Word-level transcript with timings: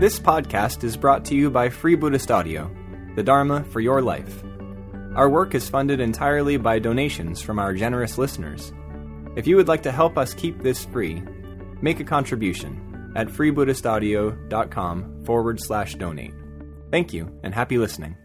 This 0.00 0.18
podcast 0.18 0.82
is 0.82 0.96
brought 0.96 1.26
to 1.26 1.34
you 1.34 1.50
by 1.50 1.68
Free 1.68 1.94
Buddhist 1.94 2.30
Audio, 2.30 2.74
the 3.16 3.22
Dharma 3.22 3.64
for 3.64 3.80
your 3.80 4.00
life. 4.00 4.42
Our 5.14 5.28
work 5.28 5.54
is 5.54 5.68
funded 5.68 6.00
entirely 6.00 6.56
by 6.56 6.78
donations 6.78 7.42
from 7.42 7.58
our 7.58 7.74
generous 7.74 8.16
listeners. 8.16 8.72
If 9.36 9.46
you 9.46 9.56
would 9.56 9.68
like 9.68 9.82
to 9.82 9.92
help 9.92 10.16
us 10.16 10.32
keep 10.32 10.62
this 10.62 10.86
free, 10.86 11.22
make 11.82 12.00
a 12.00 12.04
contribution 12.04 13.12
at 13.14 13.28
freebuddhistaudio.com 13.28 15.24
forward 15.26 15.60
slash 15.60 15.96
donate. 15.96 16.32
Thank 16.90 17.12
you, 17.12 17.38
and 17.42 17.52
happy 17.52 17.76
listening. 17.76 18.16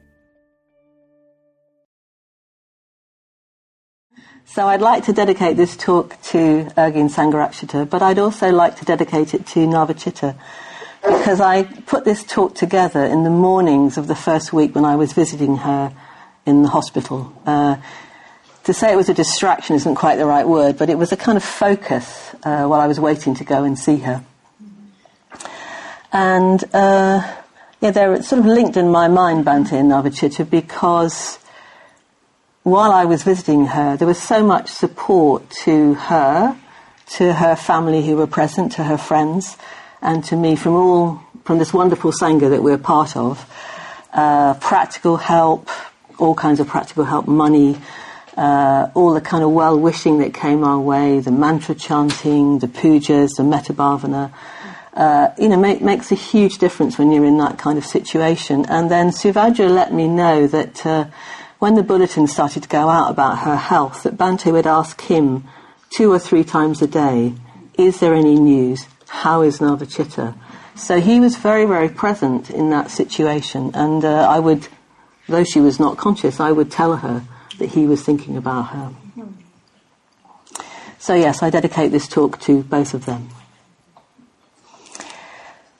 So 4.45 4.65
I'd 4.65 4.79
like 4.79 5.03
to 5.07 5.11
dedicate 5.11 5.57
this 5.57 5.75
talk 5.75 6.11
to 6.31 6.37
Urgyen 6.77 7.13
Sangharakshita, 7.13 7.89
but 7.89 8.01
I'd 8.01 8.19
also 8.19 8.49
like 8.53 8.77
to 8.77 8.85
dedicate 8.85 9.33
it 9.33 9.45
to 9.47 9.67
Navachita 9.67 10.37
because 11.07 11.39
I 11.39 11.63
put 11.63 12.05
this 12.05 12.23
talk 12.23 12.55
together 12.55 13.03
in 13.03 13.23
the 13.23 13.29
mornings 13.29 13.97
of 13.97 14.07
the 14.07 14.15
first 14.15 14.51
week 14.53 14.73
when 14.75 14.85
I 14.85 14.95
was 14.95 15.13
visiting 15.13 15.57
her 15.57 15.93
in 16.45 16.63
the 16.63 16.69
hospital. 16.69 17.33
Uh, 17.45 17.77
to 18.63 18.73
say 18.73 18.91
it 18.91 18.95
was 18.95 19.09
a 19.09 19.13
distraction 19.13 19.75
isn't 19.75 19.95
quite 19.95 20.17
the 20.17 20.25
right 20.25 20.47
word, 20.47 20.77
but 20.77 20.89
it 20.89 20.97
was 20.97 21.11
a 21.11 21.17
kind 21.17 21.37
of 21.37 21.43
focus 21.43 22.33
uh, 22.43 22.65
while 22.65 22.79
I 22.79 22.87
was 22.87 22.99
waiting 22.99 23.35
to 23.35 23.43
go 23.43 23.63
and 23.63 23.77
see 23.77 23.97
her. 23.97 24.23
And 26.11 26.63
uh, 26.73 27.35
yeah, 27.81 27.91
they're 27.91 28.23
sort 28.23 28.39
of 28.39 28.45
linked 28.47 28.77
in 28.77 28.89
my 28.89 29.07
mind, 29.07 29.45
Bhante 29.45 29.73
and 29.73 29.91
Navachita, 29.91 30.49
because 30.49 31.37
while 32.63 32.91
I 32.91 33.05
was 33.05 33.21
visiting 33.21 33.67
her, 33.67 33.95
there 33.97 34.07
was 34.07 34.19
so 34.19 34.43
much 34.43 34.69
support 34.69 35.47
to 35.65 35.93
her, 35.93 36.57
to 37.17 37.33
her 37.33 37.55
family 37.55 38.03
who 38.05 38.15
were 38.15 38.27
present, 38.27 38.71
to 38.73 38.83
her 38.85 38.97
friends, 38.97 39.57
and 40.05 40.23
to 40.23 40.35
me 40.35 40.55
from 40.55 40.73
all 40.73 41.19
from 41.43 41.57
this 41.57 41.73
wonderful 41.73 42.11
sangha 42.11 42.49
that 42.49 42.63
we're 42.63 42.77
part 42.77 43.17
of. 43.17 43.51
Uh, 44.13 44.53
practical 44.55 45.17
help, 45.17 45.69
all 46.17 46.33
kinds 46.33 46.59
of 46.59 46.67
practical 46.67 47.03
help, 47.03 47.27
money, 47.27 47.77
uh, 48.37 48.87
all 48.93 49.13
the 49.13 49.21
kind 49.21 49.43
of 49.43 49.51
well 49.51 49.77
wishing 49.77 50.19
that 50.19 50.33
came 50.33 50.63
our 50.63 50.79
way, 50.79 51.19
the 51.19 51.31
mantra 51.31 51.75
chanting, 51.75 52.59
the 52.59 52.67
pujas, 52.67 53.35
the 53.37 53.43
metta 53.43 53.73
bhavana. 53.73 54.31
Uh, 54.93 55.33
you 55.37 55.49
know, 55.49 55.57
make, 55.57 55.81
makes 55.81 56.11
a 56.11 56.15
huge 56.15 56.57
difference 56.57 56.97
when 56.97 57.11
you're 57.11 57.25
in 57.25 57.37
that 57.37 57.57
kind 57.57 57.77
of 57.77 57.85
situation. 57.85 58.65
And 58.69 58.89
then 58.89 59.09
Suvajra 59.09 59.69
let 59.69 59.93
me 59.93 60.07
know 60.07 60.47
that 60.47 60.85
uh, 60.85 61.07
when 61.59 61.75
the 61.75 61.83
bulletin 61.83 62.27
started 62.27 62.63
to 62.63 62.69
go 62.69 62.87
out 62.87 63.11
about 63.11 63.39
her 63.39 63.57
health, 63.57 64.03
that 64.03 64.15
Bhante 64.15 64.53
would 64.53 64.67
ask 64.67 65.01
him 65.01 65.43
two 65.89 66.11
or 66.11 66.19
three 66.19 66.45
times 66.45 66.81
a 66.81 66.87
day, 66.87 67.33
is 67.77 67.99
there 67.99 68.13
any 68.13 68.39
news? 68.39 68.85
How 69.07 69.41
is 69.41 69.59
Navachita? 69.59 70.35
So 70.75 70.99
he 70.99 71.19
was 71.19 71.37
very, 71.37 71.65
very 71.65 71.89
present 71.89 72.49
in 72.49 72.69
that 72.71 72.91
situation. 72.91 73.71
And 73.73 74.03
uh, 74.03 74.27
I 74.29 74.39
would, 74.39 74.67
though 75.27 75.43
she 75.43 75.59
was 75.59 75.79
not 75.79 75.97
conscious, 75.97 76.39
I 76.39 76.51
would 76.51 76.71
tell 76.71 76.97
her 76.97 77.23
that 77.57 77.69
he 77.69 77.85
was 77.85 78.03
thinking 78.03 78.35
about 78.35 78.63
her. 78.63 78.93
So 80.99 81.13
yes, 81.13 81.43
I 81.43 81.49
dedicate 81.49 81.91
this 81.91 82.07
talk 82.07 82.39
to 82.41 82.63
both 82.63 82.93
of 82.93 83.05
them. 83.05 83.29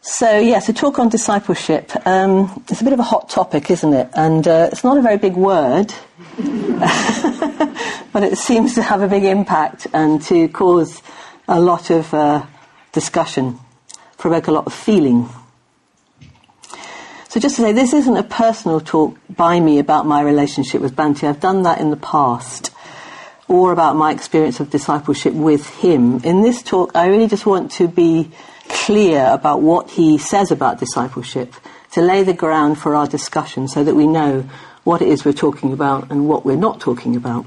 So 0.02 0.38
yes, 0.38 0.70
a 0.70 0.74
talk 0.74 1.00
on 1.00 1.10
discipleship. 1.10 1.92
Um, 2.06 2.64
it's 2.70 2.80
a 2.80 2.84
bit 2.84 2.94
of 2.94 3.00
a 3.00 3.04
hot 3.04 3.28
topic, 3.28 3.72
isn't 3.72 3.92
it? 3.92 4.08
And 4.14 4.48
uh, 4.48 4.70
it's 4.72 4.84
not 4.84 5.00
a 5.00 5.02
very 5.02 5.18
big 5.18 5.34
word, 5.34 5.92
but 8.14 8.24
it 8.24 8.38
seems 8.38 8.76
to 8.76 8.84
have 8.84 9.02
a 9.02 9.08
big 9.08 9.24
impact 9.24 9.88
and 9.94 10.22
to 10.26 10.48
cause 10.50 11.02
a 11.48 11.60
lot 11.60 11.90
of 11.90 12.14
uh, 12.14 12.46
discussion, 12.96 13.60
provoke 14.18 14.48
a 14.48 14.52
lot 14.52 14.66
of 14.66 14.74
feeling. 14.74 15.30
So 17.30 17.40
just 17.40 17.58
to 17.58 17.62
say, 17.62 17.74
this 17.74 17.94
isn't 17.94 18.18
a 18.18 18.24
personal 18.24 18.80
talk 18.80 19.18
by 19.30 19.60
me 19.60 19.78
about 19.78 20.08
my 20.08 20.22
relationship 20.22 20.82
with 20.82 20.96
Bhante. 20.96 21.28
I've 21.28 21.42
done 21.42 21.64
that 21.64 21.80
in 21.80 21.92
the 21.92 21.98
past, 21.98 22.72
or 23.48 23.72
about 23.72 23.96
my 23.96 24.12
experience 24.12 24.60
of 24.60 24.70
discipleship 24.70 25.34
with 25.34 25.70
him. 25.82 26.20
In 26.24 26.42
this 26.42 26.64
talk, 26.64 26.96
I 26.96 27.08
really 27.08 27.28
just 27.28 27.46
want 27.46 27.72
to 27.74 27.88
be 27.88 28.32
clear 28.70 29.28
about 29.30 29.62
what 29.62 29.92
he 29.92 30.18
says 30.18 30.50
about 30.50 30.80
discipleship, 30.80 31.54
to 31.92 32.02
lay 32.02 32.24
the 32.24 32.34
ground 32.34 32.80
for 32.80 32.96
our 32.96 33.06
discussion 33.08 33.68
so 33.68 33.84
that 33.84 33.96
we 33.96 34.08
know 34.08 34.50
what 34.84 35.02
it 35.02 35.10
is 35.10 35.26
we're 35.26 35.34
talking 35.34 35.74
about 35.74 36.10
and 36.10 36.28
what 36.28 36.46
we're 36.46 36.56
not 36.56 36.80
talking 36.80 37.16
about. 37.16 37.46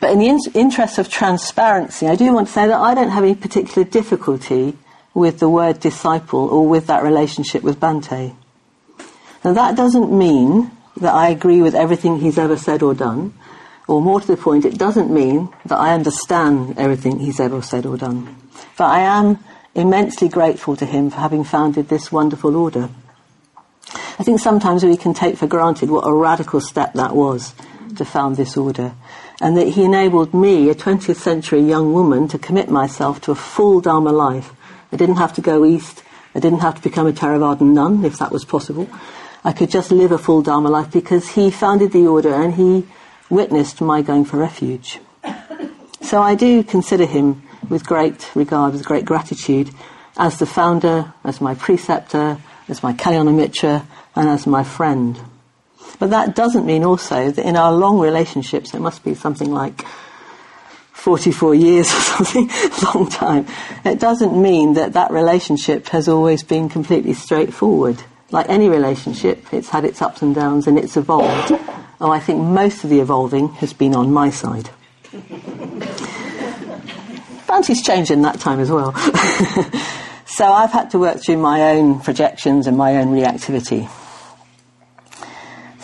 But 0.00 0.12
in 0.12 0.18
the 0.18 0.26
in- 0.26 0.40
interest 0.54 0.98
of 0.98 1.08
transparency, 1.08 2.06
I 2.06 2.16
do 2.16 2.32
want 2.32 2.48
to 2.48 2.52
say 2.52 2.66
that 2.66 2.80
I 2.80 2.94
don't 2.94 3.10
have 3.10 3.24
any 3.24 3.34
particular 3.34 3.86
difficulty 3.86 4.76
with 5.12 5.38
the 5.38 5.48
word 5.48 5.80
disciple 5.80 6.48
or 6.48 6.66
with 6.66 6.86
that 6.86 7.02
relationship 7.02 7.62
with 7.62 7.78
Bhante. 7.78 8.34
Now 9.44 9.52
that 9.52 9.76
doesn't 9.76 10.12
mean 10.12 10.70
that 10.96 11.14
I 11.14 11.28
agree 11.28 11.62
with 11.62 11.74
everything 11.74 12.18
he's 12.18 12.38
ever 12.38 12.56
said 12.56 12.82
or 12.82 12.94
done, 12.94 13.34
or 13.88 14.00
more 14.00 14.20
to 14.20 14.26
the 14.26 14.36
point, 14.36 14.64
it 14.64 14.78
doesn't 14.78 15.10
mean 15.10 15.48
that 15.66 15.78
I 15.78 15.94
understand 15.94 16.78
everything 16.78 17.18
he's 17.18 17.40
ever 17.40 17.60
said 17.60 17.86
or 17.86 17.96
done. 17.96 18.36
But 18.76 18.86
I 18.86 19.00
am 19.00 19.38
immensely 19.74 20.28
grateful 20.28 20.76
to 20.76 20.86
him 20.86 21.10
for 21.10 21.16
having 21.16 21.44
founded 21.44 21.88
this 21.88 22.12
wonderful 22.12 22.56
order. 22.56 22.88
I 24.18 24.22
think 24.22 24.38
sometimes 24.38 24.84
we 24.84 24.96
can 24.96 25.14
take 25.14 25.36
for 25.36 25.46
granted 25.46 25.90
what 25.90 26.06
a 26.06 26.12
radical 26.12 26.60
step 26.60 26.92
that 26.94 27.16
was 27.16 27.54
to 27.96 28.04
found 28.04 28.36
this 28.36 28.56
order, 28.56 28.92
and 29.40 29.56
that 29.56 29.68
he 29.68 29.84
enabled 29.84 30.34
me, 30.34 30.68
a 30.68 30.74
20th 30.74 31.16
century 31.16 31.60
young 31.60 31.92
woman, 31.92 32.28
to 32.28 32.38
commit 32.38 32.70
myself 32.70 33.20
to 33.22 33.32
a 33.32 33.34
full 33.34 33.80
Dharma 33.80 34.12
life. 34.12 34.52
I 34.92 34.96
didn't 34.96 35.16
have 35.16 35.32
to 35.34 35.40
go 35.40 35.64
east, 35.64 36.02
I 36.34 36.40
didn't 36.40 36.60
have 36.60 36.76
to 36.76 36.82
become 36.82 37.06
a 37.06 37.12
Theravadan 37.12 37.72
nun, 37.72 38.04
if 38.04 38.18
that 38.18 38.30
was 38.30 38.44
possible. 38.44 38.88
I 39.42 39.52
could 39.52 39.70
just 39.70 39.90
live 39.90 40.12
a 40.12 40.18
full 40.18 40.42
Dharma 40.42 40.68
life 40.68 40.90
because 40.92 41.30
he 41.30 41.50
founded 41.50 41.92
the 41.92 42.06
order 42.06 42.34
and 42.34 42.54
he 42.54 42.86
witnessed 43.30 43.80
my 43.80 44.02
going 44.02 44.24
for 44.24 44.36
refuge. 44.36 45.00
So 46.02 46.22
I 46.22 46.34
do 46.34 46.64
consider 46.64 47.04
him 47.04 47.42
with 47.68 47.86
great 47.86 48.34
regard, 48.34 48.72
with 48.72 48.84
great 48.84 49.04
gratitude, 49.04 49.70
as 50.16 50.38
the 50.38 50.46
founder, 50.46 51.12
as 51.22 51.40
my 51.40 51.54
preceptor, 51.54 52.38
as 52.68 52.82
my 52.82 52.94
Kalyana 52.94 53.32
Mitra, 53.32 53.86
and 54.16 54.28
as 54.28 54.46
my 54.46 54.64
friend. 54.64 55.20
But 55.98 56.10
that 56.10 56.34
doesn't 56.34 56.66
mean 56.66 56.84
also 56.84 57.30
that 57.30 57.44
in 57.46 57.56
our 57.56 57.72
long 57.72 57.98
relationships, 57.98 58.74
it 58.74 58.80
must 58.80 59.04
be 59.04 59.14
something 59.14 59.50
like 59.50 59.84
44 60.92 61.54
years 61.54 61.86
or 61.86 62.00
something, 62.24 62.50
long 62.94 63.08
time. 63.08 63.46
It 63.84 63.98
doesn't 63.98 64.40
mean 64.40 64.74
that 64.74 64.92
that 64.92 65.10
relationship 65.10 65.88
has 65.88 66.08
always 66.08 66.42
been 66.42 66.68
completely 66.68 67.14
straightforward. 67.14 68.02
Like 68.30 68.48
any 68.48 68.68
relationship, 68.68 69.52
it's 69.52 69.70
had 69.70 69.84
its 69.84 70.02
ups 70.02 70.22
and 70.22 70.34
downs 70.34 70.66
and 70.66 70.78
it's 70.78 70.96
evolved. 70.96 71.52
Oh, 72.00 72.10
I 72.10 72.20
think 72.20 72.40
most 72.40 72.84
of 72.84 72.90
the 72.90 73.00
evolving 73.00 73.48
has 73.54 73.72
been 73.72 73.94
on 73.94 74.12
my 74.12 74.30
side. 74.30 74.70
Bhante's 77.46 77.82
changed 77.82 78.10
in 78.12 78.22
that 78.22 78.38
time 78.38 78.60
as 78.60 78.70
well. 78.70 78.94
so 80.24 80.52
I've 80.52 80.70
had 80.70 80.90
to 80.90 80.98
work 80.98 81.20
through 81.20 81.38
my 81.38 81.72
own 81.72 81.98
projections 82.00 82.66
and 82.68 82.76
my 82.76 82.96
own 82.98 83.08
reactivity. 83.08 83.90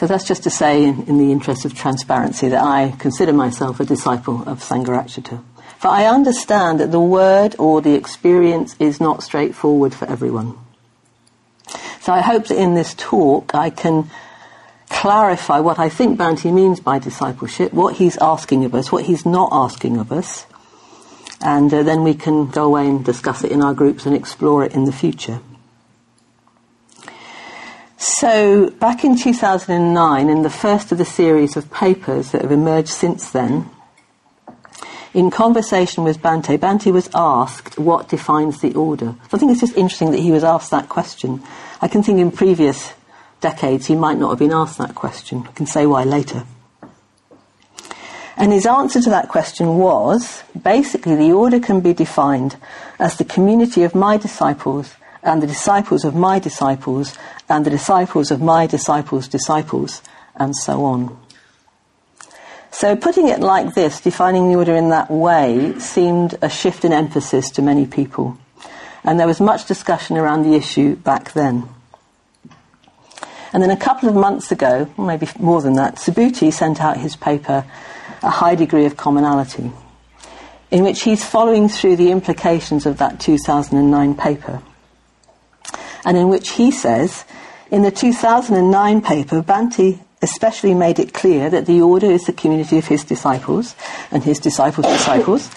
So 0.06 0.12
that's 0.12 0.28
just 0.28 0.44
to 0.44 0.50
say, 0.50 0.84
in, 0.84 1.02
in, 1.08 1.18
the 1.18 1.32
interest 1.32 1.64
of 1.64 1.74
transparency, 1.74 2.48
that 2.50 2.62
I 2.62 2.94
consider 2.96 3.32
myself 3.32 3.80
a 3.80 3.84
disciple 3.84 4.48
of 4.48 4.60
Sangharakshita. 4.60 5.42
For 5.78 5.88
I 5.88 6.06
understand 6.06 6.78
that 6.78 6.92
the 6.92 7.00
word 7.00 7.56
or 7.58 7.82
the 7.82 7.94
experience 7.94 8.76
is 8.78 9.00
not 9.00 9.24
straightforward 9.24 9.92
for 9.94 10.06
everyone. 10.06 10.56
So 12.02 12.12
I 12.12 12.20
hope 12.20 12.46
that 12.46 12.56
in 12.56 12.74
this 12.74 12.94
talk 12.94 13.52
I 13.52 13.68
can 13.70 14.08
clarify 14.88 15.58
what 15.58 15.80
I 15.80 15.88
think 15.88 16.20
Bhante 16.20 16.54
means 16.54 16.78
by 16.78 17.00
discipleship, 17.00 17.72
what 17.72 17.96
he's 17.96 18.16
asking 18.18 18.64
of 18.64 18.76
us, 18.76 18.92
what 18.92 19.06
he's 19.06 19.26
not 19.26 19.48
asking 19.50 19.96
of 19.96 20.12
us, 20.12 20.46
and 21.40 21.74
uh, 21.74 21.82
then 21.82 22.04
we 22.04 22.14
can 22.14 22.48
go 22.48 22.66
away 22.66 22.86
and 22.88 23.04
discuss 23.04 23.42
it 23.42 23.50
in 23.50 23.60
our 23.60 23.74
groups 23.74 24.06
and 24.06 24.14
explore 24.14 24.64
it 24.64 24.72
in 24.72 24.84
the 24.84 24.92
future. 24.92 25.40
So, 28.08 28.70
back 28.70 29.02
in 29.02 29.18
2009, 29.18 30.28
in 30.28 30.42
the 30.42 30.48
first 30.48 30.92
of 30.92 30.96
the 30.98 31.04
series 31.04 31.56
of 31.56 31.72
papers 31.72 32.30
that 32.30 32.40
have 32.40 32.52
emerged 32.52 32.88
since 32.88 33.30
then, 33.30 33.68
in 35.12 35.28
conversation 35.28 36.04
with 36.04 36.22
Bhante, 36.22 36.56
Bhante 36.56 36.92
was 36.92 37.10
asked 37.16 37.76
what 37.80 38.08
defines 38.08 38.60
the 38.60 38.72
order. 38.74 39.16
So 39.28 39.36
I 39.36 39.38
think 39.38 39.50
it's 39.50 39.60
just 39.60 39.76
interesting 39.76 40.12
that 40.12 40.20
he 40.20 40.30
was 40.30 40.44
asked 40.44 40.70
that 40.70 40.88
question. 40.88 41.42
I 41.82 41.88
can 41.88 42.04
think 42.04 42.20
in 42.20 42.30
previous 42.30 42.94
decades 43.40 43.86
he 43.86 43.96
might 43.96 44.18
not 44.18 44.30
have 44.30 44.38
been 44.38 44.52
asked 44.52 44.78
that 44.78 44.94
question. 44.94 45.44
I 45.48 45.52
can 45.52 45.66
say 45.66 45.84
why 45.84 46.04
later. 46.04 46.44
And 48.36 48.52
his 48.52 48.66
answer 48.66 49.02
to 49.02 49.10
that 49.10 49.28
question 49.28 49.78
was 49.78 50.44
basically 50.62 51.16
the 51.16 51.32
order 51.32 51.58
can 51.58 51.80
be 51.80 51.92
defined 51.92 52.56
as 53.00 53.16
the 53.16 53.24
community 53.24 53.82
of 53.82 53.96
my 53.96 54.16
disciples 54.16 54.94
and 55.26 55.42
the 55.42 55.46
disciples 55.46 56.04
of 56.04 56.14
my 56.14 56.38
disciples 56.38 57.18
and 57.48 57.66
the 57.66 57.70
disciples 57.70 58.30
of 58.30 58.40
my 58.40 58.66
disciples' 58.66 59.28
disciples 59.28 60.00
and 60.36 60.54
so 60.54 60.84
on. 60.84 61.18
So 62.70 62.94
putting 62.94 63.28
it 63.28 63.40
like 63.40 63.74
this, 63.74 64.00
defining 64.00 64.48
the 64.48 64.56
order 64.56 64.74
in 64.74 64.90
that 64.90 65.10
way, 65.10 65.78
seemed 65.78 66.36
a 66.42 66.48
shift 66.48 66.84
in 66.84 66.92
emphasis 66.92 67.50
to 67.52 67.62
many 67.62 67.86
people. 67.86 68.38
And 69.02 69.18
there 69.18 69.26
was 69.26 69.40
much 69.40 69.66
discussion 69.66 70.16
around 70.16 70.42
the 70.42 70.54
issue 70.54 70.96
back 70.96 71.32
then. 71.32 71.68
And 73.52 73.62
then 73.62 73.70
a 73.70 73.76
couple 73.76 74.08
of 74.08 74.14
months 74.14 74.52
ago, 74.52 74.90
maybe 74.98 75.26
more 75.38 75.62
than 75.62 75.74
that, 75.74 75.96
Subhuti 75.96 76.52
sent 76.52 76.80
out 76.80 76.98
his 76.98 77.16
paper, 77.16 77.64
A 78.22 78.30
High 78.30 78.54
Degree 78.54 78.84
of 78.84 78.96
Commonality, 78.96 79.72
in 80.70 80.84
which 80.84 81.02
he's 81.02 81.24
following 81.24 81.68
through 81.68 81.96
the 81.96 82.10
implications 82.10 82.84
of 82.84 82.98
that 82.98 83.18
2009 83.18 84.14
paper. 84.16 84.60
And 86.06 86.16
in 86.16 86.30
which 86.30 86.52
he 86.52 86.70
says, 86.70 87.26
in 87.70 87.82
the 87.82 87.90
2009 87.90 89.02
paper, 89.02 89.42
Bhante 89.42 89.98
especially 90.22 90.72
made 90.72 90.98
it 90.98 91.12
clear 91.12 91.50
that 91.50 91.66
the 91.66 91.80
order 91.80 92.10
is 92.10 92.24
the 92.24 92.32
community 92.32 92.78
of 92.78 92.86
his 92.86 93.04
disciples 93.04 93.76
and 94.10 94.24
his 94.24 94.38
disciples' 94.38 94.86
disciples, 94.86 95.50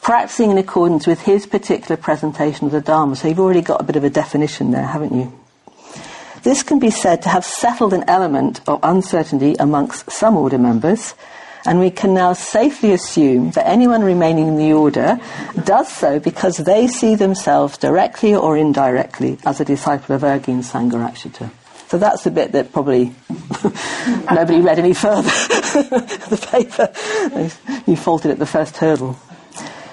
practicing 0.00 0.50
in 0.50 0.58
accordance 0.58 1.06
with 1.06 1.20
his 1.22 1.46
particular 1.46 1.96
presentation 1.96 2.66
of 2.66 2.72
the 2.72 2.80
Dharma. 2.80 3.16
So 3.16 3.28
you've 3.28 3.40
already 3.40 3.60
got 3.60 3.80
a 3.80 3.84
bit 3.84 3.96
of 3.96 4.04
a 4.04 4.10
definition 4.10 4.70
there, 4.70 4.86
haven't 4.86 5.12
you? 5.12 5.32
This 6.42 6.62
can 6.62 6.78
be 6.78 6.90
said 6.90 7.20
to 7.22 7.28
have 7.28 7.44
settled 7.44 7.92
an 7.92 8.04
element 8.08 8.60
of 8.66 8.80
uncertainty 8.82 9.56
amongst 9.58 10.10
some 10.10 10.36
order 10.36 10.58
members, 10.58 11.14
and 11.66 11.78
we 11.78 11.90
can 11.90 12.14
now 12.14 12.32
safely 12.32 12.92
assume 12.92 13.50
that 13.52 13.66
anyone 13.66 14.02
remaining 14.02 14.48
in 14.48 14.56
the 14.56 14.72
order 14.72 15.20
does 15.64 15.88
so 15.90 16.18
because 16.18 16.58
they 16.58 16.86
see 16.86 17.14
themselves 17.14 17.78
directly 17.78 18.34
or 18.34 18.56
indirectly 18.56 19.38
as 19.44 19.60
a 19.60 19.64
disciple 19.64 20.14
of 20.14 20.22
Urgyen 20.22 20.62
Sangharakshita. 20.62 21.50
So 21.88 21.96
that's 21.96 22.24
the 22.24 22.30
bit 22.30 22.52
that 22.52 22.72
probably 22.72 23.14
nobody 24.30 24.60
read 24.60 24.78
any 24.78 24.92
further. 24.92 25.22
the 25.28 26.48
paper, 26.50 26.92
you 27.90 27.96
faulted 27.96 28.30
at 28.30 28.38
the 28.38 28.46
first 28.46 28.76
hurdle. 28.76 29.18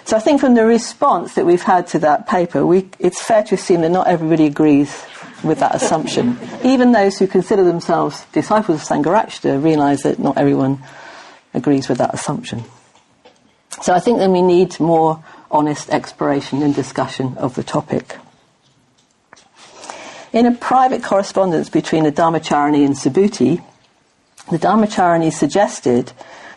So 0.04 0.18
I 0.18 0.20
think 0.20 0.40
from 0.40 0.54
the 0.54 0.66
response 0.66 1.34
that 1.36 1.46
we've 1.46 1.62
had 1.62 1.88
to 1.88 2.00
that 2.00 2.28
paper, 2.28 2.66
we, 2.66 2.90
it's 3.00 3.24
fair 3.24 3.44
to 3.44 3.56
assume 3.56 3.82
that 3.82 3.90
not 3.90 4.08
everybody 4.08 4.46
agrees 4.46 5.04
with 5.44 5.60
that 5.60 5.74
assumption. 5.74 6.38
Even 6.64 6.92
those 6.92 7.18
who 7.18 7.28
consider 7.28 7.64
themselves 7.64 8.26
disciples 8.34 8.82
of 8.82 8.88
Sangharakshita 8.88 9.64
realize 9.64 10.04
that 10.04 10.20
not 10.20 10.38
everyone 10.38 10.84
agrees 11.56 11.90
with 11.90 11.98
that 11.98 12.14
assumption. 12.14 12.64
So 13.82 13.94
I 13.94 14.00
think 14.00 14.20
then 14.20 14.32
we 14.32 14.42
need 14.42 14.80
more 14.80 15.24
honest 15.52 15.90
exploration 15.90 16.62
and 16.62 16.74
discussion 16.74 17.38
of 17.38 17.56
the 17.56 17.64
topic. 17.64 18.18
In 20.34 20.46
a 20.46 20.52
private 20.52 21.04
correspondence 21.04 21.70
between 21.70 22.04
the 22.04 22.12
Dharmacharini 22.12 22.86
and 22.86 22.96
Subhuti, 22.96 23.64
the 24.52 24.58
Dharmacharini 24.58 25.32
suggested 25.32 26.12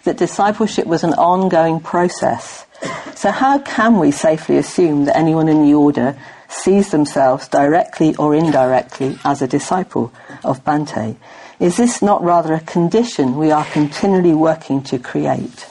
that 0.04 0.16
discipleship 0.16 0.86
was 0.86 1.04
an 1.04 1.14
ongoing 1.14 1.80
process. 1.80 2.66
So 3.14 3.30
how 3.30 3.58
can 3.58 3.98
we 3.98 4.10
safely 4.10 4.56
assume 4.56 5.04
that 5.04 5.16
anyone 5.16 5.48
in 5.48 5.64
the 5.64 5.74
order 5.74 6.18
sees 6.48 6.90
themselves 6.90 7.48
directly 7.48 8.16
or 8.16 8.34
indirectly 8.34 9.18
as 9.24 9.42
a 9.42 9.46
disciple 9.46 10.12
of 10.44 10.64
Bhante. 10.64 11.16
Is 11.60 11.76
this 11.76 12.00
not 12.00 12.22
rather 12.22 12.54
a 12.54 12.60
condition 12.60 13.36
we 13.36 13.50
are 13.50 13.64
continually 13.64 14.34
working 14.34 14.82
to 14.84 14.98
create? 14.98 15.66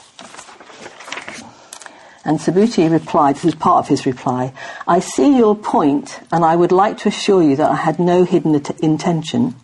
And 2.24 2.38
Subhuti 2.38 2.90
replied, 2.90 3.36
this 3.36 3.46
is 3.46 3.54
part 3.54 3.84
of 3.84 3.88
his 3.88 4.04
reply, 4.04 4.52
I 4.86 5.00
see 5.00 5.36
your 5.36 5.56
point 5.56 6.20
and 6.30 6.44
I 6.44 6.56
would 6.56 6.72
like 6.72 6.98
to 6.98 7.08
assure 7.08 7.42
you 7.42 7.56
that 7.56 7.70
I 7.70 7.76
had 7.76 7.98
no 7.98 8.24
hidden 8.24 8.60
intention. 8.82 9.54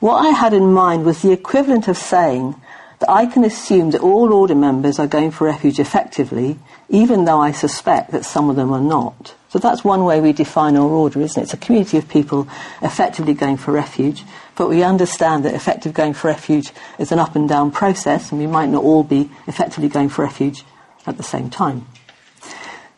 What 0.00 0.24
I 0.24 0.30
had 0.30 0.54
in 0.54 0.72
mind 0.72 1.04
was 1.04 1.20
the 1.20 1.32
equivalent 1.32 1.86
of 1.86 1.98
saying 1.98 2.54
that 3.00 3.10
I 3.10 3.26
can 3.26 3.44
assume 3.44 3.90
that 3.90 4.00
all 4.00 4.32
order 4.32 4.54
members 4.54 4.98
are 4.98 5.06
going 5.06 5.30
for 5.30 5.44
refuge 5.46 5.78
effectively, 5.78 6.58
even 6.88 7.26
though 7.26 7.40
I 7.40 7.52
suspect 7.52 8.12
that 8.12 8.24
some 8.24 8.48
of 8.48 8.56
them 8.56 8.72
are 8.72 8.80
not. 8.80 9.34
So 9.54 9.60
that's 9.60 9.84
one 9.84 10.04
way 10.04 10.20
we 10.20 10.32
define 10.32 10.74
our 10.74 10.88
order, 10.88 11.20
isn't 11.20 11.40
it? 11.40 11.44
It's 11.44 11.54
a 11.54 11.56
community 11.56 11.96
of 11.96 12.08
people 12.08 12.48
effectively 12.82 13.34
going 13.34 13.56
for 13.56 13.70
refuge, 13.70 14.24
but 14.56 14.68
we 14.68 14.82
understand 14.82 15.44
that 15.44 15.54
effective 15.54 15.94
going 15.94 16.14
for 16.14 16.26
refuge 16.26 16.72
is 16.98 17.12
an 17.12 17.20
up 17.20 17.36
and 17.36 17.48
down 17.48 17.70
process, 17.70 18.32
and 18.32 18.40
we 18.40 18.48
might 18.48 18.68
not 18.68 18.82
all 18.82 19.04
be 19.04 19.30
effectively 19.46 19.88
going 19.88 20.08
for 20.08 20.24
refuge 20.24 20.64
at 21.06 21.18
the 21.18 21.22
same 21.22 21.50
time. 21.50 21.86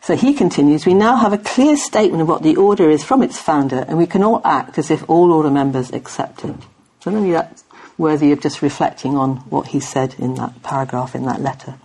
So 0.01 0.15
he 0.15 0.33
continues, 0.33 0.87
we 0.87 0.95
now 0.95 1.17
have 1.17 1.31
a 1.31 1.37
clear 1.37 1.77
statement 1.77 2.23
of 2.23 2.27
what 2.27 2.41
the 2.41 2.55
order 2.55 2.89
is 2.89 3.03
from 3.03 3.21
its 3.21 3.39
founder, 3.39 3.85
and 3.87 3.95
we 3.95 4.07
can 4.07 4.23
all 4.23 4.41
act 4.43 4.79
as 4.79 4.89
if 4.89 5.07
all 5.07 5.31
order 5.31 5.51
members 5.51 5.93
accept 5.93 6.43
it. 6.43 6.55
So 7.01 7.11
maybe 7.11 7.33
that's 7.33 7.65
worthy 7.99 8.31
of 8.31 8.41
just 8.41 8.63
reflecting 8.63 9.15
on 9.15 9.35
what 9.51 9.67
he 9.67 9.79
said 9.79 10.15
in 10.17 10.33
that 10.35 10.63
paragraph 10.63 11.13
in 11.13 11.23
that 11.25 11.39
letter. 11.39 11.75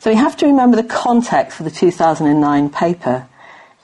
So 0.00 0.08
we 0.08 0.16
have 0.16 0.34
to 0.38 0.46
remember 0.46 0.76
the 0.78 0.88
context 0.88 1.58
for 1.58 1.62
the 1.62 1.70
2009 1.70 2.70
paper. 2.70 3.28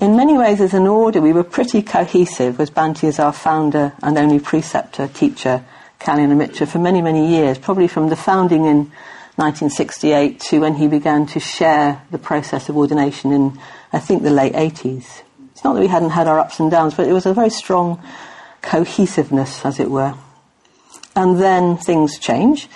In 0.01 0.17
many 0.17 0.39
ways, 0.39 0.63
as 0.63 0.73
an 0.73 0.87
order, 0.87 1.21
we 1.21 1.35
were 1.35 1.45
pretty 1.45 1.83
cohesive, 1.83 2.59
with 2.59 2.73
Bhante 2.73 3.05
as 3.05 3.19
our 3.19 3.35
founder 3.35 3.93
and 4.03 4.17
only 4.17 4.41
preceptor, 4.41 5.09
teacher, 5.09 5.63
Kalyana 6.01 6.35
Mitra, 6.35 6.67
for 6.67 6.79
many, 6.79 7.03
many 7.03 7.29
years, 7.29 7.59
probably 7.59 7.87
from 7.87 8.09
the 8.09 8.17
founding 8.17 8.65
in 8.65 8.91
1968 9.37 10.41
to 10.41 10.59
when 10.59 10.77
he 10.77 10.89
began 10.89 11.27
to 11.27 11.39
share 11.39 12.01
the 12.11 12.19
process 12.19 12.71
of 12.71 12.79
ordination 12.79 13.31
in, 13.31 13.61
I 13.93 13.99
think, 13.99 14.23
the 14.23 14.31
late 14.31 14.55
80s. 14.55 15.21
It's 15.53 15.65
not 15.65 15.75
that 15.75 15.81
we 15.81 15.87
hadn't 15.87 16.11
had 16.11 16.29
our 16.29 16.39
ups 16.39 16.59
and 16.61 16.71
downs, 16.71 16.95
but 16.95 17.07
it 17.07 17.13
was 17.13 17.27
a 17.27 17.35
very 17.35 17.51
strong 17.51 18.03
cohesiveness, 18.63 19.67
as 19.67 19.79
it 19.79 19.91
were. 19.91 20.15
And 21.15 21.39
then 21.39 21.77
things 21.77 22.19
change. 22.19 22.71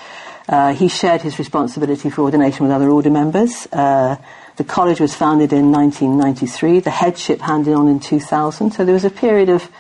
Uh, 0.51 0.75
he 0.75 0.89
shared 0.89 1.23
his 1.23 1.39
responsibility 1.39 2.11
for 2.11 2.23
ordination 2.23 2.67
with 2.67 2.73
other 2.73 2.91
order 2.91 3.09
members. 3.09 3.69
Uh, 3.73 4.17
the 4.57 4.65
college 4.65 4.99
was 4.99 5.15
founded 5.15 5.53
in 5.53 5.71
1993, 5.71 6.81
the 6.81 6.91
headship 6.91 7.41
handed 7.41 7.73
on 7.73 7.87
in 7.87 8.01
2000, 8.01 8.73
so 8.73 8.85
there 8.85 8.93
was 8.93 9.05
a 9.05 9.11
period 9.11 9.49
of, 9.49 9.71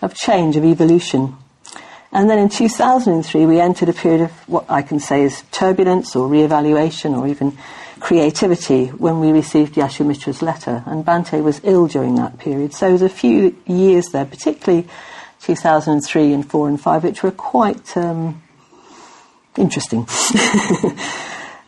of 0.00 0.14
change, 0.14 0.56
of 0.56 0.64
evolution. 0.64 1.36
And 2.10 2.30
then 2.30 2.38
in 2.38 2.48
2003, 2.48 3.44
we 3.44 3.60
entered 3.60 3.90
a 3.90 3.92
period 3.92 4.22
of 4.22 4.30
what 4.48 4.64
I 4.70 4.80
can 4.80 4.98
say 4.98 5.24
is 5.24 5.42
turbulence 5.50 6.16
or 6.16 6.26
re-evaluation 6.26 7.14
or 7.14 7.28
even 7.28 7.58
creativity 8.00 8.86
when 8.86 9.20
we 9.20 9.30
received 9.30 9.74
Yashomitra's 9.74 10.40
letter. 10.40 10.84
And 10.86 11.04
Bhante 11.04 11.42
was 11.42 11.60
ill 11.64 11.86
during 11.86 12.14
that 12.14 12.38
period. 12.38 12.72
So 12.72 12.86
there 12.86 12.92
was 12.92 13.02
a 13.02 13.10
few 13.10 13.54
years 13.66 14.06
there, 14.08 14.24
particularly 14.24 14.88
2003 15.42 16.32
and 16.32 16.50
4 16.50 16.68
and 16.68 16.80
5, 16.80 17.04
which 17.04 17.22
were 17.22 17.30
quite 17.30 17.94
um, 17.96 18.42
interesting. 19.56 20.06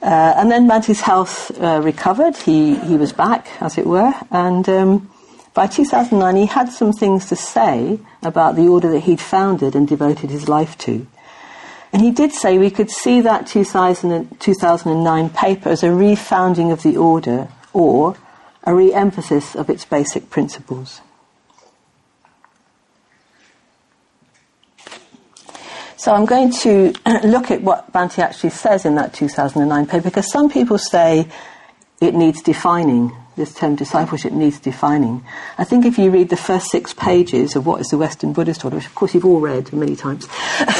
uh, 0.02 0.34
and 0.36 0.50
then 0.50 0.68
Bhante's 0.68 1.00
health 1.00 1.50
uh, 1.60 1.80
recovered. 1.82 2.36
He, 2.36 2.76
he 2.76 2.96
was 2.96 3.12
back, 3.12 3.48
as 3.60 3.78
it 3.78 3.86
were. 3.86 4.14
And 4.30 4.68
um, 4.68 5.10
by 5.54 5.66
2009, 5.66 6.36
he 6.36 6.46
had 6.46 6.70
some 6.70 6.92
things 6.92 7.26
to 7.28 7.36
say 7.36 7.98
about 8.22 8.56
the 8.56 8.68
order 8.68 8.90
that 8.90 9.00
he'd 9.00 9.20
founded 9.20 9.74
and 9.74 9.88
devoted 9.88 10.30
his 10.30 10.48
life 10.48 10.76
to. 10.78 11.06
And 11.92 12.02
he 12.02 12.10
did 12.10 12.32
say 12.32 12.58
we 12.58 12.70
could 12.70 12.90
see 12.90 13.20
that 13.22 13.46
2000, 13.46 14.38
2009 14.38 15.30
paper 15.30 15.70
as 15.70 15.82
a 15.82 15.88
refounding 15.88 16.72
of 16.72 16.82
the 16.82 16.96
order 16.96 17.48
or 17.72 18.16
a 18.64 18.74
re 18.74 18.92
emphasis 18.92 19.54
of 19.54 19.70
its 19.70 19.84
basic 19.84 20.28
principles. 20.28 21.00
So 25.98 26.12
I'm 26.12 26.26
going 26.26 26.52
to 26.52 26.92
look 27.24 27.50
at 27.50 27.62
what 27.62 27.90
Bhante 27.92 28.18
actually 28.18 28.50
says 28.50 28.84
in 28.84 28.96
that 28.96 29.14
2009 29.14 29.86
paper 29.86 30.04
because 30.04 30.30
some 30.30 30.50
people 30.50 30.78
say 30.78 31.26
it 32.00 32.14
needs 32.14 32.42
defining. 32.42 33.16
This 33.36 33.54
term 33.54 33.76
discipleship 33.76 34.32
needs 34.32 34.60
defining. 34.60 35.24
I 35.58 35.64
think 35.64 35.84
if 35.84 35.98
you 35.98 36.10
read 36.10 36.28
the 36.28 36.36
first 36.36 36.70
six 36.70 36.94
pages 36.94 37.56
of 37.56 37.66
what 37.66 37.80
is 37.80 37.88
the 37.88 37.98
Western 37.98 38.32
Buddhist 38.32 38.64
order, 38.64 38.76
which 38.76 38.86
of 38.86 38.94
course 38.94 39.14
you've 39.14 39.24
all 39.24 39.40
read 39.40 39.72
many 39.72 39.96
times, 39.96 40.28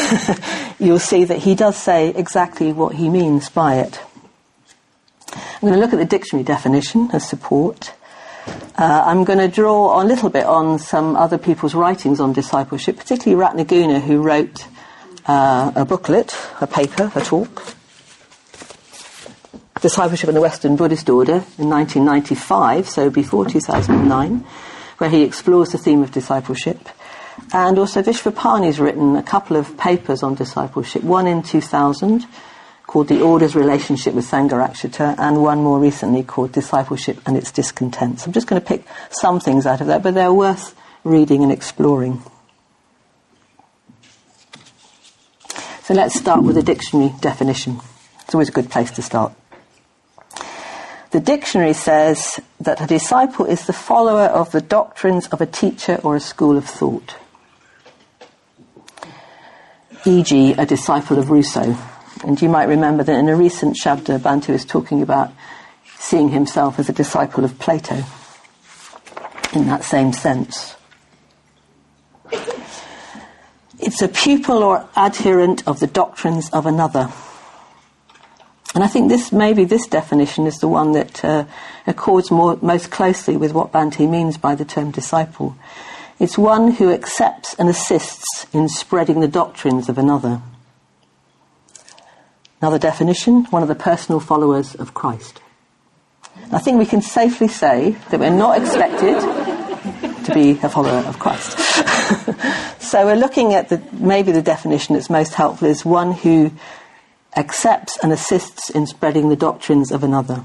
you'll 0.78 0.99
see 0.99 1.25
that 1.25 1.38
he 1.38 1.54
does 1.54 1.76
say 1.76 2.08
exactly 2.11 2.73
what 2.73 2.94
he 2.94 3.08
means 3.08 3.49
by 3.50 3.76
it. 3.76 4.00
I'm 5.35 5.61
going 5.61 5.75
to 5.75 5.80
look 5.80 5.92
at 5.92 5.99
the 5.99 6.06
dictionary 6.06 6.44
definition 6.44 7.11
as 7.12 7.28
support. 7.28 7.92
Uh, 8.78 9.02
I'm 9.06 9.25
going 9.25 9.38
to 9.38 9.49
draw 9.49 10.02
a 10.02 10.04
little 10.04 10.30
bit 10.30 10.44
on 10.44 10.78
some 10.78 11.16
other 11.16 11.38
people's 11.38 11.75
writings 11.75 12.20
on 12.20 12.32
discipleship, 12.32 12.96
particularly 12.96 13.42
Ratnaguna, 13.42 14.00
who 14.00 14.23
wrote 14.23 14.66
uh, 15.26 15.73
a 15.75 15.85
booklet, 15.85 16.37
a 16.61 16.66
paper, 16.66 17.11
a 17.14 17.21
talk, 17.21 17.76
Discipleship 19.83 20.30
in 20.30 20.35
the 20.35 20.40
Western 20.40 20.75
Buddhist 20.75 21.09
Order 21.11 21.45
in 21.59 21.68
1995, 21.68 22.88
so 22.88 23.11
before 23.11 23.45
2009, 23.45 24.45
where 24.97 25.11
he 25.11 25.23
explores 25.23 25.71
the 25.71 25.78
theme 25.78 26.02
of 26.02 26.11
discipleship. 26.11 26.88
And 27.52 27.78
also 27.78 28.02
Vishvapani's 28.02 28.80
written 28.80 29.16
a 29.16 29.23
couple 29.23 29.54
of 29.56 29.76
papers 29.76 30.23
on 30.23 30.35
discipleship, 30.35 31.02
one 31.04 31.26
in 31.26 31.42
2000 31.42 32.26
called 32.87 33.09
The 33.09 33.21
Order's 33.21 33.54
Relationship 33.54 34.14
with 34.14 34.30
Sangharakshita, 34.30 35.18
and 35.18 35.42
one 35.42 35.62
more 35.62 35.78
recently 35.78 36.23
called 36.23 36.52
Discipleship 36.52 37.21
and 37.26 37.37
Its 37.37 37.52
Discontents. 37.52 38.26
I'm 38.26 38.33
just 38.33 38.47
going 38.47 38.61
to 38.61 38.66
pick 38.66 38.87
some 39.11 39.40
things 39.40 39.66
out 39.66 39.83
of 39.83 39.88
that, 39.88 40.02
but 40.02 40.14
they're 40.14 40.33
worth 40.33 40.75
reading 41.04 41.42
and 41.42 41.52
exploring. 41.52 42.23
So 45.87 45.95
let's 45.95 46.19
start 46.19 46.43
with 46.43 46.57
a 46.57 46.64
dictionary 46.64 47.12
definition. 47.21 47.78
It's 48.23 48.35
always 48.35 48.49
a 48.49 48.52
good 48.52 48.69
place 48.69 48.90
to 48.90 49.02
start. 49.02 49.33
The 51.12 51.21
dictionary 51.21 51.75
says 51.75 52.40
that 52.59 52.81
a 52.81 52.88
disciple 52.88 53.47
is 53.47 53.69
the 53.69 53.73
follower 53.73 54.25
of 54.25 54.50
the 54.50 54.61
doctrines 54.61 55.28
of 55.28 55.40
a 55.40 55.47
teacher 55.47 56.00
or 56.02 56.16
a 56.16 56.21
school 56.21 56.57
of 56.57 56.64
thought. 56.64 57.14
E.g., 60.05 60.52
a 60.55 60.66
disciple 60.66 61.21
of 61.21 61.31
Rousseau. 61.31 61.78
And 62.25 62.43
you 62.43 62.49
might 62.49 62.64
remember 62.64 63.05
that 63.05 63.21
in 63.21 63.28
a 63.28 63.37
recent 63.37 63.76
Shabda, 63.76 64.19
Bhante 64.19 64.49
is 64.49 64.64
talking 64.64 65.02
about 65.02 65.31
seeing 66.00 66.31
himself 66.31 66.81
as 66.81 66.88
a 66.88 66.93
disciple 66.93 67.45
of 67.45 67.61
Plato 67.61 68.02
in 69.52 69.66
that 69.66 69.85
same 69.85 70.12
sense. 70.12 70.75
A 74.03 74.09
pupil 74.09 74.62
or 74.62 74.88
adherent 74.95 75.67
of 75.67 75.81
the 75.81 75.87
doctrines 75.87 76.50
of 76.50 76.67
another. 76.67 77.11
And 78.75 78.85
I 78.85 78.88
think 78.88 79.09
this 79.09 79.33
maybe 79.33 79.65
this 79.65 79.87
definition 79.87 80.47
is 80.47 80.59
the 80.59 80.69
one 80.69 80.93
that 80.93 81.25
uh, 81.25 81.47
accords 81.87 82.31
more, 82.31 82.59
most 82.61 82.91
closely 82.91 83.37
with 83.37 83.55
what 83.55 83.73
Bhante 83.73 84.09
means 84.09 84.37
by 84.37 84.55
the 84.55 84.67
term 84.67 84.91
disciple. 84.91 85.57
It's 86.21 86.37
one 86.37 86.73
who 86.73 86.93
accepts 86.93 87.55
and 87.55 87.71
assists 87.71 88.47
in 88.53 88.69
spreading 88.69 89.21
the 89.21 89.29
doctrines 89.29 89.88
of 89.88 89.97
another. 89.97 90.43
Another 92.61 92.79
definition, 92.79 93.45
one 93.47 93.62
of 93.62 93.69
the 93.69 93.75
personal 93.75 94.21
followers 94.21 94.75
of 94.75 94.93
Christ. 94.93 95.41
I 96.53 96.59
think 96.59 96.79
we 96.79 96.87
can 96.87 97.03
safely 97.03 97.49
say 97.49 97.97
that 98.11 98.21
we're 98.21 98.31
not 98.31 98.61
expected 98.61 99.56
to 100.25 100.35
be 100.35 100.52
a 100.62 100.69
follower 100.69 101.05
of 101.07 101.19
Christ. 101.19 101.59
so 102.81 103.05
we're 103.05 103.16
looking 103.16 103.55
at 103.55 103.69
the, 103.69 103.83
maybe 103.93 104.33
the 104.33 104.43
definition 104.43 104.95
that's 104.95 105.11
most 105.11 105.35
helpful 105.35 105.69
is 105.69 105.85
one 105.85 106.12
who 106.12 106.52
accepts 107.37 107.99
and 108.02 108.12
assists 108.12 108.71
in 108.71 108.87
spreading 108.87 109.28
the 109.28 109.37
doctrines 109.37 109.93
of 109.93 110.02
another. 110.02 110.45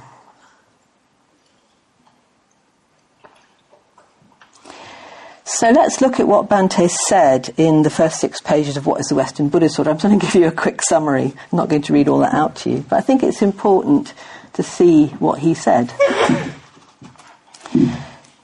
So 5.62 5.70
let's 5.70 6.02
look 6.02 6.20
at 6.20 6.28
what 6.28 6.48
Bhante 6.48 6.90
said 6.90 7.54
in 7.58 7.84
the 7.84 7.90
first 7.90 8.20
six 8.20 8.42
pages 8.42 8.78
of 8.78 8.86
What 8.86 9.00
is 9.00 9.08
the 9.08 9.16
Western 9.16 9.50
Buddhist 9.50 9.78
Order. 9.78 9.92
I'm 9.92 9.98
going 9.98 10.20
to 10.20 10.26
give 10.26 10.34
you 10.36 10.48
a 10.48 10.52
quick 10.52 10.82
summary. 10.82 11.26
I'm 11.26 11.58
not 11.58 11.70
going 11.70 11.84
to 11.84 11.94
read 11.94 12.08
all 12.08 12.20
that 12.20 12.34
out 12.34 12.56
to 12.58 12.70
you, 12.70 12.86
but 12.90 12.96
I 12.96 13.02
think 13.02 13.22
it's 13.22 13.42
important 13.42 14.14
to 14.54 14.64
see 14.64 15.08
what 15.20 15.40
he 15.40 15.54
said. 15.54 15.94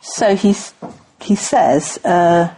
So 0.07 0.35
he's, 0.35 0.73
he 1.21 1.35
says 1.35 1.99
uh, 2.05 2.53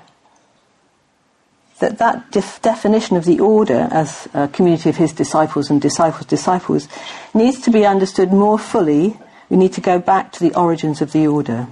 that 1.80 1.98
that 1.98 2.32
def- 2.32 2.62
definition 2.62 3.18
of 3.18 3.26
the 3.26 3.40
order 3.40 3.88
as 3.92 4.28
a 4.34 4.48
community 4.48 4.90
of 4.90 4.98
his 4.98 5.14
disciples 5.14 5.70
and 5.70 5.82
disciples' 5.82 6.26
disciples 6.26 6.88
needs 7.34 7.60
to 7.62 7.72
be 7.72 7.86
understood 7.86 8.32
more 8.32 8.60
fully. 8.60 9.18
We 9.50 9.58
need 9.58 9.74
to 9.74 9.82
go 9.82 10.00
back 10.00 10.32
to 10.34 10.40
the 10.40 10.56
origins 10.56 11.02
of 11.02 11.12
the 11.12 11.26
order. 11.26 11.68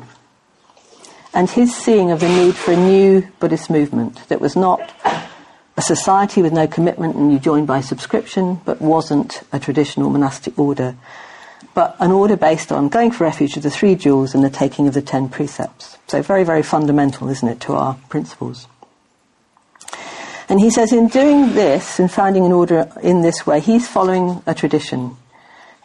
And 1.33 1.49
his 1.49 1.75
seeing 1.75 2.09
of 2.09 2.19
the 2.19 2.29
need 2.29 2.55
for 2.55 2.71
a 2.71 2.77
new 2.77 3.27
Buddhist 3.39 3.69
movement 3.69 4.27
that 4.29 4.41
was 4.41 4.55
not 4.55 4.93
a 5.77 5.81
society 5.81 6.41
with 6.41 6.53
no 6.53 6.67
commitment 6.67 7.15
and 7.15 7.31
you 7.31 7.37
joined 7.37 7.67
by 7.67 7.81
subscription, 7.81 8.59
but 8.65 8.81
wasn't 8.81 9.43
a 9.53 9.59
traditional 9.59 10.09
monastic 10.09 10.57
order, 10.57 10.95
but 11.77 11.95
an 11.99 12.11
order 12.11 12.35
based 12.35 12.71
on 12.71 12.89
going 12.89 13.11
for 13.11 13.23
refuge 13.23 13.55
of 13.55 13.61
the 13.61 13.69
three 13.69 13.93
jewels 13.93 14.33
and 14.33 14.43
the 14.43 14.49
taking 14.49 14.87
of 14.87 14.95
the 14.95 15.01
ten 15.01 15.29
precepts. 15.29 15.99
So 16.07 16.23
very, 16.23 16.43
very 16.43 16.63
fundamental, 16.63 17.29
isn't 17.29 17.47
it, 17.47 17.59
to 17.61 17.73
our 17.73 17.93
principles. 18.09 18.67
And 20.49 20.59
he 20.59 20.71
says 20.71 20.91
in 20.91 21.07
doing 21.07 21.53
this, 21.53 21.99
in 21.99 22.07
founding 22.07 22.47
an 22.47 22.51
order 22.51 22.91
in 23.03 23.21
this 23.21 23.45
way, 23.45 23.59
he's 23.59 23.87
following 23.87 24.41
a 24.47 24.55
tradition. 24.55 25.17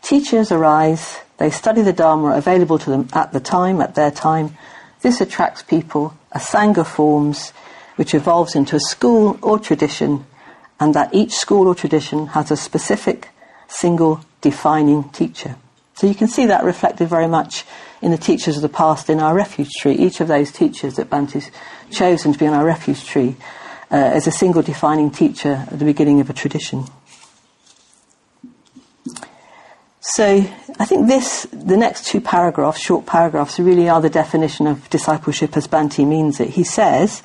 Teachers 0.01 0.51
arise, 0.51 1.19
they 1.37 1.51
study 1.51 1.83
the 1.83 1.93
Dharma 1.93 2.39
available 2.39 2.79
to 2.79 2.89
them 2.89 3.09
at 3.13 3.35
the 3.35 3.41
time, 3.41 3.83
at 3.83 3.95
their 3.95 4.11
time. 4.11 4.57
This 5.03 5.21
attracts 5.21 5.63
people, 5.63 6.15
a 6.33 6.39
Sangha 6.39 6.87
forms, 6.87 7.51
which 7.97 8.15
evolves 8.15 8.55
into 8.55 8.77
a 8.77 8.81
school 8.81 9.39
or 9.43 9.59
tradition, 9.59 10.25
and 10.81 10.95
that 10.95 11.13
each 11.13 11.33
school 11.35 11.69
or 11.69 11.75
tradition 11.75 12.29
has 12.29 12.51
a 12.51 12.57
specific, 12.57 13.29
single, 13.69 14.25
defining 14.41 15.11
teacher. 15.11 15.57
So 15.95 16.07
you 16.07 16.15
can 16.15 16.29
see 16.29 16.47
that 16.47 16.65
reflected 16.65 17.09
very 17.09 17.29
much 17.29 17.65
in 18.01 18.11
the 18.11 18.19
teachers 18.19 18.57
of 18.57 18.63
the 18.63 18.69
past 18.69 19.09
in 19.09 19.21
our 19.21 19.35
refuge 19.35 19.71
tree. 19.81 19.95
Each 19.95 20.21
of 20.21 20.29
those 20.29 20.51
teachers 20.51 20.95
that 20.97 21.11
Bhante's 21.11 21.51
chosen 21.91 22.33
to 22.33 22.39
be 22.39 22.47
on 22.47 22.55
our 22.55 22.65
refuge 22.65 23.05
tree 23.07 23.37
uh, 23.91 23.97
as 23.97 24.27
a 24.27 24.33
single 24.33 24.63
defining 24.63 25.11
teacher 25.11 25.67
at 25.71 25.79
the 25.79 25.85
beginning 25.85 26.21
of 26.21 26.31
a 26.31 26.33
tradition. 26.33 26.87
So 30.01 30.45
I 30.81 30.85
think 30.85 31.07
this, 31.07 31.47
the 31.53 31.77
next 31.77 32.07
two 32.07 32.21
paragraphs, 32.21 32.81
short 32.81 33.07
paragraphs, 33.07 33.61
really 33.61 33.89
are 33.89 34.01
the 34.01 34.11
definition 34.11 34.67
of 34.67 34.91
discipleship 34.91 35.57
as 35.57 35.69
Bhante 35.69 36.05
means 36.05 36.41
it. 36.41 36.51
He 36.51 36.65
says, 36.65 37.23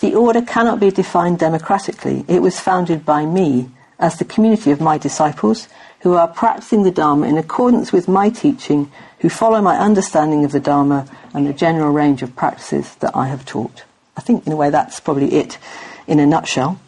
the 0.00 0.14
order 0.14 0.42
cannot 0.42 0.78
be 0.78 0.90
defined 0.90 1.38
democratically. 1.38 2.26
It 2.28 2.42
was 2.42 2.60
founded 2.60 3.06
by 3.06 3.24
me 3.24 3.70
as 3.98 4.18
the 4.18 4.26
community 4.26 4.70
of 4.70 4.80
my 4.80 4.98
disciples 4.98 5.68
who 6.00 6.14
are 6.14 6.28
practicing 6.28 6.82
the 6.82 6.90
Dharma 6.90 7.26
in 7.26 7.36
accordance 7.36 7.92
with 7.92 8.08
my 8.08 8.30
teaching, 8.30 8.90
who 9.20 9.28
follow 9.28 9.60
my 9.60 9.76
understanding 9.76 10.44
of 10.44 10.52
the 10.52 10.60
Dharma 10.60 11.06
and 11.34 11.46
the 11.46 11.52
general 11.52 11.92
range 11.92 12.22
of 12.22 12.36
practices 12.36 12.94
that 12.96 13.16
I 13.16 13.28
have 13.28 13.44
taught. 13.44 13.84
I 14.16 14.20
think, 14.20 14.46
in 14.46 14.52
a 14.52 14.56
way, 14.56 14.70
that's 14.70 15.00
probably 15.00 15.34
it 15.34 15.58
in 16.06 16.20
a 16.20 16.26
nutshell. 16.26 16.80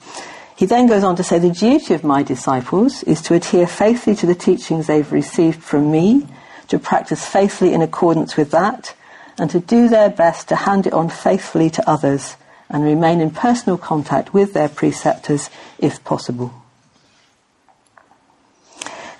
He 0.56 0.66
then 0.66 0.86
goes 0.86 1.04
on 1.04 1.16
to 1.16 1.22
say 1.22 1.38
the 1.38 1.50
duty 1.50 1.94
of 1.94 2.04
my 2.04 2.22
disciples 2.22 3.02
is 3.04 3.22
to 3.22 3.34
adhere 3.34 3.66
faithfully 3.66 4.14
to 4.16 4.26
the 4.26 4.34
teachings 4.34 4.86
they've 4.86 5.10
received 5.10 5.62
from 5.62 5.90
me, 5.90 6.26
to 6.68 6.78
practice 6.78 7.26
faithfully 7.26 7.72
in 7.72 7.82
accordance 7.82 8.36
with 8.36 8.50
that, 8.50 8.94
and 9.38 9.50
to 9.50 9.60
do 9.60 9.88
their 9.88 10.10
best 10.10 10.48
to 10.48 10.56
hand 10.56 10.86
it 10.86 10.92
on 10.92 11.08
faithfully 11.08 11.70
to 11.70 11.88
others 11.88 12.36
and 12.68 12.84
remain 12.84 13.20
in 13.20 13.30
personal 13.30 13.78
contact 13.78 14.32
with 14.34 14.52
their 14.52 14.68
preceptors 14.68 15.50
if 15.78 16.04
possible. 16.04 16.59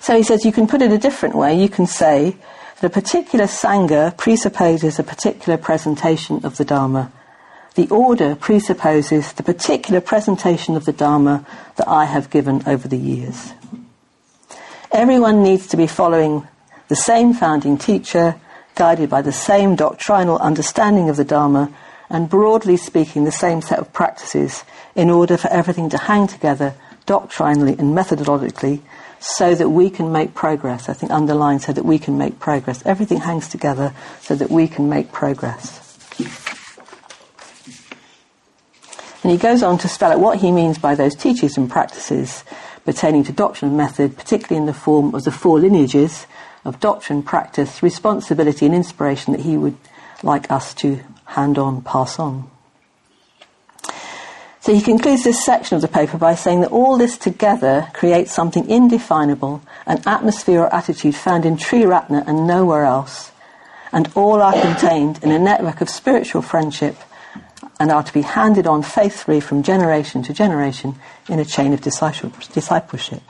So 0.01 0.17
he 0.17 0.23
says 0.23 0.43
you 0.43 0.51
can 0.51 0.65
put 0.65 0.81
it 0.81 0.91
a 0.91 0.97
different 0.97 1.35
way. 1.35 1.61
You 1.61 1.69
can 1.69 1.85
say 1.85 2.35
that 2.79 2.87
a 2.87 2.89
particular 2.89 3.45
Sangha 3.45 4.17
presupposes 4.17 4.97
a 4.97 5.03
particular 5.03 5.59
presentation 5.59 6.43
of 6.43 6.57
the 6.57 6.65
Dharma. 6.65 7.11
The 7.75 7.87
order 7.89 8.35
presupposes 8.35 9.31
the 9.33 9.43
particular 9.43 10.01
presentation 10.01 10.75
of 10.75 10.85
the 10.85 10.91
Dharma 10.91 11.45
that 11.75 11.87
I 11.87 12.05
have 12.05 12.31
given 12.31 12.63
over 12.65 12.87
the 12.87 12.97
years. 12.97 13.53
Everyone 14.91 15.43
needs 15.43 15.67
to 15.67 15.77
be 15.77 15.85
following 15.85 16.47
the 16.87 16.95
same 16.95 17.35
founding 17.35 17.77
teacher, 17.77 18.41
guided 18.73 19.07
by 19.07 19.21
the 19.21 19.31
same 19.31 19.75
doctrinal 19.75 20.39
understanding 20.39 21.09
of 21.09 21.15
the 21.15 21.23
Dharma, 21.23 21.71
and 22.09 22.27
broadly 22.27 22.75
speaking, 22.75 23.23
the 23.23 23.31
same 23.31 23.61
set 23.61 23.77
of 23.77 23.93
practices 23.93 24.63
in 24.95 25.11
order 25.11 25.37
for 25.37 25.49
everything 25.49 25.91
to 25.91 25.97
hang 25.99 26.25
together 26.25 26.73
doctrinally 27.05 27.73
and 27.77 27.95
methodologically 27.95 28.81
so 29.21 29.53
that 29.53 29.69
we 29.69 29.89
can 29.89 30.11
make 30.11 30.33
progress. 30.33 30.89
I 30.89 30.93
think 30.93 31.11
underlined 31.11 31.61
so 31.61 31.71
that 31.71 31.85
we 31.85 31.99
can 31.99 32.17
make 32.17 32.39
progress. 32.39 32.83
Everything 32.85 33.19
hangs 33.19 33.47
together 33.47 33.93
so 34.19 34.35
that 34.35 34.49
we 34.49 34.67
can 34.67 34.89
make 34.89 35.11
progress. 35.11 35.77
And 39.23 39.31
he 39.31 39.37
goes 39.37 39.61
on 39.61 39.77
to 39.77 39.87
spell 39.87 40.11
out 40.11 40.19
what 40.19 40.39
he 40.39 40.51
means 40.51 40.79
by 40.79 40.95
those 40.95 41.15
teachings 41.15 41.55
and 41.55 41.69
practices 41.69 42.43
pertaining 42.83 43.23
to 43.25 43.31
doctrine 43.31 43.69
and 43.69 43.77
method, 43.77 44.17
particularly 44.17 44.57
in 44.59 44.65
the 44.65 44.73
form 44.73 45.13
of 45.13 45.23
the 45.23 45.31
four 45.31 45.59
lineages 45.59 46.25
of 46.65 46.79
doctrine, 46.79 47.23
practice, 47.23 47.83
responsibility, 47.83 48.65
and 48.65 48.75
inspiration 48.75 49.33
that 49.33 49.41
he 49.41 49.55
would 49.55 49.77
like 50.23 50.49
us 50.51 50.73
to 50.73 50.99
hand 51.25 51.57
on, 51.57 51.81
pass 51.83 52.19
on. 52.19 52.50
So 54.61 54.75
he 54.75 54.81
concludes 54.81 55.23
this 55.23 55.43
section 55.43 55.75
of 55.75 55.81
the 55.81 55.87
paper 55.87 56.19
by 56.19 56.35
saying 56.35 56.61
that 56.61 56.71
all 56.71 56.95
this 56.95 57.17
together 57.17 57.89
creates 57.93 58.31
something 58.31 58.69
indefinable, 58.69 59.63
an 59.87 60.03
atmosphere 60.05 60.61
or 60.61 60.73
attitude 60.73 61.15
found 61.15 61.47
in 61.47 61.57
Triratna 61.57 62.27
and 62.27 62.45
nowhere 62.45 62.85
else, 62.85 63.31
and 63.91 64.11
all 64.13 64.39
are 64.39 64.53
contained 64.53 65.23
in 65.23 65.31
a 65.31 65.39
network 65.39 65.81
of 65.81 65.89
spiritual 65.89 66.43
friendship 66.43 66.95
and 67.79 67.91
are 67.91 68.03
to 68.03 68.13
be 68.13 68.21
handed 68.21 68.67
on 68.67 68.83
faithfully 68.83 69.39
from 69.39 69.63
generation 69.63 70.21
to 70.21 70.31
generation 70.31 70.95
in 71.27 71.39
a 71.39 71.45
chain 71.45 71.73
of 71.73 71.81
discipleship. 71.81 73.21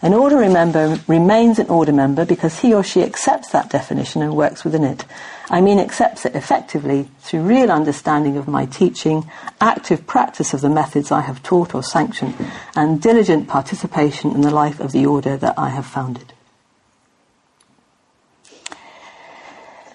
An 0.00 0.14
order 0.14 0.48
member 0.48 1.00
remains 1.08 1.58
an 1.58 1.68
order 1.68 1.92
member 1.92 2.24
because 2.24 2.60
he 2.60 2.72
or 2.72 2.84
she 2.84 3.02
accepts 3.02 3.50
that 3.50 3.68
definition 3.70 4.22
and 4.22 4.36
works 4.36 4.62
within 4.62 4.84
it. 4.84 5.04
I 5.50 5.60
mean 5.60 5.80
accepts 5.80 6.24
it 6.24 6.36
effectively 6.36 7.08
through 7.20 7.42
real 7.42 7.72
understanding 7.72 8.36
of 8.36 8.46
my 8.46 8.66
teaching, 8.66 9.28
active 9.60 10.06
practice 10.06 10.54
of 10.54 10.60
the 10.60 10.68
methods 10.68 11.10
I 11.10 11.22
have 11.22 11.42
taught 11.42 11.74
or 11.74 11.82
sanctioned, 11.82 12.36
and 12.76 13.02
diligent 13.02 13.48
participation 13.48 14.30
in 14.30 14.42
the 14.42 14.52
life 14.52 14.78
of 14.78 14.92
the 14.92 15.04
order 15.04 15.36
that 15.36 15.58
I 15.58 15.70
have 15.70 15.86
founded. 15.86 16.32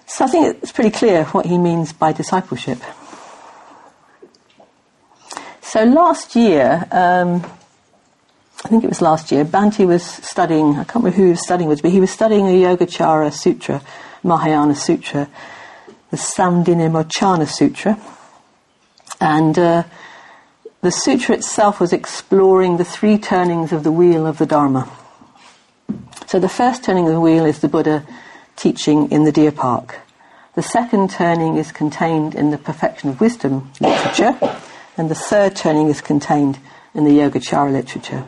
So 0.06 0.26
I 0.26 0.28
think 0.28 0.62
it's 0.62 0.70
pretty 0.70 0.90
clear 0.90 1.24
what 1.26 1.46
he 1.46 1.56
means 1.56 1.92
by 1.94 2.12
discipleship. 2.12 2.78
So 5.62 5.82
last 5.84 6.36
year, 6.36 6.86
um, 6.92 7.44
I 8.64 8.68
think 8.68 8.82
it 8.82 8.88
was 8.88 9.02
last 9.02 9.30
year, 9.30 9.44
Bhante 9.44 9.86
was 9.86 10.02
studying, 10.02 10.70
I 10.70 10.84
can't 10.84 11.04
remember 11.04 11.16
who 11.16 11.24
he 11.24 11.30
was 11.30 11.44
studying 11.44 11.68
with, 11.68 11.82
but 11.82 11.90
he 11.90 12.00
was 12.00 12.10
studying 12.10 12.46
the 12.46 12.62
Yogacara 12.62 13.30
Sutra, 13.30 13.82
Mahayana 14.22 14.74
Sutra, 14.74 15.28
the 16.10 16.16
Samdhinirmocana 16.16 17.46
Sutra. 17.46 17.98
And 19.20 19.58
uh, 19.58 19.82
the 20.80 20.90
sutra 20.90 21.34
itself 21.34 21.78
was 21.78 21.92
exploring 21.92 22.78
the 22.78 22.86
three 22.86 23.18
turnings 23.18 23.70
of 23.70 23.84
the 23.84 23.92
wheel 23.92 24.26
of 24.26 24.38
the 24.38 24.46
Dharma. 24.46 24.90
So 26.26 26.38
the 26.38 26.48
first 26.48 26.84
turning 26.84 27.06
of 27.06 27.12
the 27.12 27.20
wheel 27.20 27.44
is 27.44 27.60
the 27.60 27.68
Buddha 27.68 28.06
teaching 28.56 29.10
in 29.10 29.24
the 29.24 29.32
deer 29.32 29.52
park. 29.52 30.00
The 30.54 30.62
second 30.62 31.10
turning 31.10 31.58
is 31.58 31.70
contained 31.70 32.34
in 32.34 32.50
the 32.50 32.58
Perfection 32.58 33.10
of 33.10 33.20
Wisdom 33.20 33.70
literature, 33.78 34.38
and 34.96 35.10
the 35.10 35.14
third 35.14 35.54
turning 35.54 35.88
is 35.88 36.00
contained 36.00 36.58
in 36.94 37.04
the 37.04 37.10
Yogacara 37.10 37.70
literature. 37.70 38.24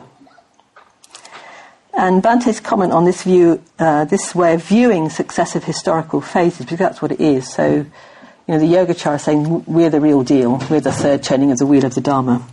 And 1.97 2.21
Bhante's 2.21 2.59
comment 2.59 2.93
on 2.93 3.05
this 3.05 3.23
view, 3.23 3.59
uh, 3.79 4.05
this 4.05 4.35
way 4.35 4.53
of 4.53 4.63
viewing 4.63 5.09
successive 5.09 5.63
historical 5.63 6.21
phases, 6.21 6.59
because 6.59 6.77
that's 6.77 7.01
what 7.01 7.11
it 7.11 7.19
is. 7.19 7.51
So, 7.51 7.67
you 7.67 7.87
know, 8.47 8.59
the 8.59 8.67
Yogacara 8.67 9.15
is 9.15 9.23
saying 9.23 9.65
we're 9.65 9.89
the 9.89 9.99
real 9.99 10.21
deal, 10.21 10.61
we're 10.69 10.79
the 10.79 10.91
third 10.91 11.23
turning 11.23 11.51
of 11.51 11.57
the 11.57 11.65
wheel 11.65 11.83
of 11.85 11.95
the 11.95 12.01
Dharma. 12.01 12.47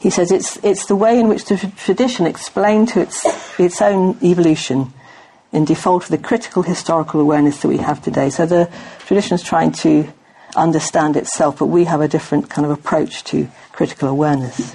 He 0.00 0.08
says 0.08 0.32
it's, 0.32 0.56
it's 0.64 0.86
the 0.86 0.96
way 0.96 1.20
in 1.20 1.28
which 1.28 1.44
the 1.44 1.58
tradition 1.76 2.26
explained 2.26 2.88
to 2.88 3.00
its, 3.00 3.26
its 3.60 3.82
own 3.82 4.16
evolution 4.22 4.94
in 5.52 5.66
default 5.66 6.04
of 6.04 6.08
the 6.08 6.16
critical 6.16 6.62
historical 6.62 7.20
awareness 7.20 7.60
that 7.60 7.68
we 7.68 7.78
have 7.78 8.02
today. 8.02 8.30
So 8.30 8.46
the 8.46 8.70
tradition 9.00 9.34
is 9.34 9.42
trying 9.42 9.72
to 9.72 10.10
understand 10.56 11.18
itself, 11.18 11.58
but 11.58 11.66
we 11.66 11.84
have 11.84 12.00
a 12.00 12.08
different 12.08 12.48
kind 12.48 12.64
of 12.64 12.70
approach 12.70 13.24
to 13.24 13.48
critical 13.72 14.08
awareness. 14.08 14.74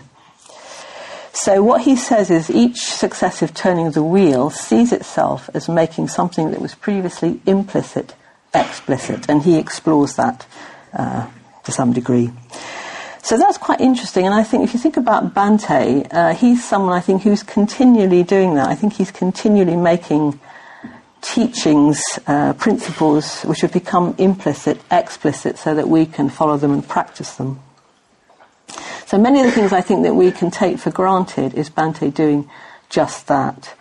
So 1.34 1.64
what 1.64 1.82
he 1.82 1.96
says 1.96 2.30
is 2.30 2.50
each 2.50 2.82
successive 2.82 3.54
turning 3.54 3.88
of 3.88 3.94
the 3.94 4.04
wheel 4.04 4.50
sees 4.50 4.92
itself 4.92 5.50
as 5.54 5.70
making 5.70 6.10
something 6.10 6.52
that 6.52 6.60
was 6.62 6.76
previously 6.76 7.40
implicit 7.46 8.16
explicit, 8.54 9.30
and 9.30 9.44
he 9.44 9.58
explores 9.58 10.16
that 10.16 10.46
uh, 10.94 11.28
to 11.64 11.72
some 11.72 11.94
degree. 11.94 12.32
So 13.24 13.38
that's 13.38 13.58
quite 13.58 13.80
interesting, 13.80 14.26
and 14.26 14.34
I 14.34 14.44
think 14.44 14.64
if 14.64 14.74
you 14.74 14.80
think 14.80 14.98
about 14.98 15.34
Bhante, 15.34 16.08
uh, 16.12 16.34
he's 16.34 16.68
someone 16.68 16.94
I 16.94 17.02
think 17.02 17.22
who's 17.22 17.44
continually 17.44 18.24
doing 18.24 18.56
that. 18.56 18.68
I 18.68 18.76
think 18.76 18.94
he's 18.94 19.12
continually 19.12 19.76
making 19.76 20.40
teachings, 21.22 22.02
uh, 22.26 22.54
principles 22.54 23.44
which 23.44 23.62
have 23.62 23.72
become 23.72 24.16
implicit, 24.18 24.82
explicit, 24.90 25.60
so 25.60 25.76
that 25.76 25.88
we 25.88 26.08
can 26.08 26.30
follow 26.30 26.58
them 26.58 26.72
and 26.72 26.88
practice 26.88 27.36
them. 27.36 27.60
So 29.12 29.18
many 29.18 29.42
of 29.42 29.46
the 29.46 29.52
things 29.52 29.74
I 29.74 29.82
think 29.82 30.04
that 30.04 30.14
we 30.14 30.32
can 30.32 30.52
take 30.52 30.80
for 30.80 30.90
granted 30.90 31.54
is 31.54 31.70
Bhante 31.70 32.14
doing 32.14 32.50
just 32.90 33.28
that. 33.28 33.74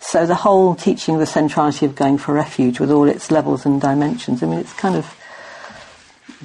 So 0.00 0.24
the 0.24 0.36
whole 0.36 0.74
teaching 0.74 1.18
the 1.18 1.26
centrality 1.26 1.84
of 1.84 1.94
going 1.94 2.16
for 2.16 2.32
refuge 2.32 2.80
with 2.80 2.90
all 2.90 3.06
its 3.06 3.30
levels 3.30 3.66
and 3.66 3.78
dimensions, 3.78 4.42
I 4.42 4.46
mean, 4.46 4.58
it's 4.58 4.72
kind 4.72 4.96
of 4.96 5.14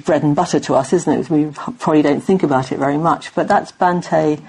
bread 0.04 0.22
and 0.22 0.36
butter 0.36 0.60
to 0.60 0.74
us, 0.74 0.92
isn't 0.92 1.18
it? 1.18 1.30
We 1.30 1.50
probably 1.50 2.02
don't 2.02 2.20
think 2.20 2.42
about 2.42 2.72
it 2.72 2.78
very 2.78 2.98
much, 2.98 3.34
but 3.34 3.48
that's 3.48 3.72
Bhante. 3.72 4.42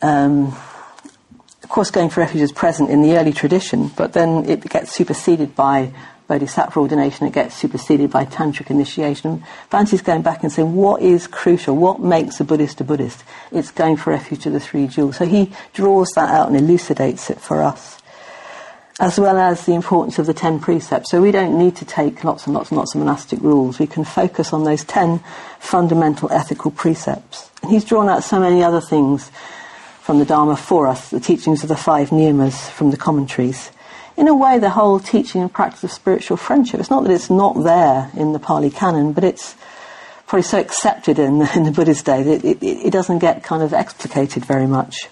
Um, 0.00 0.46
of 1.62 1.68
course, 1.68 1.90
going 1.90 2.08
for 2.08 2.20
refuge 2.20 2.42
is 2.42 2.52
present 2.52 2.88
in 2.88 3.02
the 3.02 3.18
early 3.18 3.34
tradition, 3.34 3.88
but 3.88 4.14
then 4.14 4.48
it 4.48 4.66
gets 4.70 4.94
superseded 4.94 5.54
by 5.54 5.92
bodhisattva 6.28 6.78
ordination, 6.78 7.26
it 7.26 7.32
gets 7.32 7.54
superseded 7.54 8.10
by 8.10 8.24
tantric 8.24 8.70
initiation. 8.70 9.44
Bhante's 9.70 10.02
going 10.02 10.22
back 10.22 10.42
and 10.42 10.52
saying, 10.52 10.74
what 10.74 11.00
is 11.02 11.26
crucial? 11.26 11.76
What 11.76 12.00
makes 12.00 12.40
a 12.40 12.44
Buddhist 12.44 12.80
a 12.80 12.84
Buddhist? 12.84 13.22
It's 13.52 13.70
going 13.70 13.96
for 13.96 14.10
refuge 14.10 14.42
to 14.42 14.50
the 14.50 14.60
three 14.60 14.86
jewels. 14.88 15.16
So 15.16 15.26
he 15.26 15.52
draws 15.72 16.10
that 16.16 16.30
out 16.30 16.48
and 16.48 16.56
elucidates 16.56 17.30
it 17.30 17.40
for 17.40 17.62
us. 17.62 18.00
As 18.98 19.20
well 19.20 19.36
as 19.36 19.66
the 19.66 19.74
importance 19.74 20.18
of 20.18 20.24
the 20.24 20.32
ten 20.32 20.58
precepts. 20.58 21.10
So 21.10 21.20
we 21.20 21.30
don't 21.30 21.58
need 21.58 21.76
to 21.76 21.84
take 21.84 22.24
lots 22.24 22.46
and 22.46 22.54
lots 22.54 22.70
and 22.70 22.78
lots 22.78 22.94
of 22.94 23.00
monastic 23.00 23.40
rules. 23.40 23.78
We 23.78 23.86
can 23.86 24.04
focus 24.04 24.54
on 24.54 24.64
those 24.64 24.84
ten 24.84 25.20
fundamental 25.58 26.32
ethical 26.32 26.70
precepts. 26.70 27.50
And 27.62 27.70
he's 27.70 27.84
drawn 27.84 28.08
out 28.08 28.24
so 28.24 28.40
many 28.40 28.64
other 28.64 28.80
things 28.80 29.30
from 30.00 30.18
the 30.18 30.24
Dharma 30.24 30.56
for 30.56 30.86
us, 30.86 31.10
the 31.10 31.20
teachings 31.20 31.62
of 31.62 31.68
the 31.68 31.76
five 31.76 32.08
niyamas 32.08 32.70
from 32.70 32.90
the 32.90 32.96
commentaries 32.96 33.70
in 34.16 34.28
a 34.28 34.34
way, 34.34 34.58
the 34.58 34.70
whole 34.70 34.98
teaching 34.98 35.42
and 35.42 35.52
practice 35.52 35.84
of 35.84 35.92
spiritual 35.92 36.38
friendship. 36.38 36.80
It's 36.80 36.90
not 36.90 37.04
that 37.04 37.12
it's 37.12 37.28
not 37.28 37.62
there 37.62 38.10
in 38.16 38.32
the 38.32 38.38
Pali 38.38 38.70
Canon, 38.70 39.12
but 39.12 39.24
it's 39.24 39.54
probably 40.26 40.42
so 40.42 40.58
accepted 40.58 41.18
in, 41.18 41.42
in 41.54 41.64
the 41.64 41.70
Buddhist 41.70 42.06
day 42.06 42.22
that 42.22 42.44
it, 42.44 42.62
it, 42.62 42.86
it, 42.86 42.92
doesn't 42.92 43.18
get 43.18 43.44
kind 43.44 43.62
of 43.62 43.74
explicated 43.74 44.44
very 44.44 44.66
much. 44.66 45.08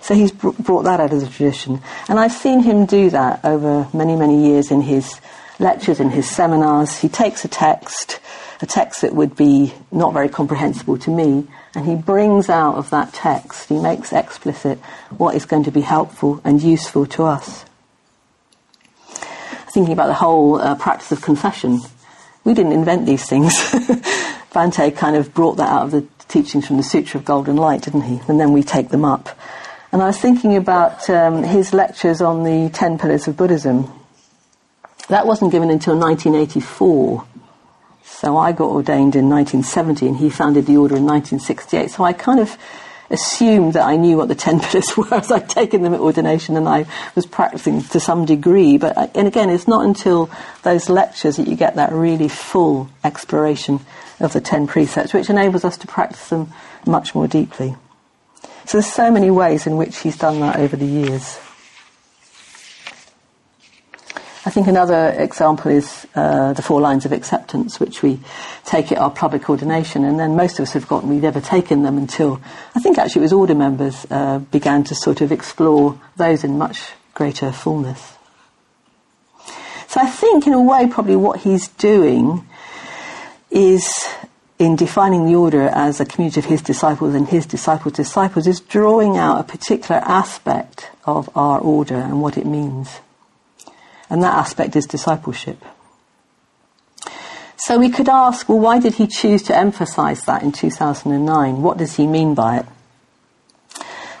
So 0.00 0.14
he's 0.14 0.30
br- 0.30 0.50
brought 0.50 0.82
that 0.82 1.00
out 1.00 1.12
of 1.12 1.20
the 1.20 1.26
tradition. 1.26 1.82
And 2.08 2.20
I've 2.20 2.32
seen 2.32 2.60
him 2.60 2.86
do 2.86 3.10
that 3.10 3.44
over 3.44 3.88
many, 3.92 4.14
many 4.14 4.46
years 4.46 4.70
in 4.70 4.82
his 4.82 5.20
lectures, 5.58 5.98
in 5.98 6.10
his 6.10 6.30
seminars. 6.30 6.98
He 6.98 7.08
takes 7.08 7.44
a 7.44 7.48
text, 7.48 8.20
a 8.62 8.66
text 8.66 9.02
that 9.02 9.12
would 9.12 9.34
be 9.34 9.74
not 9.90 10.12
very 10.12 10.28
comprehensible 10.28 10.98
to 10.98 11.10
me, 11.10 11.48
and 11.74 11.84
he 11.84 11.96
brings 11.96 12.48
out 12.48 12.76
of 12.76 12.90
that 12.90 13.12
text, 13.12 13.68
he 13.68 13.78
makes 13.78 14.12
explicit 14.12 14.78
what 15.10 15.34
is 15.34 15.44
going 15.44 15.64
to 15.64 15.72
be 15.72 15.80
helpful 15.80 16.40
and 16.44 16.62
useful 16.62 17.06
to 17.06 17.24
us 17.24 17.64
thinking 19.76 19.92
about 19.92 20.06
the 20.06 20.14
whole 20.14 20.58
uh, 20.58 20.74
practice 20.74 21.12
of 21.12 21.20
confession. 21.20 21.78
We 22.44 22.54
didn't 22.54 22.72
invent 22.72 23.04
these 23.04 23.28
things. 23.28 23.52
Bhante 24.54 24.96
kind 24.96 25.16
of 25.16 25.34
brought 25.34 25.58
that 25.58 25.68
out 25.68 25.82
of 25.82 25.90
the 25.90 26.06
teachings 26.28 26.66
from 26.66 26.78
the 26.78 26.82
Sutra 26.82 27.20
of 27.20 27.26
Golden 27.26 27.56
Light, 27.56 27.82
didn't 27.82 28.00
he? 28.00 28.18
And 28.26 28.40
then 28.40 28.54
we 28.54 28.62
take 28.62 28.88
them 28.88 29.04
up. 29.04 29.38
And 29.92 30.00
I 30.00 30.06
was 30.06 30.18
thinking 30.18 30.56
about 30.56 31.10
um, 31.10 31.42
his 31.42 31.74
lectures 31.74 32.22
on 32.22 32.42
the 32.42 32.70
Ten 32.70 32.96
Pillars 32.96 33.28
of 33.28 33.36
Buddhism. 33.36 33.92
That 35.10 35.26
wasn't 35.26 35.52
given 35.52 35.68
until 35.68 35.94
1984. 35.94 37.26
So 38.02 38.38
I 38.38 38.52
got 38.52 38.70
ordained 38.70 39.14
in 39.14 39.28
1970 39.28 40.06
and 40.06 40.16
he 40.16 40.30
founded 40.30 40.64
the 40.64 40.78
order 40.78 40.96
in 40.96 41.04
1968. 41.04 41.90
So 41.90 42.02
I 42.02 42.14
kind 42.14 42.40
of 42.40 42.56
assumed 43.10 43.74
that 43.74 43.86
I 43.86 43.96
knew 43.96 44.16
what 44.16 44.28
the 44.28 44.34
ten 44.46 44.60
pillars 44.60 44.96
were 44.96 45.14
as 45.14 45.30
I'd 45.30 45.48
taken 45.48 45.82
them 45.82 45.94
at 45.94 46.00
ordination 46.00 46.56
and 46.56 46.68
I 46.68 46.86
was 47.14 47.26
practicing 47.26 47.82
to 47.82 48.00
some 48.00 48.24
degree. 48.24 48.78
But 48.78 48.96
uh, 48.96 49.08
and 49.14 49.26
again, 49.26 49.50
it's 49.50 49.68
not 49.68 49.84
until 49.84 50.30
those 50.62 50.88
lectures 50.88 51.36
that 51.36 51.48
you 51.48 51.56
get 51.56 51.76
that 51.76 51.92
really 51.92 52.28
full 52.28 52.88
exploration 53.04 53.80
of 54.20 54.32
the 54.32 54.40
ten 54.40 54.66
precepts, 54.66 55.12
which 55.12 55.30
enables 55.30 55.64
us 55.64 55.76
to 55.78 55.86
practice 55.86 56.28
them 56.28 56.52
much 56.86 57.14
more 57.14 57.28
deeply. 57.28 57.76
So 58.64 58.78
there's 58.78 58.92
so 58.92 59.10
many 59.10 59.30
ways 59.30 59.66
in 59.66 59.76
which 59.76 59.98
he's 59.98 60.18
done 60.18 60.40
that 60.40 60.56
over 60.58 60.76
the 60.76 60.86
years. 60.86 61.38
I 64.46 64.50
think 64.50 64.68
another 64.68 65.08
example 65.08 65.72
is 65.72 66.06
uh, 66.14 66.52
the 66.52 66.62
four 66.62 66.80
lines 66.80 67.04
of 67.04 67.10
acceptance, 67.10 67.80
which 67.80 68.00
we 68.00 68.20
take 68.64 68.92
at 68.92 68.98
our 68.98 69.10
public 69.10 69.50
ordination, 69.50 70.04
and 70.04 70.20
then 70.20 70.36
most 70.36 70.60
of 70.60 70.62
us 70.62 70.72
have 70.74 70.84
forgotten 70.84 71.08
we'd 71.08 71.24
ever 71.24 71.40
taken 71.40 71.82
them 71.82 71.98
until 71.98 72.40
I 72.72 72.78
think 72.78 72.96
actually 72.96 73.22
it 73.22 73.24
was 73.24 73.32
order 73.32 73.56
members 73.56 74.06
uh, 74.08 74.38
began 74.38 74.84
to 74.84 74.94
sort 74.94 75.20
of 75.20 75.32
explore 75.32 76.00
those 76.16 76.44
in 76.44 76.58
much 76.58 76.92
greater 77.12 77.50
fullness. 77.50 78.12
So 79.88 80.00
I 80.00 80.06
think, 80.06 80.46
in 80.46 80.52
a 80.52 80.62
way, 80.62 80.86
probably 80.86 81.16
what 81.16 81.40
he's 81.40 81.66
doing 81.66 82.46
is 83.50 84.06
in 84.60 84.76
defining 84.76 85.26
the 85.26 85.34
order 85.34 85.62
as 85.62 85.98
a 85.98 86.04
community 86.04 86.38
of 86.38 86.46
his 86.46 86.62
disciples 86.62 87.16
and 87.16 87.26
his 87.26 87.46
disciples' 87.46 87.94
disciples 87.94 88.46
is 88.46 88.60
drawing 88.60 89.16
out 89.16 89.40
a 89.40 89.42
particular 89.42 90.00
aspect 90.04 90.88
of 91.04 91.28
our 91.36 91.58
order 91.58 91.96
and 91.96 92.22
what 92.22 92.38
it 92.38 92.46
means. 92.46 93.00
And 94.08 94.22
that 94.22 94.34
aspect 94.34 94.76
is 94.76 94.86
discipleship. 94.86 95.58
So 97.56 97.78
we 97.78 97.88
could 97.88 98.08
ask, 98.08 98.48
well, 98.48 98.58
why 98.58 98.78
did 98.78 98.94
he 98.94 99.06
choose 99.06 99.42
to 99.44 99.56
emphasize 99.56 100.24
that 100.26 100.42
in 100.42 100.52
2009? 100.52 101.62
What 101.62 101.78
does 101.78 101.96
he 101.96 102.06
mean 102.06 102.34
by 102.34 102.58
it? 102.58 102.66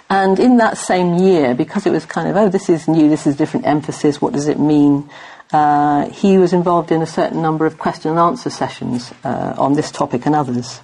And 0.08 0.38
in 0.38 0.56
that 0.58 0.78
same 0.78 1.16
year, 1.16 1.54
because 1.54 1.84
it 1.84 1.90
was 1.90 2.06
kind 2.06 2.28
of, 2.28 2.36
oh, 2.36 2.48
this 2.48 2.68
is 2.68 2.86
new, 2.88 3.08
this 3.08 3.26
is 3.26 3.36
different 3.36 3.66
emphasis, 3.66 4.22
what 4.22 4.32
does 4.32 4.46
it 4.46 4.58
mean? 4.58 5.10
Uh, 5.52 6.08
he 6.10 6.38
was 6.38 6.52
involved 6.52 6.90
in 6.90 7.02
a 7.02 7.06
certain 7.06 7.42
number 7.42 7.66
of 7.66 7.78
question 7.78 8.12
and 8.12 8.20
answer 8.20 8.50
sessions 8.50 9.12
uh, 9.24 9.54
on 9.58 9.74
this 9.74 9.90
topic 9.90 10.26
and 10.26 10.34
others. 10.34 10.80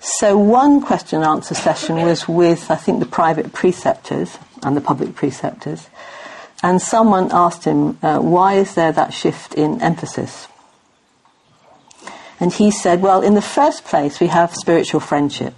So 0.00 0.36
one 0.36 0.80
question 0.82 1.22
and 1.22 1.28
answer 1.28 1.54
session 1.54 1.96
was 1.96 2.28
with, 2.28 2.70
I 2.70 2.76
think, 2.76 3.00
the 3.00 3.06
private 3.06 3.52
preceptors 3.52 4.36
and 4.62 4.76
the 4.76 4.80
public 4.80 5.14
preceptors. 5.14 5.88
And 6.64 6.80
someone 6.80 7.28
asked 7.30 7.64
him, 7.64 7.98
uh, 8.00 8.20
why 8.20 8.54
is 8.54 8.74
there 8.74 8.90
that 8.90 9.12
shift 9.12 9.52
in 9.52 9.82
emphasis? 9.82 10.48
And 12.40 12.54
he 12.54 12.70
said, 12.70 13.02
well, 13.02 13.20
in 13.20 13.34
the 13.34 13.42
first 13.42 13.84
place, 13.84 14.18
we 14.18 14.28
have 14.28 14.54
spiritual 14.54 15.00
friendship. 15.00 15.52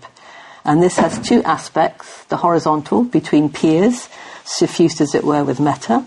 And 0.64 0.82
this 0.82 0.96
has 0.96 1.20
two 1.20 1.44
aspects 1.44 2.24
the 2.24 2.38
horizontal, 2.38 3.04
between 3.04 3.52
peers, 3.52 4.08
suffused 4.42 5.00
as 5.00 5.14
it 5.14 5.22
were 5.22 5.44
with 5.44 5.60
metta, 5.60 6.04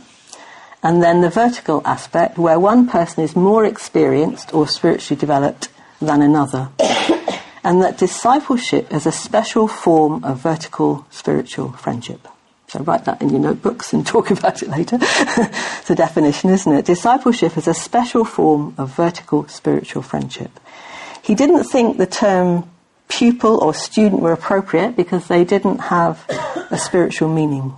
and 0.83 1.01
then 1.01 1.21
the 1.21 1.29
vertical 1.29 1.81
aspect, 1.85 2.37
where 2.37 2.59
one 2.59 2.85
person 2.85 3.23
is 3.23 3.37
more 3.37 3.63
experienced 3.63 4.53
or 4.53 4.67
spiritually 4.67 5.17
developed 5.17 5.69
than 6.01 6.21
another. 6.21 6.71
and 7.63 7.81
that 7.81 7.97
discipleship 7.97 8.91
is 8.91 9.05
a 9.05 9.13
special 9.13 9.69
form 9.69 10.25
of 10.25 10.41
vertical 10.41 11.05
spiritual 11.09 11.71
friendship. 11.71 12.27
So 12.69 12.81
write 12.81 13.05
that 13.05 13.21
in 13.21 13.29
your 13.29 13.39
notebooks 13.39 13.93
and 13.93 14.05
talk 14.07 14.29
about 14.31 14.61
it 14.61 14.69
later. 14.69 14.97
it's 15.01 15.89
a 15.89 15.95
definition, 15.95 16.51
isn't 16.51 16.71
it? 16.71 16.85
Discipleship 16.85 17.57
is 17.57 17.67
a 17.67 17.73
special 17.73 18.23
form 18.23 18.75
of 18.77 18.95
vertical 18.95 19.47
spiritual 19.47 20.03
friendship. 20.03 20.51
He 21.21 21.35
didn't 21.35 21.63
think 21.65 21.97
the 21.97 22.05
term 22.07 22.69
pupil 23.07 23.63
or 23.63 23.73
student 23.73 24.21
were 24.21 24.31
appropriate 24.31 24.95
because 24.95 25.27
they 25.27 25.43
didn't 25.43 25.79
have 25.79 26.23
a 26.69 26.77
spiritual 26.77 27.27
meaning. 27.27 27.73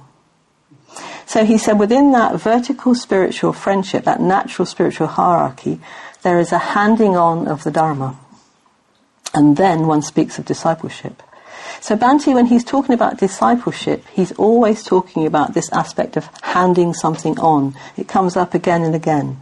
So 1.25 1.45
he 1.45 1.57
said 1.57 1.79
within 1.79 2.11
that 2.11 2.35
vertical 2.41 2.93
spiritual 2.93 3.53
friendship, 3.53 4.03
that 4.03 4.19
natural 4.19 4.65
spiritual 4.65 5.07
hierarchy, 5.07 5.79
there 6.23 6.39
is 6.39 6.51
a 6.51 6.57
handing 6.57 7.15
on 7.15 7.47
of 7.47 7.63
the 7.63 7.71
Dharma. 7.71 8.19
And 9.33 9.55
then 9.55 9.87
one 9.87 10.01
speaks 10.01 10.37
of 10.37 10.43
discipleship. 10.43 11.23
So 11.79 11.95
Bhante, 11.95 12.33
when 12.33 12.47
he's 12.47 12.63
talking 12.63 12.93
about 12.93 13.17
discipleship, 13.17 14.05
he's 14.11 14.31
always 14.33 14.83
talking 14.83 15.25
about 15.25 15.53
this 15.53 15.71
aspect 15.71 16.17
of 16.17 16.29
handing 16.41 16.93
something 16.93 17.39
on. 17.39 17.75
It 17.97 18.07
comes 18.07 18.35
up 18.35 18.53
again 18.53 18.83
and 18.83 18.93
again. 18.93 19.41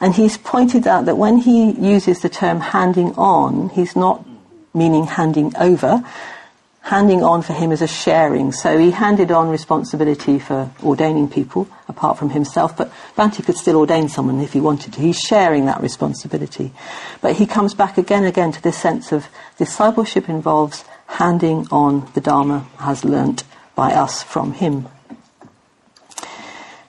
And 0.00 0.14
he's 0.14 0.36
pointed 0.36 0.86
out 0.86 1.06
that 1.06 1.16
when 1.16 1.38
he 1.38 1.70
uses 1.72 2.20
the 2.20 2.28
term 2.28 2.60
handing 2.60 3.14
on, 3.14 3.70
he's 3.70 3.96
not 3.96 4.24
meaning 4.74 5.06
handing 5.06 5.56
over. 5.56 6.04
Handing 6.82 7.22
on 7.22 7.40
for 7.40 7.54
him 7.54 7.72
is 7.72 7.80
a 7.80 7.86
sharing. 7.86 8.52
So 8.52 8.76
he 8.76 8.90
handed 8.90 9.30
on 9.30 9.48
responsibility 9.48 10.38
for 10.38 10.70
ordaining 10.82 11.30
people, 11.30 11.66
apart 11.88 12.18
from 12.18 12.30
himself, 12.30 12.76
but 12.76 12.92
Bhante 13.16 13.42
could 13.42 13.56
still 13.56 13.76
ordain 13.76 14.10
someone 14.10 14.40
if 14.40 14.52
he 14.52 14.60
wanted 14.60 14.92
to. 14.92 15.00
He's 15.00 15.18
sharing 15.18 15.64
that 15.64 15.80
responsibility. 15.80 16.72
But 17.22 17.36
he 17.36 17.46
comes 17.46 17.72
back 17.72 17.96
again 17.96 18.24
and 18.24 18.28
again 18.28 18.52
to 18.52 18.62
this 18.62 18.76
sense 18.76 19.12
of 19.12 19.28
discipleship 19.56 20.28
involves 20.28 20.84
handing 21.14 21.66
on 21.70 22.10
the 22.14 22.20
Dharma 22.20 22.66
has 22.78 23.04
learnt 23.04 23.44
by 23.74 23.92
us 23.92 24.22
from 24.22 24.52
him. 24.52 24.88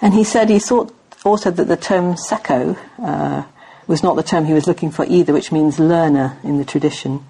And 0.01 0.13
he 0.13 0.23
said 0.23 0.49
he 0.49 0.59
thought 0.59 0.93
also 1.23 1.51
that 1.51 1.67
the 1.67 1.77
term 1.77 2.15
sekko 2.15 2.77
uh, 2.99 3.43
was 3.87 4.03
not 4.03 4.15
the 4.15 4.23
term 4.23 4.45
he 4.45 4.53
was 4.53 4.67
looking 4.67 4.91
for 4.91 5.05
either, 5.05 5.33
which 5.33 5.51
means 5.51 5.79
learner 5.79 6.37
in 6.43 6.57
the 6.57 6.65
tradition. 6.65 7.25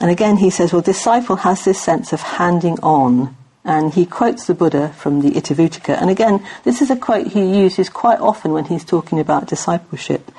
And 0.00 0.10
again 0.10 0.36
he 0.36 0.50
says, 0.50 0.72
well, 0.72 0.82
disciple 0.82 1.36
has 1.36 1.64
this 1.64 1.80
sense 1.80 2.12
of 2.12 2.20
handing 2.20 2.78
on. 2.80 3.36
And 3.64 3.92
he 3.92 4.06
quotes 4.06 4.46
the 4.46 4.54
Buddha 4.54 4.90
from 4.90 5.22
the 5.22 5.30
Itivuttaka. 5.32 6.00
And 6.00 6.08
again, 6.08 6.46
this 6.62 6.80
is 6.80 6.90
a 6.90 6.96
quote 6.96 7.26
he 7.26 7.58
uses 7.58 7.88
quite 7.88 8.20
often 8.20 8.52
when 8.52 8.66
he's 8.66 8.84
talking 8.84 9.18
about 9.18 9.48
discipleship. 9.48 10.30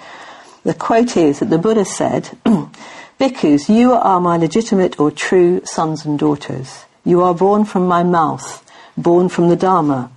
The 0.64 0.74
quote 0.74 1.18
is 1.18 1.40
that 1.40 1.50
the 1.50 1.58
Buddha 1.58 1.84
said, 1.84 2.30
Bhikkhus, 3.20 3.68
you 3.68 3.94
are 3.94 4.22
my 4.22 4.38
legitimate 4.38 5.00
or 5.00 5.10
true 5.10 5.62
sons 5.66 6.06
and 6.06 6.20
daughters. 6.20 6.86
You 7.04 7.24
are 7.24 7.34
born 7.34 7.66
from 7.66 7.88
my 7.88 8.04
mouth, 8.04 8.64
born 8.96 9.28
from 9.28 9.50
the 9.50 9.56
Dharma, 9.56 10.12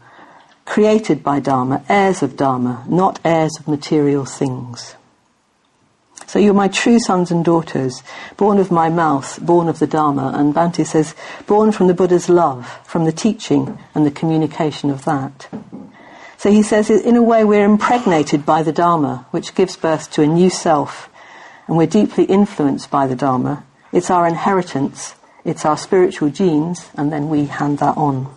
created 0.67 1.23
by 1.23 1.41
Dharma, 1.41 1.83
heirs 1.89 2.23
of 2.23 2.37
Dharma, 2.37 2.85
not 2.87 3.19
heirs 3.25 3.57
of 3.59 3.67
material 3.67 4.27
things. 4.27 4.97
So 6.27 6.39
you're 6.39 6.53
my 6.53 6.69
true 6.69 7.01
sons 7.01 7.31
and 7.31 7.43
daughters, 7.43 8.03
born 8.37 8.59
of 8.59 8.71
my 8.71 8.91
mouth, 8.91 9.39
born 9.41 9.69
of 9.69 9.79
the 9.79 9.87
Dharma. 9.87 10.35
And 10.37 10.55
Bhante 10.55 10.85
says, 10.85 11.15
born 11.47 11.73
from 11.73 11.87
the 11.87 11.95
Buddha's 11.95 12.29
love, 12.29 12.69
from 12.85 13.07
the 13.07 13.13
teaching 13.13 13.79
and 13.95 14.05
the 14.05 14.11
communication 14.11 14.91
of 14.91 15.07
that. 15.07 15.49
So 16.37 16.51
he 16.51 16.63
says, 16.63 16.91
in 16.91 17.17
a 17.17 17.23
way, 17.23 17.45
we're 17.45 17.65
impregnated 17.65 18.45
by 18.45 18.63
the 18.63 18.73
Dharma, 18.73 19.27
which 19.31 19.55
gives 19.55 19.77
birth 19.77 20.11
to 20.13 20.23
a 20.23 20.27
new 20.27 20.51
self 20.51 21.10
and 21.71 21.79
we're 21.79 21.87
deeply 21.87 22.25
influenced 22.25 22.91
by 22.91 23.07
the 23.07 23.15
Dharma. 23.15 23.65
It's 23.93 24.11
our 24.11 24.27
inheritance, 24.27 25.15
it's 25.45 25.65
our 25.65 25.77
spiritual 25.77 26.29
genes, 26.29 26.91
and 26.97 27.13
then 27.13 27.29
we 27.29 27.45
hand 27.45 27.79
that 27.79 27.97
on. 27.97 28.29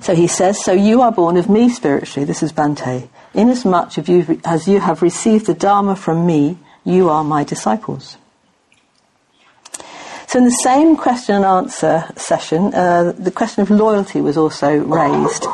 So 0.00 0.16
he 0.16 0.26
says, 0.26 0.64
So 0.64 0.72
you 0.72 1.00
are 1.00 1.12
born 1.12 1.36
of 1.36 1.48
me 1.48 1.68
spiritually, 1.68 2.24
this 2.26 2.42
is 2.42 2.52
Bhante. 2.52 3.08
Inasmuch 3.34 3.96
as 3.96 4.08
you, 4.08 4.40
as 4.44 4.66
you 4.66 4.80
have 4.80 5.00
received 5.00 5.46
the 5.46 5.54
Dharma 5.54 5.94
from 5.94 6.26
me, 6.26 6.58
you 6.84 7.08
are 7.08 7.22
my 7.22 7.44
disciples. 7.44 8.16
So 10.26 10.40
in 10.40 10.44
the 10.44 10.50
same 10.50 10.96
question 10.96 11.36
and 11.36 11.44
answer 11.44 12.04
session, 12.16 12.74
uh, 12.74 13.12
the 13.16 13.30
question 13.30 13.62
of 13.62 13.70
loyalty 13.70 14.20
was 14.20 14.36
also 14.36 14.76
raised. 14.76 15.46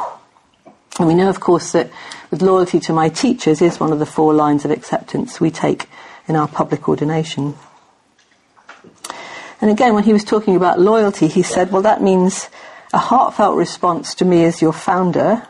And 0.99 1.09
we 1.09 1.15
know, 1.15 1.29
of 1.29 1.41
course, 1.41 1.73
that 1.73 1.91
with 2.31 2.43
loyalty 2.43 2.81
to 2.81 2.93
my 2.93 3.09
teachers 3.09 3.63
is 3.63 3.81
one 3.81 3.93
of 3.93 3.99
the 3.99 4.07
four 4.07 4.35
lines 4.35 4.65
of 4.65 4.71
acceptance 4.71 5.41
we 5.41 5.51
take 5.51 5.89
in 6.29 6.37
our 6.37 6.49
public 6.49 6.89
ordination. 6.89 7.55
And 9.61 9.71
again, 9.71 9.95
when 9.95 10.05
he 10.05 10.13
was 10.13 10.25
talking 10.25 10.57
about 10.57 10.81
loyalty, 10.81 11.29
he 11.29 11.43
said, 11.43 11.71
well, 11.71 11.83
that 11.83 12.03
means 12.03 12.49
a 12.93 12.99
heartfelt 12.99 13.57
response 13.57 14.15
to 14.17 14.25
me 14.25 14.45
as 14.45 14.63
your 14.63 14.73
founder, 14.73 15.47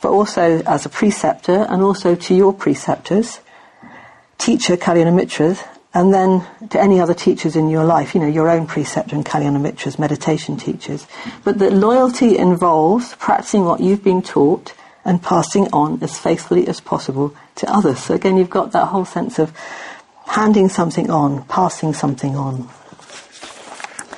but 0.00 0.10
also 0.10 0.62
as 0.62 0.84
a 0.86 0.88
preceptor, 0.88 1.66
and 1.68 1.82
also 1.82 2.14
to 2.14 2.34
your 2.34 2.52
preceptors, 2.52 3.40
teacher, 4.38 4.76
Kalyana 4.76 5.12
Mitras, 5.12 5.64
and 5.94 6.12
then 6.12 6.46
to 6.68 6.80
any 6.80 7.00
other 7.00 7.14
teachers 7.14 7.56
in 7.56 7.68
your 7.68 7.84
life, 7.84 8.14
you 8.14 8.20
know, 8.20 8.26
your 8.26 8.48
own 8.50 8.66
preceptor 8.66 9.16
and 9.16 9.24
Kalyana 9.24 9.60
Mitras, 9.60 9.98
meditation 9.98 10.56
teachers. 10.56 11.06
But 11.44 11.58
that 11.58 11.72
loyalty 11.72 12.36
involves 12.36 13.14
practicing 13.16 13.64
what 13.64 13.80
you've 13.80 14.04
been 14.04 14.22
taught 14.22 14.74
and 15.04 15.22
passing 15.22 15.68
on 15.72 16.02
as 16.02 16.18
faithfully 16.18 16.68
as 16.68 16.80
possible 16.80 17.34
to 17.56 17.72
others. 17.72 17.98
So 18.00 18.14
again, 18.14 18.36
you've 18.36 18.50
got 18.50 18.72
that 18.72 18.86
whole 18.86 19.06
sense 19.06 19.38
of 19.38 19.56
handing 20.26 20.68
something 20.68 21.10
on, 21.10 21.44
passing 21.44 21.94
something 21.94 22.36
on. 22.36 22.68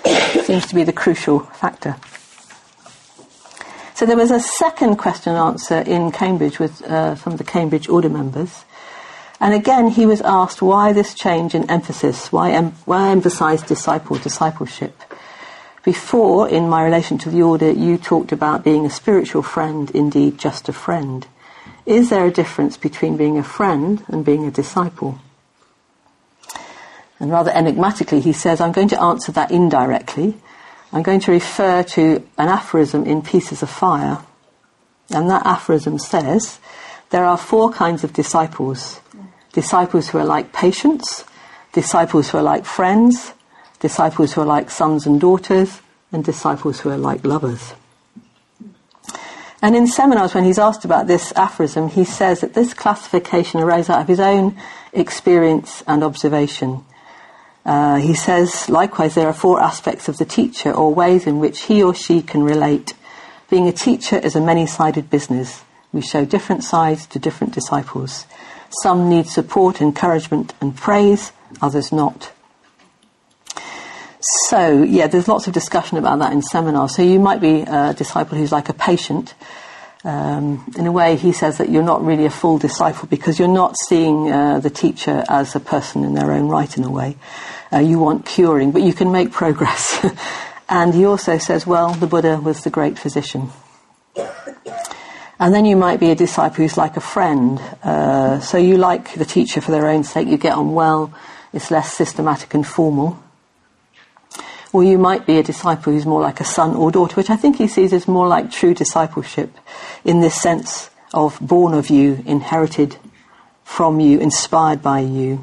Seems 0.45 0.67
to 0.67 0.75
be 0.75 0.83
the 0.83 0.93
crucial 0.93 1.41
factor. 1.41 1.97
So 3.95 4.07
there 4.07 4.17
was 4.17 4.31
a 4.31 4.41
second 4.41 4.97
question 4.97 5.35
and 5.35 5.39
answer 5.39 5.79
in 5.79 6.11
Cambridge 6.11 6.59
with 6.59 6.83
uh, 6.83 7.15
some 7.17 7.35
of 7.35 7.39
the 7.39 7.45
Cambridge 7.45 7.89
order 7.89 8.09
members. 8.09 8.65
And 9.41 9.55
again, 9.55 9.89
he 9.89 10.05
was 10.05 10.21
asked 10.21 10.61
why 10.61 10.93
this 10.93 11.15
change 11.15 11.55
in 11.55 11.69
emphasis, 11.71 12.31
why, 12.31 12.51
em- 12.53 12.73
why 12.85 13.09
emphasize 13.09 13.63
disciple, 13.63 14.19
discipleship. 14.19 15.03
Before, 15.83 16.47
in 16.47 16.69
my 16.69 16.85
relation 16.85 17.17
to 17.19 17.31
the 17.31 17.41
order, 17.41 17.71
you 17.71 17.97
talked 17.97 18.33
about 18.33 18.63
being 18.63 18.85
a 18.85 18.91
spiritual 18.91 19.43
friend, 19.43 19.91
indeed 19.93 20.37
just 20.39 20.69
a 20.69 20.75
friend. 20.75 21.27
Is 21.87 22.11
there 22.11 22.27
a 22.27 22.31
difference 22.31 22.77
between 22.77 23.17
being 23.17 23.39
a 23.39 23.43
friend 23.43 24.05
and 24.09 24.25
being 24.25 24.45
a 24.45 24.51
disciple? 24.51 25.19
And 27.19 27.31
rather 27.31 27.51
enigmatically, 27.51 28.21
he 28.21 28.35
says, 28.35 28.61
I'm 28.61 28.73
going 28.73 28.89
to 28.89 29.01
answer 29.01 29.33
that 29.33 29.51
indirectly. 29.51 30.37
I'm 30.93 31.03
going 31.03 31.21
to 31.21 31.33
refer 31.33 31.83
to 31.83 32.27
an 32.37 32.49
aphorism 32.49 33.07
in 33.07 33.23
Peace 33.23 33.53
is 33.53 33.63
a 33.63 33.67
Fire. 33.67 34.19
And 35.11 35.31
that 35.31 35.47
aphorism 35.47 35.99
says, 35.99 36.59
there 37.11 37.25
are 37.25 37.37
four 37.39 37.73
kinds 37.73 38.05
of 38.05 38.13
disciples. 38.13 39.01
Disciples 39.53 40.09
who 40.09 40.19
are 40.19 40.25
like 40.25 40.53
patients, 40.53 41.25
disciples 41.73 42.31
who 42.31 42.39
are 42.39 42.43
like 42.43 42.65
friends, 42.65 43.33
disciples 43.81 44.33
who 44.33 44.43
are 44.43 44.47
like 44.47 44.71
sons 44.71 45.07
and 45.07 45.21
daughters, 45.21 45.81
and 46.13 46.25
disciples 46.25 46.81
who 46.81 46.91
are 46.91 46.99
like 46.99 47.25
lovers. 47.25 47.75
And 49.63 49.77
in 49.77 49.87
seminars, 49.87 50.35
when 50.35 50.45
he's 50.45 50.59
asked 50.59 50.85
about 50.85 51.07
this 51.07 51.33
aphorism, 51.37 51.89
he 51.89 52.05
says 52.05 52.41
that 52.41 52.55
this 52.55 52.73
classification 52.73 53.61
arose 53.61 53.91
out 53.91 54.01
of 54.01 54.09
his 54.09 54.21
own 54.21 54.57
experience 54.93 55.83
and 55.87 56.03
observation. 56.03 56.85
Uh, 57.65 57.97
he 57.97 58.15
says, 58.15 58.71
likewise, 58.71 59.15
there 59.15 59.27
are 59.27 59.35
four 59.35 59.61
aspects 59.61 60.09
of 60.09 60.17
the 60.17 60.25
teacher, 60.25 60.73
or 60.73 60.95
ways 60.95 61.27
in 61.27 61.41
which 61.41 61.63
he 61.65 61.83
or 61.83 61.95
she 61.95 62.23
can 62.23 62.43
relate. 62.43 62.95
Being 63.51 63.69
a 63.69 63.73
teacher 63.73 64.17
is 64.17 64.35
a 64.35 64.41
many 64.41 64.67
sided 64.67 65.11
business. 65.11 65.63
We 65.93 66.01
show 66.01 66.25
different 66.25 66.65
sides 66.65 67.07
to 67.09 67.19
different 67.19 67.53
disciples. 67.53 68.27
Some 68.71 69.09
need 69.09 69.27
support, 69.27 69.81
encouragement, 69.81 70.55
and 70.61 70.77
praise, 70.77 71.33
others 71.61 71.93
not. 71.93 72.33
So, 74.21 74.83
yeah, 74.83 75.07
there's 75.07 75.29
lots 75.29 75.47
of 75.47 75.53
discussion 75.53 75.99
about 75.99 76.19
that 76.21 76.33
in 76.33 76.43
seminars. 76.43 76.95
So, 76.95 77.03
you 77.03 77.19
might 77.19 77.41
be 77.41 77.63
a 77.63 77.95
disciple 77.95 78.39
who's 78.39 78.53
like 78.53 78.69
a 78.69 78.75
patient. 78.75 79.35
Um, 80.05 80.73
in 80.79 80.87
a 80.87 80.93
way, 80.93 81.17
he 81.17 81.33
says 81.33 81.59
that 81.59 81.69
you're 81.69 81.83
not 81.83 82.05
really 82.05 82.25
a 82.27 82.31
full 82.31 82.59
disciple 82.59 83.07
because 83.09 83.39
you're 83.39 83.49
not 83.49 83.77
seeing 83.77 84.31
uh, 84.31 84.61
the 84.61 84.71
teacher 84.71 85.25
as 85.29 85.55
a 85.55 85.61
person 85.61 86.05
in 86.05 86.15
their 86.15 86.31
own 86.33 86.49
right, 86.49 86.75
in 86.77 86.85
a 86.85 86.91
way. 86.91 87.17
Uh, 87.73 87.79
you 87.79 87.99
want 87.99 88.25
curing, 88.25 88.73
but 88.73 88.83
you 88.83 88.93
can 88.93 89.13
make 89.13 89.31
progress. 89.31 90.05
and 90.69 90.95
he 90.95 91.05
also 91.05 91.39
says, 91.39 91.67
well, 91.67 91.93
the 91.95 92.07
Buddha 92.07 92.41
was 92.41 92.63
the 92.63 92.71
great 92.71 92.99
physician. 92.99 93.51
And 95.41 95.55
then 95.55 95.65
you 95.65 95.75
might 95.75 95.99
be 95.99 96.11
a 96.11 96.15
disciple 96.15 96.57
who's 96.57 96.77
like 96.77 96.99
a 96.99 97.01
friend. 97.01 97.59
Uh, 97.83 98.41
so 98.41 98.59
you 98.59 98.77
like 98.77 99.15
the 99.15 99.25
teacher 99.25 99.63
for 99.63 99.71
their 99.71 99.89
own 99.89 100.05
sake, 100.05 100.29
you 100.29 100.37
get 100.37 100.53
on 100.53 100.75
well, 100.75 101.15
it's 101.55 101.71
less 101.71 101.95
systematic 101.95 102.53
and 102.53 102.67
formal. 102.67 103.19
Or 104.71 104.85
you 104.85 104.99
might 104.99 105.25
be 105.25 105.39
a 105.39 105.43
disciple 105.43 105.95
who's 105.95 106.05
more 106.05 106.21
like 106.21 106.41
a 106.41 106.45
son 106.45 106.77
or 106.77 106.91
daughter, 106.91 107.17
which 107.17 107.31
I 107.31 107.37
think 107.37 107.57
he 107.57 107.69
sees 107.69 107.95
as 107.95 108.07
more 108.07 108.29
like 108.29 108.53
true 108.53 108.75
discipleship 108.75 109.57
in 110.05 110.21
this 110.21 110.41
sense 110.41 110.91
of 111.15 111.39
born 111.41 111.73
of 111.73 111.89
you, 111.89 112.23
inherited 112.27 112.99
from 113.65 113.99
you, 113.99 114.21
inspired 114.21 114.83
by 114.83 115.01
you. 115.01 115.43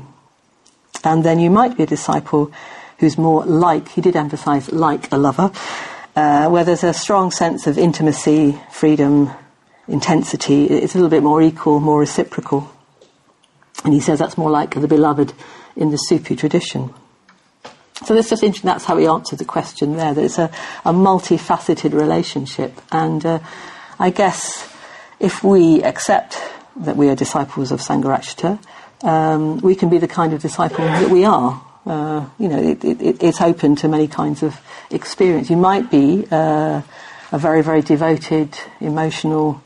And 1.04 1.26
then 1.26 1.40
you 1.40 1.50
might 1.50 1.76
be 1.76 1.84
a 1.84 1.88
disciple 1.88 2.52
who's 3.00 3.18
more 3.18 3.44
like, 3.46 3.90
he 3.90 4.02
did 4.02 4.16
emphasize 4.16 4.72
like 4.72 5.12
a 5.12 5.18
lover, 5.18 5.52
uh, 6.16 6.50
where 6.50 6.64
there's 6.64 6.84
a 6.84 6.94
strong 6.94 7.32
sense 7.32 7.66
of 7.66 7.80
intimacy, 7.80 8.60
freedom, 8.72 9.32
intensity. 9.88 10.66
It's 10.66 10.96
a 10.96 10.98
little 10.98 11.10
bit 11.10 11.24
more 11.24 11.42
equal, 11.42 11.80
more 11.80 12.00
reciprocal. 12.00 12.72
And 13.84 13.94
he 13.94 14.00
says 14.00 14.20
that's 14.20 14.38
more 14.38 14.52
like 14.52 14.80
the 14.80 14.88
beloved 14.88 15.34
in 15.76 15.92
the 15.92 15.98
Sufi 15.98 16.36
tradition. 16.36 16.94
So 18.06 18.16
it's 18.16 18.30
just 18.30 18.44
interesting, 18.44 18.68
that's 18.68 18.86
how 18.86 18.98
he 18.98 19.08
answered 19.08 19.40
the 19.40 19.46
question 19.46 19.98
there, 19.98 20.14
that 20.14 20.24
it's 20.24 20.38
a, 20.38 20.52
a 20.86 20.94
multifaceted 20.94 21.94
relationship. 21.94 22.80
And 22.92 23.26
uh, 23.26 23.40
I 24.00 24.12
guess 24.12 24.72
if 25.20 25.44
we 25.44 25.84
accept 25.84 26.38
that 26.76 26.96
we 26.96 27.10
are 27.10 27.16
disciples 27.16 27.72
of 27.72 27.80
Sangharakshita, 27.80 28.60
um, 29.04 29.60
we 29.60 29.76
can 29.76 29.90
be 29.90 29.98
the 29.98 30.08
kind 30.08 30.34
of 30.34 30.42
disciple 30.42 30.86
that 30.86 31.10
we 31.10 31.26
are. 31.26 31.64
Uh, 31.86 32.26
you 32.38 32.50
know, 32.50 32.62
it, 32.62 32.84
it, 32.84 33.24
it's 33.24 33.42
open 33.42 33.76
to 33.78 33.88
many 33.88 34.08
kinds 34.08 34.44
of 34.44 34.60
experience. 34.92 35.50
You 35.50 35.58
might 35.58 35.90
be 35.90 36.28
uh, 36.30 36.82
a 37.32 37.38
very, 37.40 37.64
very 37.64 37.82
devoted, 37.82 38.58
emotional, 38.80 39.62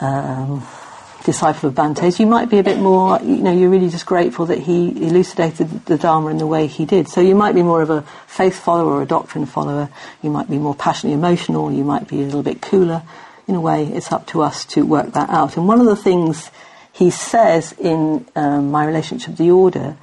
um, 0.00 0.66
disciple 1.24 1.68
of 1.70 1.74
Bhante's, 1.74 2.20
you 2.20 2.26
might 2.26 2.50
be 2.50 2.58
a 2.58 2.62
bit 2.62 2.78
more, 2.78 3.18
you 3.20 3.38
know, 3.38 3.52
you're 3.52 3.70
really 3.70 3.88
just 3.88 4.06
grateful 4.06 4.46
that 4.46 4.58
he 4.58 4.88
elucidated 5.06 5.86
the 5.86 5.96
Dharma 5.96 6.28
in 6.28 6.38
the 6.38 6.46
way 6.46 6.66
he 6.66 6.84
did. 6.84 7.08
So 7.08 7.20
you 7.20 7.34
might 7.34 7.54
be 7.54 7.62
more 7.62 7.82
of 7.82 7.90
a 7.90 8.02
faith 8.26 8.58
follower 8.58 8.92
or 8.92 9.02
a 9.02 9.06
doctrine 9.06 9.46
follower. 9.46 9.88
You 10.22 10.30
might 10.30 10.50
be 10.50 10.58
more 10.58 10.74
passionately 10.74 11.14
emotional. 11.14 11.72
You 11.72 11.84
might 11.84 12.06
be 12.08 12.20
a 12.20 12.24
little 12.24 12.42
bit 12.42 12.60
cooler. 12.60 13.02
In 13.46 13.54
a 13.54 13.60
way, 13.60 13.86
it's 13.86 14.12
up 14.12 14.26
to 14.28 14.42
us 14.42 14.64
to 14.66 14.86
work 14.86 15.12
that 15.12 15.30
out. 15.30 15.56
And 15.56 15.66
one 15.66 15.80
of 15.80 15.86
the 15.86 15.96
things 15.96 16.50
he 16.92 17.10
says 17.10 17.72
in 17.72 18.26
um, 18.36 18.70
my 18.70 18.86
relationship 18.86 19.36
to 19.36 19.42
the 19.42 19.50
order, 19.50 19.96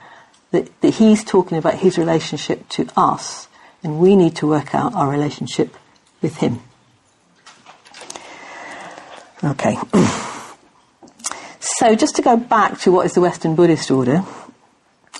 that, 0.52 0.82
that 0.82 0.96
he's 0.96 1.24
talking 1.24 1.58
about 1.58 1.76
his 1.76 1.98
relationship 1.98 2.68
to 2.70 2.88
us, 2.98 3.48
and 3.84 4.00
we 4.00 4.16
need 4.16 4.36
to 4.36 4.48
work 4.48 4.76
out 4.76 4.94
our 4.94 5.10
relationship 5.10 5.76
with 6.22 6.38
him. 6.38 6.62
Okay. 9.44 9.76
So 11.60 11.96
just 11.96 12.16
to 12.18 12.22
go 12.22 12.38
back 12.38 12.80
to 12.82 12.92
what 12.92 13.08
is 13.08 13.14
the 13.14 13.22
Western 13.22 13.56
Buddhist 13.56 13.90
order 13.90 14.24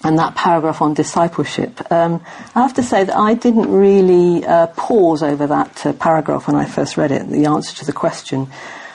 and 0.04 0.20
that 0.20 0.36
paragraph 0.36 0.82
on 0.82 0.94
discipleship, 0.94 1.92
um, 1.92 2.24
I 2.54 2.62
have 2.62 2.76
to 2.76 2.84
say 2.84 3.04
that 3.04 3.16
I 3.16 3.34
didn't 3.34 3.72
really 3.72 4.46
uh, 4.46 4.68
pause 4.68 5.24
over 5.24 5.48
that 5.48 5.86
uh, 5.86 5.94
paragraph 5.94 6.46
when 6.46 6.56
I 6.56 6.66
first 6.66 6.98
read 6.98 7.12
it, 7.12 7.28
the 7.30 7.46
answer 7.46 7.76
to 7.78 7.86
the 7.86 7.94
question. 7.94 8.48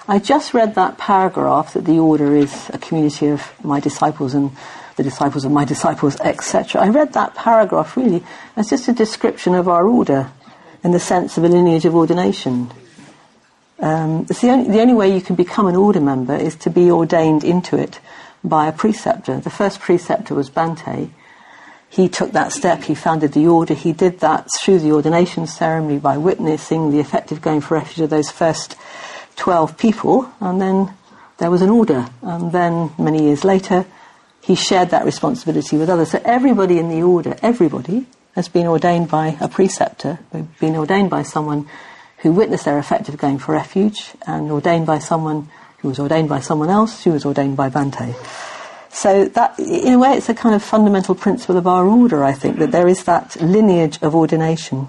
I 0.07 0.21
just 0.21 0.55
read 0.55 0.77
that 0.77 0.99
paragraph 0.99 1.75
that 1.75 1.85
the 1.87 1.99
order 1.99 2.37
is 2.37 2.71
a 2.73 2.79
community 2.79 3.27
of 3.27 3.53
my 3.65 3.81
disciples 3.81 4.33
and 4.33 4.53
the 4.95 5.03
disciples 5.03 5.45
of 5.45 5.51
my 5.51 5.65
disciples, 5.65 6.21
etc. 6.21 6.81
I 6.81 6.89
read 6.89 7.15
that 7.15 7.35
paragraph 7.35 7.97
really 7.97 8.25
as 8.55 8.71
just 8.71 8.87
a 8.87 8.93
description 8.93 9.57
of 9.57 9.69
our 9.69 9.87
order 9.87 10.31
in 10.85 10.93
the 10.93 11.01
sense 11.01 11.37
of 11.37 11.43
a 11.43 11.49
lineage 11.49 11.85
of 11.85 11.97
ordination. 11.97 12.71
Um, 13.79 14.27
it's 14.31 14.41
the 14.41 14.51
only, 14.51 14.71
the 14.71 14.81
only 14.81 14.95
way 14.95 15.15
you 15.15 15.21
can 15.21 15.37
become 15.37 15.67
an 15.67 15.77
order 15.77 16.01
member 16.01 16.35
is 16.35 16.57
to 16.57 16.71
be 16.71 16.91
ordained 16.91 17.45
into 17.45 17.77
it 17.77 18.01
by 18.43 18.67
a 18.69 18.73
preceptor. 18.73 19.39
The 19.39 19.51
first 19.51 19.81
preceptor 19.81 20.35
was 20.35 20.49
Bhante. 20.51 21.11
He 21.89 22.09
took 22.09 22.33
that 22.33 22.53
step, 22.53 22.85
he 22.85 22.95
founded 22.95 23.33
the 23.33 23.47
order, 23.47 23.75
he 23.75 23.93
did 23.93 24.21
that 24.21 24.49
through 24.59 24.81
the 24.81 24.93
ordination 24.93 25.47
ceremony 25.47 25.99
by 25.99 26.17
witnessing 26.17 26.91
the 26.91 27.01
effective 27.01 27.41
going 27.41 27.61
for 27.61 27.75
refuge 27.75 28.01
of 28.01 28.11
those 28.11 28.31
first 28.31 28.77
12 29.37 29.79
people, 29.79 30.31
and 30.41 30.61
then 30.61 30.93
there 31.39 31.51
was 31.51 31.63
an 31.63 31.71
order. 31.71 32.09
And 32.23 32.53
then, 32.53 32.91
many 32.99 33.23
years 33.25 33.45
later, 33.45 33.87
he 34.41 34.55
shared 34.55 34.91
that 34.91 35.05
responsibility 35.05 35.77
with 35.77 35.89
others. 35.89 36.11
So 36.11 36.21
everybody 36.25 36.79
in 36.79 36.89
the 36.89 37.03
order, 37.03 37.37
everybody, 37.43 38.07
has 38.35 38.49
been 38.49 38.67
ordained 38.67 39.09
by 39.09 39.37
a 39.41 39.49
preceptor, 39.49 40.19
been 40.61 40.77
ordained 40.77 41.11
by 41.11 41.23
someone 41.23 41.69
who 42.19 42.33
witnessed 42.33 42.65
their 42.65 42.79
effective 42.79 43.17
going 43.19 43.39
for 43.39 43.53
refuge 43.53 44.15
and 44.27 44.51
ordained 44.51 44.87
by 44.87 44.99
someone 44.99 45.49
who 45.79 45.89
was 45.89 45.99
ordained 45.99 46.29
by 46.29 46.41
someone 46.41 46.71
else 46.71 47.05
who 47.05 47.13
was 47.13 47.25
ordained 47.25 47.57
by 47.57 47.69
Bhante. 47.69 48.15
So 48.91 49.27
that, 49.27 49.59
in 49.59 49.93
a 49.93 49.99
way, 49.99 50.17
it's 50.17 50.29
a 50.31 50.35
kind 50.35 50.55
of 50.55 50.63
fundamental 50.63 51.15
principle 51.15 51.59
of 51.59 51.67
our 51.67 51.87
order, 51.87 52.25
I 52.25 52.33
think, 52.33 52.59
that 52.59 52.73
there 52.73 52.89
is 52.89 53.05
that 53.05 53.37
lineage 53.41 53.99
of 54.01 54.15
ordination. 54.15 54.89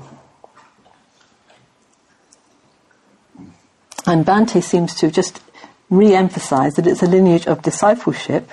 And 4.05 4.25
Bhante 4.25 4.63
seems 4.63 4.95
to 4.95 5.11
just 5.11 5.41
re-emphasize 5.89 6.75
that 6.75 6.87
it's 6.87 7.03
a 7.03 7.07
lineage 7.07 7.47
of 7.47 7.61
discipleship 7.61 8.51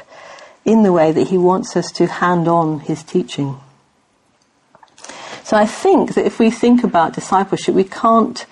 in 0.65 0.83
the 0.83 0.93
way 0.93 1.13
that 1.13 1.29
he 1.29 1.39
wants 1.39 1.77
us 1.77 1.93
to 1.93 2.07
hand 2.07 2.49
on 2.49 2.81
his 2.81 3.05
teaching. 3.05 3.61
So 5.45 5.57
I 5.57 5.67
think 5.67 6.15
that 6.15 6.27
if 6.27 6.39
we 6.39 6.51
think 6.51 6.83
about 6.83 7.13
discipleship, 7.13 7.75
we 7.75 7.85
can't 7.85 8.47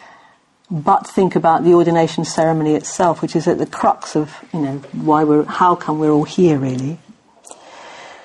but 0.72 1.06
think 1.06 1.36
about 1.36 1.64
the 1.64 1.74
ordination 1.74 2.24
ceremony 2.24 2.74
itself, 2.74 3.20
which 3.20 3.36
is 3.36 3.46
at 3.46 3.58
the 3.58 3.66
crux 3.66 4.16
of, 4.16 4.34
you 4.54 4.60
know, 4.60 4.78
why 4.92 5.22
we're, 5.22 5.44
how 5.44 5.74
come 5.74 5.98
we're 5.98 6.10
all 6.10 6.24
here 6.24 6.56
really. 6.56 6.98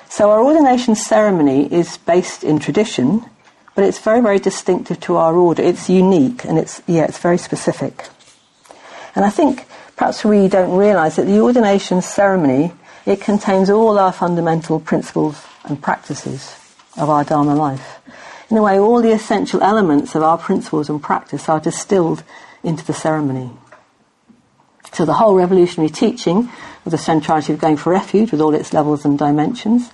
So 0.07 0.31
our 0.31 0.41
ordination 0.41 0.95
ceremony 0.95 1.71
is 1.71 1.97
based 1.97 2.45
in 2.45 2.60
tradition, 2.60 3.25
but 3.75 3.83
it's 3.83 3.99
very, 3.99 4.21
very 4.21 4.39
distinctive 4.39 4.97
to 5.01 5.17
our 5.17 5.36
order. 5.36 5.62
It's 5.62 5.89
unique 5.89 6.45
and 6.45 6.57
it's, 6.57 6.81
yeah, 6.88 7.03
it's 7.03 7.19
very 7.19 7.38
specific. 7.38 8.07
And 9.13 9.25
I 9.25 9.29
think 9.29 9.65
perhaps 9.97 10.23
we 10.23 10.47
don't 10.47 10.77
realize 10.77 11.17
that 11.17 11.25
the 11.25 11.41
ordination 11.41 12.01
ceremony, 12.01 12.71
it 13.05 13.19
contains 13.19 13.69
all 13.69 13.99
our 13.99 14.13
fundamental 14.13 14.79
principles 14.79 15.45
and 15.65 15.81
practices 15.81 16.55
of 16.95 17.10
our 17.10 17.25
Dharma 17.25 17.55
life. 17.55 17.99
In 18.49 18.57
a 18.57 18.62
way, 18.62 18.79
all 18.79 19.01
the 19.01 19.12
essential 19.12 19.62
elements 19.62 20.15
of 20.15 20.23
our 20.23 20.38
principles 20.38 20.89
and 20.89 21.01
practice 21.01 21.49
are 21.49 21.60
distilled 21.60 22.23
into 22.63 22.86
the 22.86 22.93
ceremony. 22.93 23.51
So 24.93 25.05
the 25.05 25.13
whole 25.13 25.36
revolutionary 25.36 25.89
teaching 25.89 26.49
of 26.86 26.91
the 26.91 26.97
centrality 26.97 27.51
of 27.53 27.60
going 27.60 27.77
for 27.77 27.91
refuge 27.91 28.31
with 28.31 28.39
all 28.39 28.55
its 28.55 28.73
levels 28.73 29.03
and 29.03 29.19
dimensions, 29.19 29.91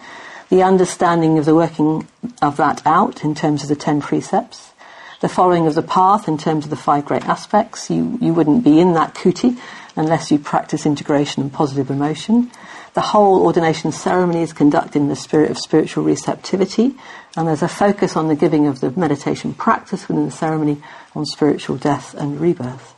the 0.50 0.62
understanding 0.62 1.40
of 1.40 1.46
the 1.46 1.56
working 1.56 2.08
of 2.42 2.58
that 2.58 2.86
out 2.86 3.24
in 3.24 3.34
terms 3.34 3.64
of 3.64 3.70
the 3.70 3.76
ten 3.76 4.02
precepts, 4.02 4.72
the 5.20 5.28
following 5.30 5.66
of 5.66 5.74
the 5.74 5.82
path 5.82 6.28
in 6.28 6.38
terms 6.38 6.66
of 6.66 6.70
the 6.70 6.76
five 6.76 7.06
great 7.06 7.26
aspects. 7.26 7.90
You, 7.90 8.20
you 8.22 8.34
wouldn't 8.34 8.64
be 8.64 8.80
in 8.80 8.94
that 8.94 9.16
kuti 9.16 9.58
unless 9.96 10.32
you 10.32 10.38
practice 10.38 10.86
integration 10.86 11.42
and 11.42 11.52
positive 11.52 11.90
emotion. 11.90 12.52
The 12.94 13.02
whole 13.02 13.44
ordination 13.44 13.92
ceremony 13.92 14.44
is 14.44 14.54
conducted 14.54 14.98
in 14.98 15.08
the 15.08 15.16
spirit 15.16 15.50
of 15.50 15.58
spiritual 15.58 16.04
receptivity, 16.04 16.96
and 17.36 17.48
there's 17.48 17.64
a 17.64 17.68
focus 17.68 18.16
on 18.16 18.28
the 18.28 18.36
giving 18.36 18.68
of 18.68 18.82
the 18.82 18.92
meditation 18.92 19.54
practice 19.56 20.08
within 20.08 20.26
the 20.26 20.32
ceremony 20.32 20.82
on 21.16 21.26
spiritual 21.26 21.78
death 21.78 22.14
and 22.14 22.40
rebirth. 22.40 22.94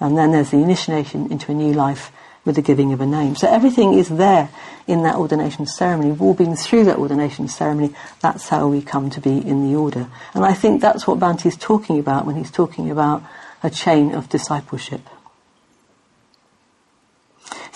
And 0.00 0.18
then 0.18 0.32
there's 0.32 0.50
the 0.50 0.62
initiation 0.62 1.30
into 1.30 1.52
a 1.52 1.54
new 1.54 1.72
life 1.72 2.10
with 2.44 2.56
the 2.56 2.62
giving 2.62 2.92
of 2.92 3.00
a 3.00 3.06
name. 3.06 3.36
So 3.36 3.48
everything 3.48 3.94
is 3.94 4.08
there 4.08 4.50
in 4.86 5.02
that 5.02 5.16
ordination 5.16 5.66
ceremony. 5.66 6.10
We've 6.10 6.22
all 6.22 6.34
been 6.34 6.56
through 6.56 6.84
that 6.84 6.98
ordination 6.98 7.48
ceremony. 7.48 7.94
That's 8.20 8.48
how 8.48 8.68
we 8.68 8.82
come 8.82 9.10
to 9.10 9.20
be 9.20 9.38
in 9.38 9.68
the 9.68 9.76
order. 9.76 10.08
And 10.34 10.44
I 10.44 10.54
think 10.54 10.80
that's 10.80 11.06
what 11.06 11.18
Bhante 11.18 11.46
is 11.46 11.56
talking 11.56 11.98
about 11.98 12.24
when 12.26 12.36
he's 12.36 12.50
talking 12.50 12.90
about 12.90 13.22
a 13.62 13.70
chain 13.70 14.14
of 14.14 14.28
discipleship. 14.28 15.02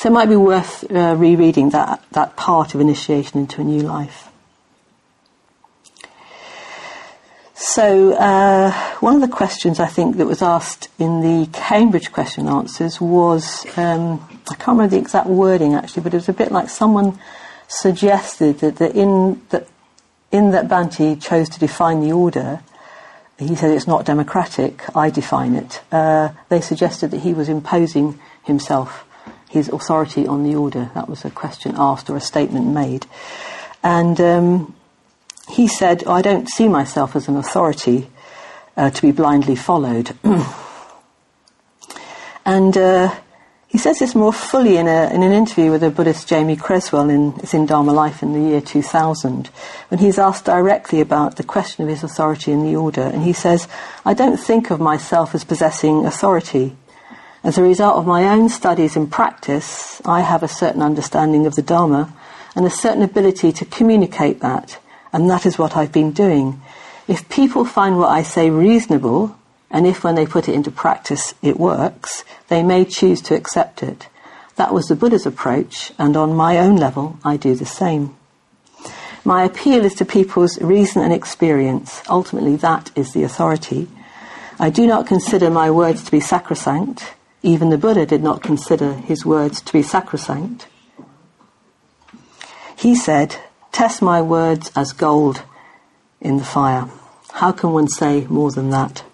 So 0.01 0.09
it 0.09 0.13
might 0.13 0.31
be 0.31 0.37
worth 0.37 0.91
uh, 0.91 1.15
rereading 1.15 1.69
that, 1.71 2.03
that 2.13 2.35
part 2.35 2.75
of 2.75 2.81
initiation 2.81 3.39
into 3.39 3.61
a 3.61 3.65
new 3.65 3.83
life. 3.83 4.31
So, 7.53 8.15
uh, 8.15 8.73
one 9.01 9.15
of 9.15 9.21
the 9.21 9.29
questions 9.29 9.79
I 9.79 9.89
think 9.89 10.17
that 10.17 10.25
was 10.25 10.41
asked 10.41 10.89
in 10.99 11.21
the 11.21 11.51
Cambridge 11.53 12.13
question 12.13 12.49
answers 12.49 12.99
was 12.99 13.67
um, 13.77 14.27
I 14.51 14.55
can't 14.55 14.69
remember 14.69 14.89
the 14.89 14.97
exact 14.97 15.27
wording 15.27 15.75
actually, 15.75 16.03
but 16.05 16.15
it 16.15 16.17
was 16.17 16.31
a 16.31 16.33
bit 16.33 16.51
like 16.51 16.71
someone 16.71 17.19
suggested 17.69 18.61
that, 18.61 18.77
that 18.77 18.97
in 18.97 19.43
that 19.51 19.69
in 20.33 20.53
that 20.53 20.67
Bhante 20.67 21.21
chose 21.21 21.51
to 21.51 21.59
define 21.61 22.01
the 22.01 22.13
order, 22.13 22.63
he 23.39 23.55
said 23.55 23.71
it's 23.71 23.87
not 23.87 24.07
democratic. 24.07 24.81
I 24.97 25.11
define 25.11 25.57
it. 25.57 25.83
Uh, 25.93 26.31
they 26.49 26.63
suggested 26.63 27.11
that 27.11 27.21
he 27.21 27.35
was 27.35 27.51
imposing 27.51 28.19
himself, 28.45 29.05
his 29.51 29.69
authority 29.69 30.27
on 30.27 30.43
the 30.43 30.55
order. 30.55 30.91
That 30.95 31.09
was 31.09 31.27
a 31.27 31.31
question 31.31 31.75
asked 31.77 32.09
or 32.09 32.17
a 32.17 32.21
statement 32.21 32.69
made, 32.69 33.07
and. 33.83 34.21
Um, 34.21 34.75
he 35.51 35.67
said, 35.67 36.05
I 36.05 36.23
don't 36.23 36.49
see 36.49 36.69
myself 36.69 37.17
as 37.17 37.29
an 37.29 37.37
authority 37.37 38.09
uh, 38.77 38.91
to 38.91 39.03
be 39.03 39.11
blindly 39.13 39.57
followed. 39.57 40.13
and 42.45 42.77
uh, 42.77 43.15
he 43.67 43.79
says 43.79 43.99
this 43.99 44.15
more 44.15 44.33
fully 44.33 44.77
in, 44.77 44.87
a, 44.87 45.13
in 45.13 45.23
an 45.23 45.33
interview 45.33 45.71
with 45.71 45.81
the 45.81 45.91
Buddhist 45.91 46.29
Jamie 46.29 46.57
Creswell 46.57 47.11
in, 47.11 47.35
it's 47.39 47.55
in 47.55 47.67
Dharma 47.67 47.93
Life 47.93 48.23
in 48.23 48.33
the 48.33 48.51
year 48.51 48.61
2000, 48.61 49.49
when 49.89 49.99
he's 49.99 50.19
asked 50.19 50.45
directly 50.45 51.01
about 51.01 51.37
the 51.37 51.45
question 51.45 51.83
of 51.83 51.89
his 51.89 52.05
authority 52.05 52.53
in 52.53 52.65
the 52.65 52.77
order. 52.77 53.03
And 53.03 53.23
he 53.23 53.33
says, 53.33 53.69
I 54.05 54.15
don't 54.15 54.39
think 54.39 54.71
of 54.71 54.81
myself 54.81 55.35
as 55.35 55.45
possessing 55.45 56.07
authority. 56.07 56.77
As 57.43 57.57
a 57.57 57.63
result 57.63 57.97
of 57.97 58.07
my 58.07 58.29
own 58.29 58.51
studies 58.51 58.97
and 58.97 59.11
practice, 59.11 60.03
I 60.05 60.21
have 60.21 60.43
a 60.43 60.49
certain 60.49 60.83
understanding 60.83 61.47
of 61.47 61.55
the 61.55 61.63
Dharma 61.63 62.13
and 62.55 62.67
a 62.67 62.71
certain 62.71 63.03
ability 63.03 63.51
to 63.53 63.65
communicate 63.65 64.41
that. 64.41 64.79
And 65.11 65.31
that 65.31 65.47
is 65.47 65.59
what 65.59 65.75
I've 65.75 65.91
been 65.91 66.13
doing. 66.13 66.61
If 67.09 67.31
people 67.31 67.65
find 67.65 67.99
what 67.99 68.11
I 68.11 68.23
say 68.23 68.51
reasonable, 68.51 69.37
and 69.71 69.87
if 69.87 70.05
when 70.05 70.17
they 70.17 70.27
put 70.27 70.51
it 70.51 70.55
into 70.55 70.71
practice 70.71 71.35
it 71.41 71.59
works, 71.59 72.25
they 72.49 72.63
may 72.63 72.85
choose 72.85 73.23
to 73.23 73.35
accept 73.35 73.83
it. 73.83 74.09
That 74.57 74.75
was 74.75 74.89
the 74.89 74.97
Buddha's 74.97 75.25
approach, 75.25 75.93
and 75.99 76.19
on 76.19 76.37
my 76.37 76.59
own 76.59 76.77
level, 76.77 77.19
I 77.25 77.39
do 77.39 77.55
the 77.55 77.65
same. 77.65 78.15
My 79.25 79.45
appeal 79.45 79.85
is 79.85 79.95
to 79.95 80.05
people's 80.05 80.61
reason 80.61 81.01
and 81.01 81.13
experience. 81.13 82.03
Ultimately, 82.09 82.57
that 82.57 82.91
is 82.95 83.15
the 83.15 83.23
authority. 83.23 83.89
I 84.59 84.69
do 84.69 84.87
not 84.87 85.07
consider 85.07 85.49
my 85.49 85.71
words 85.71 86.05
to 86.05 86.11
be 86.11 86.21
sacrosanct. 86.21 87.15
Even 87.43 87.71
the 87.71 87.79
Buddha 87.79 88.05
did 88.05 88.23
not 88.23 88.43
consider 88.43 88.95
his 88.95 89.25
words 89.25 89.61
to 89.63 89.73
be 89.73 89.83
sacrosanct. 89.83 90.67
He 92.77 92.95
said, 92.95 93.37
Test 93.73 94.03
my 94.03 94.21
words 94.21 94.71
as 94.77 94.93
gold 94.93 95.43
in 96.21 96.37
the 96.37 96.45
fire. 96.45 96.89
How 97.33 97.53
can 97.53 97.73
one 97.73 97.89
say 97.89 98.27
more 98.27 98.51
than 98.51 98.71
that? 98.71 99.05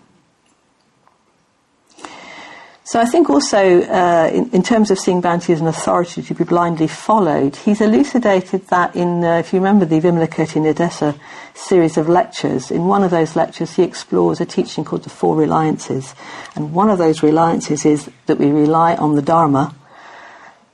So 2.87 3.01
I 3.01 3.05
think 3.05 3.29
also, 3.29 3.83
uh, 3.83 4.31
in, 4.33 4.49
in, 4.51 4.63
terms 4.63 4.93
of 4.93 4.99
seeing 5.01 5.21
Bhante 5.21 5.53
as 5.53 5.61
an 5.61 5.67
authority 5.67 6.23
to 6.23 6.35
be 6.35 6.45
blindly 6.45 6.87
followed, 6.87 7.57
he's 7.57 7.81
elucidated 7.81 8.69
that 8.69 8.95
in, 8.95 9.25
uh, 9.25 9.39
if 9.39 9.53
you 9.53 9.59
remember 9.59 9.85
the 9.85 9.99
Vimalakirti 9.99 10.63
Nirdesa 10.63 11.19
series 11.53 11.97
of 11.97 12.09
lectures, 12.09 12.71
in 12.71 12.87
one 12.87 13.03
of 13.03 13.11
those 13.11 13.35
lectures 13.35 13.75
he 13.75 13.83
explores 13.83 14.41
a 14.41 14.47
teaching 14.47 14.85
called 14.85 15.03
the 15.03 15.11
Four 15.11 15.35
Reliances. 15.35 16.15
And 16.55 16.73
one 16.73 16.89
of 16.89 16.99
those 16.99 17.25
reliances 17.25 17.85
is 17.85 18.09
that 18.27 18.39
we 18.39 18.53
rely 18.53 18.95
on 18.95 19.17
the 19.17 19.23
Dharma 19.23 19.75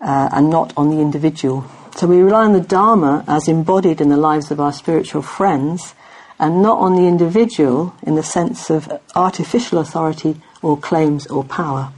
uh, 0.02 0.28
and 0.32 0.50
not 0.50 0.74
on 0.76 0.90
the 0.90 1.00
individual. 1.00 1.64
So 1.96 2.06
we 2.06 2.20
rely 2.20 2.44
on 2.44 2.52
the 2.52 2.60
Dharma 2.60 3.24
as 3.26 3.48
embodied 3.48 4.02
in 4.02 4.10
the 4.10 4.18
lives 4.18 4.50
of 4.50 4.60
our 4.60 4.74
spiritual 4.74 5.22
friends 5.22 5.94
and 6.38 6.60
not 6.60 6.76
on 6.76 6.94
the 6.94 7.08
individual 7.08 7.94
in 8.02 8.16
the 8.16 8.22
sense 8.22 8.68
of 8.68 9.00
artificial 9.14 9.78
authority 9.78 10.36
or 10.60 10.76
claims 10.76 11.26
or 11.28 11.42
power. 11.42 11.90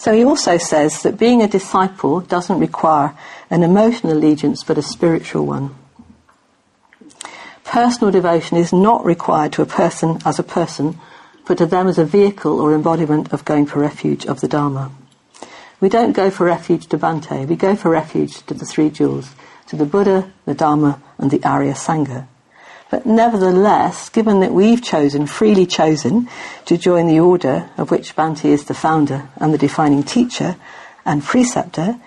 So 0.00 0.14
he 0.14 0.24
also 0.24 0.56
says 0.56 1.02
that 1.02 1.18
being 1.18 1.42
a 1.42 1.46
disciple 1.46 2.20
doesn't 2.20 2.58
require 2.58 3.14
an 3.50 3.62
emotional 3.62 4.14
allegiance 4.14 4.64
but 4.64 4.78
a 4.78 4.82
spiritual 4.82 5.44
one. 5.44 5.74
Personal 7.64 8.10
devotion 8.10 8.56
is 8.56 8.72
not 8.72 9.04
required 9.04 9.52
to 9.52 9.62
a 9.62 9.66
person 9.66 10.16
as 10.24 10.38
a 10.38 10.42
person, 10.42 10.98
but 11.46 11.58
to 11.58 11.66
them 11.66 11.86
as 11.86 11.98
a 11.98 12.06
vehicle 12.06 12.58
or 12.58 12.74
embodiment 12.74 13.30
of 13.30 13.44
going 13.44 13.66
for 13.66 13.80
refuge 13.80 14.24
of 14.24 14.40
the 14.40 14.48
Dharma. 14.48 14.90
We 15.82 15.90
don't 15.90 16.12
go 16.12 16.30
for 16.30 16.46
refuge 16.46 16.86
to 16.86 16.96
Bhante, 16.96 17.46
we 17.46 17.54
go 17.54 17.76
for 17.76 17.90
refuge 17.90 18.38
to 18.46 18.54
the 18.54 18.64
three 18.64 18.88
jewels, 18.88 19.34
to 19.66 19.76
the 19.76 19.84
Buddha, 19.84 20.32
the 20.46 20.54
Dharma, 20.54 20.98
and 21.18 21.30
the 21.30 21.44
Arya 21.44 21.74
Sangha. 21.74 22.26
But 22.90 23.06
nevertheless, 23.06 24.08
given 24.08 24.40
that 24.40 24.52
we've 24.52 24.82
chosen, 24.82 25.26
freely 25.26 25.64
chosen, 25.64 26.28
to 26.66 26.76
join 26.76 27.06
the 27.06 27.20
order 27.20 27.70
of 27.76 27.90
which 27.90 28.16
Bhante 28.16 28.46
is 28.46 28.64
the 28.64 28.74
founder 28.74 29.28
and 29.36 29.54
the 29.54 29.58
defining 29.58 30.02
teacher 30.02 30.56
and 31.04 31.22
preceptor, 31.22 32.00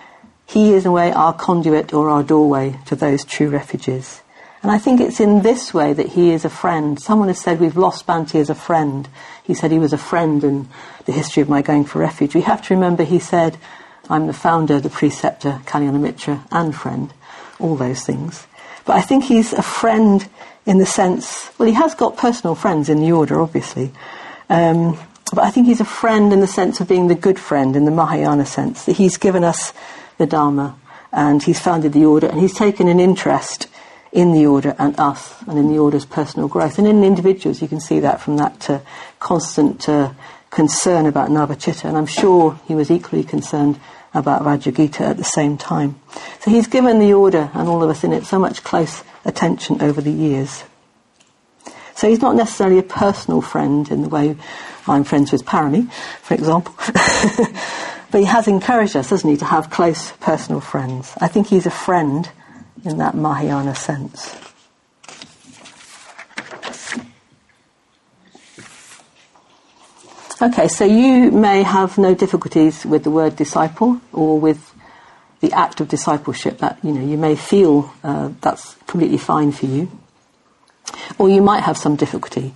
he 0.46 0.74
is 0.74 0.84
in 0.84 0.90
a 0.90 0.92
way 0.92 1.10
our 1.10 1.32
conduit 1.32 1.94
or 1.94 2.10
our 2.10 2.22
doorway 2.22 2.78
to 2.84 2.94
those 2.94 3.24
true 3.24 3.48
refuges. 3.48 4.20
And 4.62 4.70
I 4.70 4.78
think 4.78 5.00
it's 5.00 5.20
in 5.20 5.42
this 5.42 5.74
way 5.74 5.92
that 5.92 6.08
he 6.08 6.30
is 6.30 6.44
a 6.44 6.50
friend. 6.50 7.00
Someone 7.00 7.28
has 7.28 7.40
said 7.40 7.60
we've 7.60 7.76
lost 7.76 8.06
Bhante 8.06 8.40
as 8.40 8.50
a 8.50 8.54
friend. 8.54 9.08
He 9.42 9.54
said 9.54 9.70
he 9.70 9.78
was 9.78 9.92
a 9.92 9.98
friend 9.98 10.42
in 10.44 10.68
the 11.06 11.12
history 11.12 11.42
of 11.42 11.48
my 11.48 11.60
going 11.60 11.84
for 11.84 11.98
refuge. 11.98 12.34
We 12.34 12.42
have 12.42 12.62
to 12.62 12.74
remember 12.74 13.04
he 13.04 13.18
said, 13.18 13.58
I'm 14.08 14.26
the 14.26 14.32
founder, 14.32 14.80
the 14.80 14.90
preceptor, 14.90 15.60
Kalyana 15.66 16.00
Mitra, 16.00 16.44
and 16.50 16.74
friend. 16.74 17.12
All 17.58 17.76
those 17.76 18.04
things. 18.04 18.46
But 18.84 18.96
I 18.96 19.00
think 19.02 19.24
he's 19.24 19.52
a 19.52 19.62
friend 19.62 20.28
in 20.66 20.78
the 20.78 20.86
sense, 20.86 21.50
well, 21.58 21.68
he 21.68 21.74
has 21.74 21.94
got 21.94 22.16
personal 22.16 22.54
friends 22.54 22.88
in 22.88 23.00
the 23.00 23.12
order, 23.12 23.40
obviously. 23.40 23.92
Um, 24.48 24.98
but 25.34 25.44
I 25.44 25.50
think 25.50 25.66
he's 25.66 25.80
a 25.80 25.84
friend 25.84 26.32
in 26.32 26.40
the 26.40 26.46
sense 26.46 26.80
of 26.80 26.88
being 26.88 27.08
the 27.08 27.14
good 27.14 27.38
friend, 27.38 27.76
in 27.76 27.84
the 27.84 27.90
Mahayana 27.90 28.46
sense, 28.46 28.84
that 28.84 28.96
he's 28.96 29.16
given 29.16 29.44
us 29.44 29.72
the 30.18 30.26
Dharma 30.26 30.78
and 31.12 31.42
he's 31.42 31.60
founded 31.60 31.92
the 31.92 32.04
order 32.04 32.26
and 32.26 32.40
he's 32.40 32.54
taken 32.54 32.88
an 32.88 33.00
interest 33.00 33.68
in 34.12 34.32
the 34.32 34.46
order 34.46 34.76
and 34.78 34.98
us 34.98 35.34
and 35.42 35.58
in 35.58 35.68
the 35.68 35.78
order's 35.78 36.04
personal 36.04 36.48
growth. 36.48 36.78
And 36.78 36.86
in 36.86 37.02
individuals, 37.02 37.60
you 37.60 37.68
can 37.68 37.80
see 37.80 38.00
that 38.00 38.20
from 38.20 38.36
that 38.36 38.70
uh, 38.70 38.80
constant 39.18 39.88
uh, 39.88 40.12
concern 40.50 41.06
about 41.06 41.30
Navacita. 41.30 41.86
And 41.86 41.96
I'm 41.96 42.06
sure 42.06 42.58
he 42.66 42.74
was 42.74 42.90
equally 42.90 43.24
concerned 43.24 43.80
about 44.12 44.42
Vajragita 44.42 45.00
at 45.00 45.16
the 45.16 45.24
same 45.24 45.58
time. 45.58 46.00
So 46.40 46.50
he's 46.50 46.68
given 46.68 47.00
the 47.00 47.12
order 47.12 47.50
and 47.54 47.68
all 47.68 47.82
of 47.82 47.90
us 47.90 48.04
in 48.04 48.12
it 48.12 48.24
so 48.24 48.38
much 48.38 48.62
close 48.62 49.02
attention 49.24 49.82
over 49.82 50.00
the 50.00 50.10
years. 50.10 50.64
So 51.94 52.08
he's 52.08 52.20
not 52.20 52.34
necessarily 52.34 52.78
a 52.78 52.82
personal 52.82 53.40
friend 53.40 53.88
in 53.90 54.02
the 54.02 54.08
way 54.08 54.36
I'm 54.86 55.04
friends 55.04 55.32
with 55.32 55.44
Parami, 55.44 55.90
for 56.22 56.34
example. 56.34 56.74
but 58.10 58.18
he 58.18 58.26
has 58.26 58.48
encouraged 58.48 58.96
us, 58.96 59.10
hasn't 59.10 59.30
he, 59.30 59.36
to 59.38 59.44
have 59.44 59.70
close 59.70 60.12
personal 60.20 60.60
friends. 60.60 61.12
I 61.20 61.28
think 61.28 61.46
he's 61.46 61.66
a 61.66 61.70
friend 61.70 62.28
in 62.84 62.98
that 62.98 63.14
Mahayana 63.14 63.74
sense. 63.74 64.36
Okay, 70.42 70.68
so 70.68 70.84
you 70.84 71.30
may 71.30 71.62
have 71.62 71.96
no 71.96 72.14
difficulties 72.14 72.84
with 72.84 73.04
the 73.04 73.10
word 73.10 73.36
disciple 73.36 74.00
or 74.12 74.38
with 74.38 74.73
the 75.44 75.52
act 75.52 75.80
of 75.80 75.88
discipleship 75.88 76.58
that 76.58 76.78
you 76.82 76.92
know 76.92 77.04
you 77.04 77.18
may 77.18 77.36
feel 77.36 77.92
uh, 78.02 78.30
that's 78.40 78.74
completely 78.86 79.18
fine 79.18 79.52
for 79.52 79.66
you, 79.66 79.90
or 81.18 81.28
you 81.28 81.42
might 81.42 81.60
have 81.60 81.76
some 81.76 81.96
difficulty. 81.96 82.54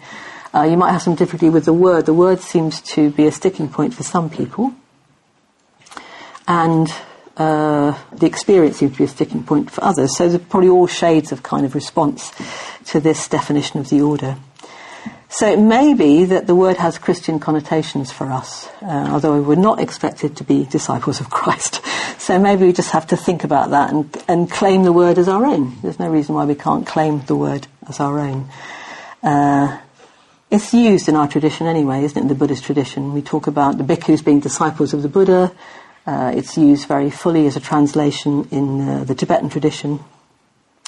Uh, 0.55 0.62
you 0.62 0.79
might 0.79 0.92
have 0.92 1.03
some 1.03 1.14
difficulty 1.14 1.51
with 1.51 1.66
the 1.66 1.72
word. 1.72 2.07
The 2.07 2.14
word 2.14 2.40
seems 2.40 2.81
to 2.94 3.11
be 3.11 3.27
a 3.27 3.33
sticking 3.33 3.68
point 3.68 3.92
for 3.92 4.03
some 4.03 4.31
people, 4.31 4.72
and 6.46 6.88
uh, 7.37 7.92
the 8.12 8.27
experience 8.27 8.79
seems 8.79 8.92
to 8.92 8.98
be 8.98 9.05
a 9.05 9.09
sticking 9.09 9.44
point 9.44 9.70
for 9.70 9.85
others. 9.85 10.16
So 10.16 10.27
there's 10.29 10.42
probably 10.44 10.70
all 10.70 10.87
shades 10.87 11.31
of 11.31 11.42
kind 11.42 11.66
of 11.66 11.74
response 11.74 12.33
to 12.87 13.01
this 13.01 13.29
definition 13.29 13.81
of 13.81 13.90
the 13.90 14.01
order. 14.01 14.37
So 15.31 15.47
it 15.47 15.59
may 15.59 15.93
be 15.93 16.25
that 16.25 16.47
the 16.47 16.55
word 16.55 16.79
has 16.79 16.97
Christian 16.97 17.38
connotations 17.38 18.11
for 18.11 18.33
us, 18.33 18.67
uh, 18.81 19.09
although 19.11 19.43
we're 19.43 19.57
not 19.57 19.79
expected 19.79 20.37
to 20.38 20.45
be 20.45 20.64
disciples 20.64 21.21
of 21.21 21.29
Christ. 21.31 21.85
So 22.19 22.38
maybe 22.38 22.64
we 22.64 22.73
just 22.73 22.91
have 22.93 23.07
to 23.09 23.17
think 23.17 23.45
about 23.45 23.71
that 23.71 23.93
and, 23.93 24.25
and 24.27 24.51
claim 24.51 24.85
the 24.85 24.93
word 24.93 25.19
as 25.19 25.29
our 25.29 25.45
own. 25.45 25.77
There's 25.83 25.99
no 25.99 26.09
reason 26.09 26.35
why 26.35 26.47
we 26.47 26.55
can't 26.55 26.87
claim 26.87 27.21
the 27.27 27.37
word 27.37 27.67
as 27.87 28.01
our 28.01 28.19
own. 28.19 28.49
Uh, 29.23 29.79
it's 30.51 30.73
used 30.73 31.11
in 31.11 31.14
our 31.14 31.29
tradition 31.29 31.67
anyway, 31.67 32.05
isn't 32.05 32.17
it? 32.17 32.23
In 32.23 32.29
the 32.29 32.35
Buddhist 32.35 32.64
tradition, 32.64 33.12
we 33.12 33.21
talk 33.21 33.47
about 33.47 33.77
the 33.77 33.85
bhikkhus 33.85 34.25
being 34.25 34.41
disciples 34.41 34.95
of 34.95 35.03
the 35.03 35.09
Buddha. 35.09 35.53
Uh, 36.07 36.33
it's 36.35 36.57
used 36.57 36.88
very 36.88 37.11
fully 37.11 37.47
as 37.47 37.55
a 37.55 37.61
translation 37.61 38.49
in 38.51 38.88
uh, 38.88 39.05
the 39.05 39.14
Tibetan 39.14 39.51
tradition. 39.51 40.01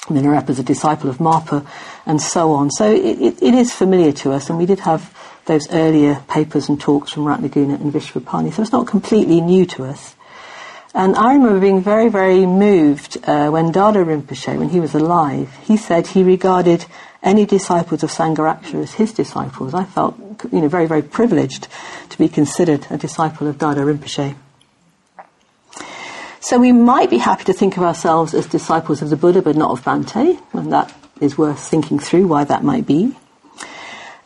Milarepa 0.07 0.49
is 0.49 0.59
a 0.59 0.63
disciple 0.63 1.09
of 1.09 1.17
Marpa, 1.19 1.65
and 2.05 2.21
so 2.21 2.51
on. 2.53 2.71
So 2.71 2.91
it, 2.91 3.21
it, 3.21 3.43
it 3.43 3.53
is 3.53 3.73
familiar 3.73 4.11
to 4.13 4.31
us, 4.31 4.49
and 4.49 4.57
we 4.57 4.65
did 4.65 4.79
have 4.79 5.15
those 5.45 5.71
earlier 5.71 6.23
papers 6.27 6.69
and 6.69 6.79
talks 6.79 7.11
from 7.11 7.23
Ratnaguna 7.25 7.79
and 7.79 7.93
Vishvapani, 7.93 8.53
so 8.53 8.61
it's 8.61 8.71
not 8.71 8.87
completely 8.87 9.41
new 9.41 9.65
to 9.67 9.85
us. 9.85 10.15
And 10.93 11.15
I 11.15 11.33
remember 11.33 11.59
being 11.59 11.81
very, 11.81 12.09
very 12.09 12.45
moved 12.45 13.17
uh, 13.23 13.49
when 13.49 13.71
Dhardo 13.71 14.03
Rinpoche, 14.03 14.57
when 14.57 14.69
he 14.69 14.79
was 14.79 14.93
alive, 14.93 15.55
he 15.63 15.77
said 15.77 16.07
he 16.07 16.23
regarded 16.23 16.85
any 17.23 17.45
disciples 17.45 18.03
of 18.03 18.09
Sangharakshita 18.09 18.83
as 18.83 18.93
his 18.93 19.13
disciples. 19.13 19.73
I 19.73 19.85
felt, 19.85 20.17
you 20.51 20.61
know, 20.61 20.67
very, 20.67 20.87
very 20.87 21.01
privileged 21.01 21.67
to 22.09 22.17
be 22.17 22.27
considered 22.27 22.87
a 22.89 22.97
disciple 22.97 23.47
of 23.47 23.57
Dhardo 23.57 23.85
Rinpoche. 23.85 24.35
So 26.43 26.57
we 26.57 26.71
might 26.71 27.11
be 27.11 27.19
happy 27.19 27.43
to 27.43 27.53
think 27.53 27.77
of 27.77 27.83
ourselves 27.83 28.33
as 28.33 28.47
disciples 28.47 29.03
of 29.03 29.11
the 29.11 29.15
Buddha, 29.15 29.43
but 29.43 29.55
not 29.55 29.69
of 29.69 29.83
Bhante, 29.83 30.41
and 30.53 30.73
that 30.73 30.91
is 31.21 31.37
worth 31.37 31.59
thinking 31.59 31.99
through 31.99 32.25
why 32.25 32.45
that 32.45 32.63
might 32.63 32.87
be. 32.87 33.15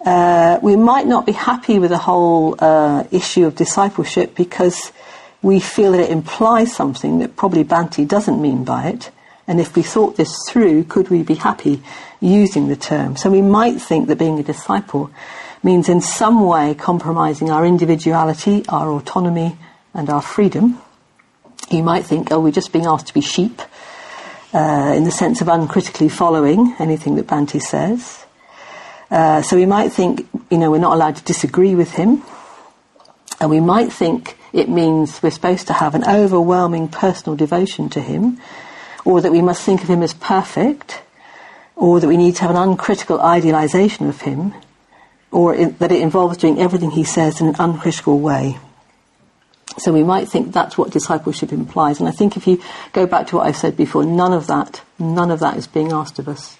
Uh, 0.03 0.57
we 0.61 0.77
might 0.77 1.07
not 1.07 1.25
be 1.25 1.33
happy 1.33 1.77
with 1.77 1.89
the 1.89 1.97
whole 1.97 2.55
uh, 2.59 3.03
issue 3.11 3.45
of 3.45 3.55
discipleship 3.55 4.33
because 4.33 4.93
we 5.41 5.59
feel 5.59 5.91
that 5.91 5.99
it 5.99 6.09
implies 6.09 6.73
something 6.73 7.19
that 7.19 7.35
probably 7.35 7.65
Bhante 7.65 8.07
doesn't 8.07 8.41
mean 8.41 8.63
by 8.63 8.87
it. 8.87 9.11
And 9.45 9.59
if 9.59 9.75
we 9.75 9.81
thought 9.83 10.15
this 10.15 10.33
through, 10.47 10.85
could 10.85 11.09
we 11.09 11.21
be 11.21 11.35
happy 11.35 11.83
using 12.21 12.69
the 12.69 12.77
term? 12.77 13.17
So 13.17 13.29
we 13.29 13.41
might 13.41 13.81
think 13.81 14.07
that 14.07 14.17
being 14.17 14.39
a 14.39 14.43
disciple 14.43 15.11
means 15.61 15.89
in 15.89 15.99
some 15.99 16.45
way 16.45 16.75
compromising 16.75 17.51
our 17.51 17.65
individuality, 17.65 18.63
our 18.69 18.89
autonomy, 18.89 19.57
and 19.93 20.09
our 20.09 20.21
freedom. 20.21 20.81
You 21.69 21.83
might 21.83 22.05
think, 22.05 22.31
oh, 22.31 22.39
we're 22.39 22.51
just 22.51 22.71
being 22.71 22.85
asked 22.85 23.07
to 23.07 23.13
be 23.13 23.21
sheep, 23.21 23.61
uh, 24.53 24.93
in 24.95 25.03
the 25.03 25.11
sense 25.11 25.41
of 25.41 25.47
uncritically 25.47 26.09
following 26.09 26.75
anything 26.79 27.15
that 27.15 27.27
Bhante 27.27 27.61
says. 27.61 28.25
Uh, 29.11 29.41
so 29.41 29.55
we 29.55 29.65
might 29.65 29.91
think, 29.91 30.27
you 30.49 30.57
know, 30.57 30.71
we're 30.71 30.77
not 30.77 30.93
allowed 30.93 31.15
to 31.17 31.23
disagree 31.23 31.75
with 31.75 31.91
him. 31.91 32.23
And 33.39 33.49
we 33.49 33.59
might 33.59 33.91
think 33.91 34.37
it 34.53 34.69
means 34.69 35.21
we're 35.21 35.31
supposed 35.31 35.67
to 35.67 35.73
have 35.73 35.95
an 35.95 36.05
overwhelming 36.07 36.87
personal 36.87 37.35
devotion 37.35 37.89
to 37.89 38.01
him, 38.01 38.39
or 39.03 39.21
that 39.21 39.31
we 39.31 39.41
must 39.41 39.63
think 39.63 39.83
of 39.83 39.89
him 39.89 40.01
as 40.01 40.13
perfect, 40.13 41.01
or 41.75 41.99
that 41.99 42.07
we 42.07 42.17
need 42.17 42.35
to 42.35 42.41
have 42.41 42.51
an 42.51 42.57
uncritical 42.57 43.19
idealization 43.19 44.07
of 44.07 44.21
him, 44.21 44.53
or 45.31 45.55
that 45.55 45.91
it 45.91 46.01
involves 46.01 46.37
doing 46.37 46.59
everything 46.59 46.91
he 46.91 47.03
says 47.03 47.41
in 47.41 47.47
an 47.47 47.55
uncritical 47.59 48.19
way. 48.19 48.57
So 49.77 49.91
we 49.91 50.03
might 50.03 50.29
think 50.29 50.53
that's 50.53 50.77
what 50.77 50.91
discipleship 50.91 51.51
implies. 51.51 51.99
And 51.99 52.07
I 52.07 52.11
think 52.11 52.37
if 52.37 52.47
you 52.47 52.61
go 52.93 53.05
back 53.05 53.27
to 53.27 53.37
what 53.37 53.47
I've 53.47 53.57
said 53.57 53.75
before, 53.75 54.05
none 54.05 54.33
of 54.33 54.47
that, 54.47 54.81
none 54.97 55.31
of 55.31 55.39
that 55.41 55.57
is 55.57 55.67
being 55.67 55.91
asked 55.91 56.17
of 56.19 56.27
us. 56.27 56.57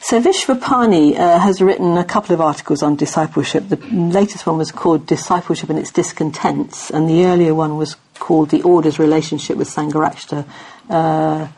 So 0.00 0.22
Vishvapani 0.22 1.18
uh, 1.18 1.38
has 1.38 1.60
written 1.60 1.98
a 1.98 2.04
couple 2.04 2.32
of 2.32 2.40
articles 2.40 2.82
on 2.82 2.96
discipleship. 2.96 3.68
The 3.68 3.76
latest 3.90 4.46
one 4.46 4.56
was 4.56 4.72
called 4.72 5.06
Discipleship 5.06 5.68
and 5.68 5.78
its 5.78 5.90
Discontents, 5.90 6.90
and 6.90 7.10
the 7.10 7.26
earlier 7.26 7.54
one 7.54 7.76
was 7.76 7.96
called 8.18 8.48
The 8.48 8.62
Order's 8.62 8.98
Relationship 8.98 9.58
with 9.58 9.68
Sangharakshita. 9.68 10.46
Uh, 10.88 11.48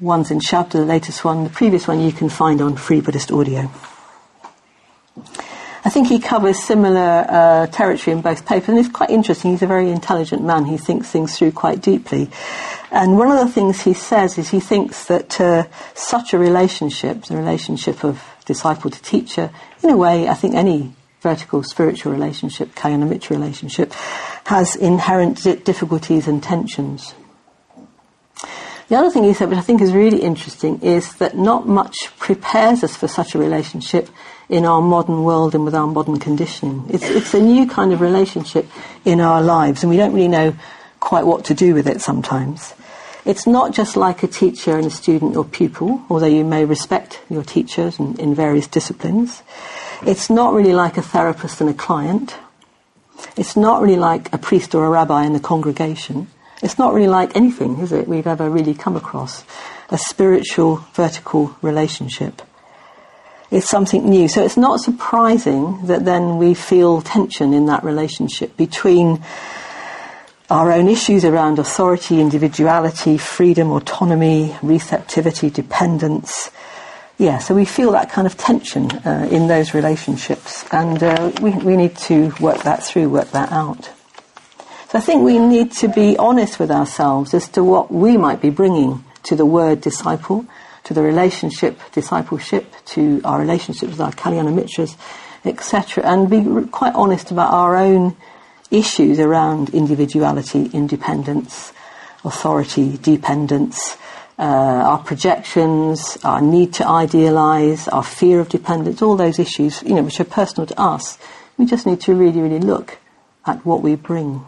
one's 0.00 0.32
in 0.32 0.40
Shabda, 0.40 0.72
the 0.72 0.84
latest 0.84 1.24
one. 1.24 1.44
The 1.44 1.50
previous 1.50 1.86
one 1.86 2.00
you 2.00 2.10
can 2.10 2.28
find 2.28 2.60
on 2.60 2.76
Free 2.76 3.00
Buddhist 3.00 3.30
Audio. 3.30 3.70
I 5.88 5.90
think 5.90 6.08
he 6.08 6.18
covers 6.18 6.62
similar 6.62 7.24
uh, 7.26 7.66
territory 7.68 8.14
in 8.14 8.20
both 8.20 8.44
papers, 8.44 8.68
and 8.68 8.78
it's 8.78 8.90
quite 8.90 9.08
interesting. 9.08 9.52
He's 9.52 9.62
a 9.62 9.66
very 9.66 9.90
intelligent 9.90 10.44
man. 10.44 10.66
He 10.66 10.76
thinks 10.76 11.08
things 11.08 11.38
through 11.38 11.52
quite 11.52 11.80
deeply. 11.80 12.28
And 12.90 13.16
one 13.16 13.30
of 13.30 13.38
the 13.38 13.50
things 13.50 13.80
he 13.80 13.94
says 13.94 14.36
is 14.36 14.50
he 14.50 14.60
thinks 14.60 15.06
that 15.06 15.40
uh, 15.40 15.64
such 15.94 16.34
a 16.34 16.38
relationship, 16.38 17.22
the 17.22 17.38
relationship 17.38 18.04
of 18.04 18.22
disciple 18.44 18.90
to 18.90 19.00
teacher, 19.00 19.50
in 19.82 19.88
a 19.88 19.96
way, 19.96 20.28
I 20.28 20.34
think 20.34 20.54
any 20.54 20.94
vertical 21.22 21.62
spiritual 21.62 22.12
relationship, 22.12 22.74
Kalyana 22.74 23.30
relationship, 23.30 23.94
has 24.44 24.76
inherent 24.76 25.42
difficulties 25.64 26.28
and 26.28 26.42
tensions. 26.42 27.14
The 28.88 28.96
other 28.96 29.10
thing 29.10 29.24
he 29.24 29.34
said, 29.34 29.50
which 29.50 29.58
I 29.58 29.62
think 29.62 29.82
is 29.82 29.92
really 29.92 30.22
interesting, 30.22 30.80
is 30.80 31.14
that 31.16 31.36
not 31.36 31.68
much 31.68 31.94
prepares 32.18 32.82
us 32.82 32.96
for 32.96 33.06
such 33.06 33.34
a 33.34 33.38
relationship 33.38 34.08
in 34.48 34.64
our 34.64 34.80
modern 34.80 35.24
world 35.24 35.54
and 35.54 35.64
with 35.64 35.74
our 35.74 35.86
modern 35.86 36.18
conditioning. 36.18 36.86
It's, 36.88 37.04
it's 37.04 37.34
a 37.34 37.40
new 37.40 37.68
kind 37.68 37.92
of 37.92 38.00
relationship 38.00 38.66
in 39.04 39.20
our 39.20 39.42
lives, 39.42 39.82
and 39.82 39.90
we 39.90 39.98
don't 39.98 40.14
really 40.14 40.28
know 40.28 40.54
quite 41.00 41.26
what 41.26 41.44
to 41.46 41.54
do 41.54 41.74
with 41.74 41.86
it 41.86 42.00
sometimes. 42.00 42.72
It's 43.26 43.46
not 43.46 43.74
just 43.74 43.94
like 43.94 44.22
a 44.22 44.26
teacher 44.26 44.78
and 44.78 44.86
a 44.86 44.90
student 44.90 45.36
or 45.36 45.44
pupil, 45.44 46.02
although 46.08 46.24
you 46.24 46.44
may 46.44 46.64
respect 46.64 47.20
your 47.28 47.42
teachers 47.42 47.98
in, 47.98 48.18
in 48.18 48.34
various 48.34 48.66
disciplines. 48.66 49.42
It's 50.06 50.30
not 50.30 50.54
really 50.54 50.72
like 50.72 50.96
a 50.96 51.02
therapist 51.02 51.60
and 51.60 51.68
a 51.68 51.74
client. 51.74 52.36
It's 53.36 53.54
not 53.54 53.82
really 53.82 53.98
like 53.98 54.32
a 54.32 54.38
priest 54.38 54.74
or 54.74 54.86
a 54.86 54.88
rabbi 54.88 55.24
in 55.24 55.34
the 55.34 55.40
congregation. 55.40 56.28
It's 56.62 56.78
not 56.78 56.92
really 56.92 57.08
like 57.08 57.36
anything, 57.36 57.78
is 57.78 57.92
it, 57.92 58.08
we've 58.08 58.26
ever 58.26 58.50
really 58.50 58.74
come 58.74 58.96
across. 58.96 59.44
A 59.90 59.98
spiritual, 59.98 60.76
vertical 60.94 61.56
relationship. 61.62 62.42
It's 63.50 63.68
something 63.68 64.08
new. 64.08 64.28
So 64.28 64.42
it's 64.42 64.56
not 64.56 64.80
surprising 64.80 65.86
that 65.86 66.04
then 66.04 66.36
we 66.36 66.54
feel 66.54 67.00
tension 67.00 67.54
in 67.54 67.66
that 67.66 67.84
relationship 67.84 68.56
between 68.56 69.24
our 70.50 70.72
own 70.72 70.88
issues 70.88 71.24
around 71.24 71.58
authority, 71.58 72.20
individuality, 72.20 73.18
freedom, 73.18 73.70
autonomy, 73.70 74.56
receptivity, 74.62 75.50
dependence. 75.50 76.50
Yeah, 77.18 77.38
so 77.38 77.54
we 77.54 77.64
feel 77.64 77.92
that 77.92 78.10
kind 78.10 78.26
of 78.26 78.36
tension 78.36 78.90
uh, 78.90 79.28
in 79.30 79.48
those 79.48 79.74
relationships, 79.74 80.64
and 80.72 81.02
uh, 81.02 81.32
we, 81.42 81.50
we 81.50 81.76
need 81.76 81.96
to 81.98 82.32
work 82.40 82.62
that 82.62 82.82
through, 82.82 83.08
work 83.08 83.30
that 83.32 83.50
out. 83.52 83.90
So 84.88 84.96
I 84.96 85.02
think 85.02 85.22
we 85.22 85.38
need 85.38 85.72
to 85.72 85.88
be 85.88 86.16
honest 86.16 86.58
with 86.58 86.70
ourselves 86.70 87.34
as 87.34 87.48
to 87.50 87.62
what 87.62 87.92
we 87.92 88.16
might 88.16 88.40
be 88.40 88.48
bringing 88.48 89.04
to 89.24 89.36
the 89.36 89.44
word 89.44 89.82
disciple 89.82 90.46
to 90.84 90.94
the 90.94 91.02
relationship, 91.02 91.78
discipleship, 91.92 92.72
to 92.86 93.20
our 93.22 93.38
relationships 93.38 93.92
with 93.92 94.00
our 94.00 94.12
Kalyana 94.12 94.50
Mitras, 94.50 94.96
etc., 95.44 96.02
and 96.02 96.30
be 96.30 96.66
quite 96.70 96.94
honest 96.94 97.30
about 97.30 97.52
our 97.52 97.76
own 97.76 98.16
issues 98.70 99.18
around 99.18 99.68
individuality, 99.74 100.70
independence, 100.72 101.74
authority, 102.24 102.96
dependence, 102.96 103.98
uh, 104.38 104.42
our 104.42 104.98
projections, 105.00 106.16
our 106.24 106.40
need 106.40 106.72
to 106.72 106.86
idealize, 106.86 107.88
our 107.88 108.02
fear 108.02 108.40
of 108.40 108.48
dependence, 108.48 109.02
all 109.02 109.16
those 109.16 109.38
issues, 109.38 109.82
you 109.82 109.94
know, 109.94 110.02
which 110.02 110.18
are 110.18 110.24
personal 110.24 110.66
to 110.66 110.80
us. 110.80 111.18
We 111.58 111.66
just 111.66 111.84
need 111.84 112.00
to 112.02 112.14
really, 112.14 112.40
really 112.40 112.60
look 112.60 112.96
at 113.44 113.66
what 113.66 113.82
we 113.82 113.94
bring. 113.94 114.46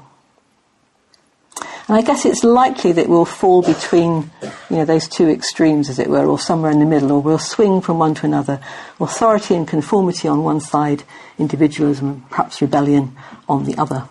And 1.91 1.99
I 1.99 2.03
guess 2.03 2.25
it's 2.25 2.45
likely 2.45 2.93
that 2.93 3.09
we'll 3.09 3.25
fall 3.25 3.63
between, 3.63 4.31
you 4.71 4.77
know, 4.77 4.85
those 4.85 5.09
two 5.09 5.29
extremes, 5.29 5.89
as 5.89 5.99
it 5.99 6.09
were, 6.09 6.25
or 6.25 6.39
somewhere 6.39 6.71
in 6.71 6.79
the 6.79 6.87
middle, 6.87 7.11
or 7.11 7.21
we'll 7.21 7.37
swing 7.37 7.81
from 7.81 7.99
one 7.99 8.15
to 8.15 8.27
another. 8.27 8.61
Authority 9.01 9.57
and 9.57 9.67
conformity 9.67 10.29
on 10.29 10.45
one 10.45 10.61
side, 10.61 11.03
individualism 11.37 12.09
and 12.09 12.31
perhaps 12.31 12.63
rebellion 12.63 13.17
on 13.49 13.65
the 13.65 13.77
other. 13.77 14.09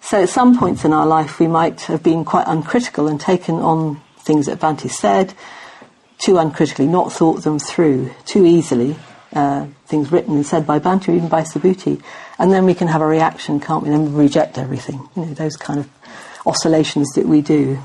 So 0.00 0.24
at 0.24 0.28
some 0.28 0.58
points 0.58 0.84
in 0.84 0.92
our 0.92 1.06
life, 1.06 1.38
we 1.38 1.46
might 1.46 1.82
have 1.82 2.02
been 2.02 2.24
quite 2.24 2.48
uncritical 2.48 3.06
and 3.06 3.20
taken 3.20 3.54
on 3.54 4.00
things 4.18 4.46
that 4.46 4.58
Bhante 4.58 4.90
said 4.90 5.32
too 6.18 6.36
uncritically, 6.36 6.88
not 6.88 7.12
thought 7.12 7.44
them 7.44 7.60
through 7.60 8.10
too 8.24 8.44
easily, 8.44 8.96
uh, 9.34 9.68
things 9.86 10.10
written 10.10 10.34
and 10.34 10.44
said 10.44 10.66
by 10.66 10.80
Bhante 10.80 11.10
or 11.10 11.12
even 11.12 11.28
by 11.28 11.42
Subhuti, 11.42 12.02
and 12.40 12.52
then 12.52 12.64
we 12.64 12.74
can 12.74 12.88
have 12.88 13.02
a 13.02 13.06
reaction, 13.06 13.60
can't 13.60 13.84
we? 13.84 13.90
Then 13.90 14.12
we 14.12 14.24
reject 14.24 14.58
everything. 14.58 15.08
You 15.14 15.26
know, 15.26 15.34
those 15.34 15.56
kind 15.56 15.78
of 15.78 15.88
oscillations 16.46 17.08
that 17.14 17.26
we 17.26 17.40
do. 17.40 17.78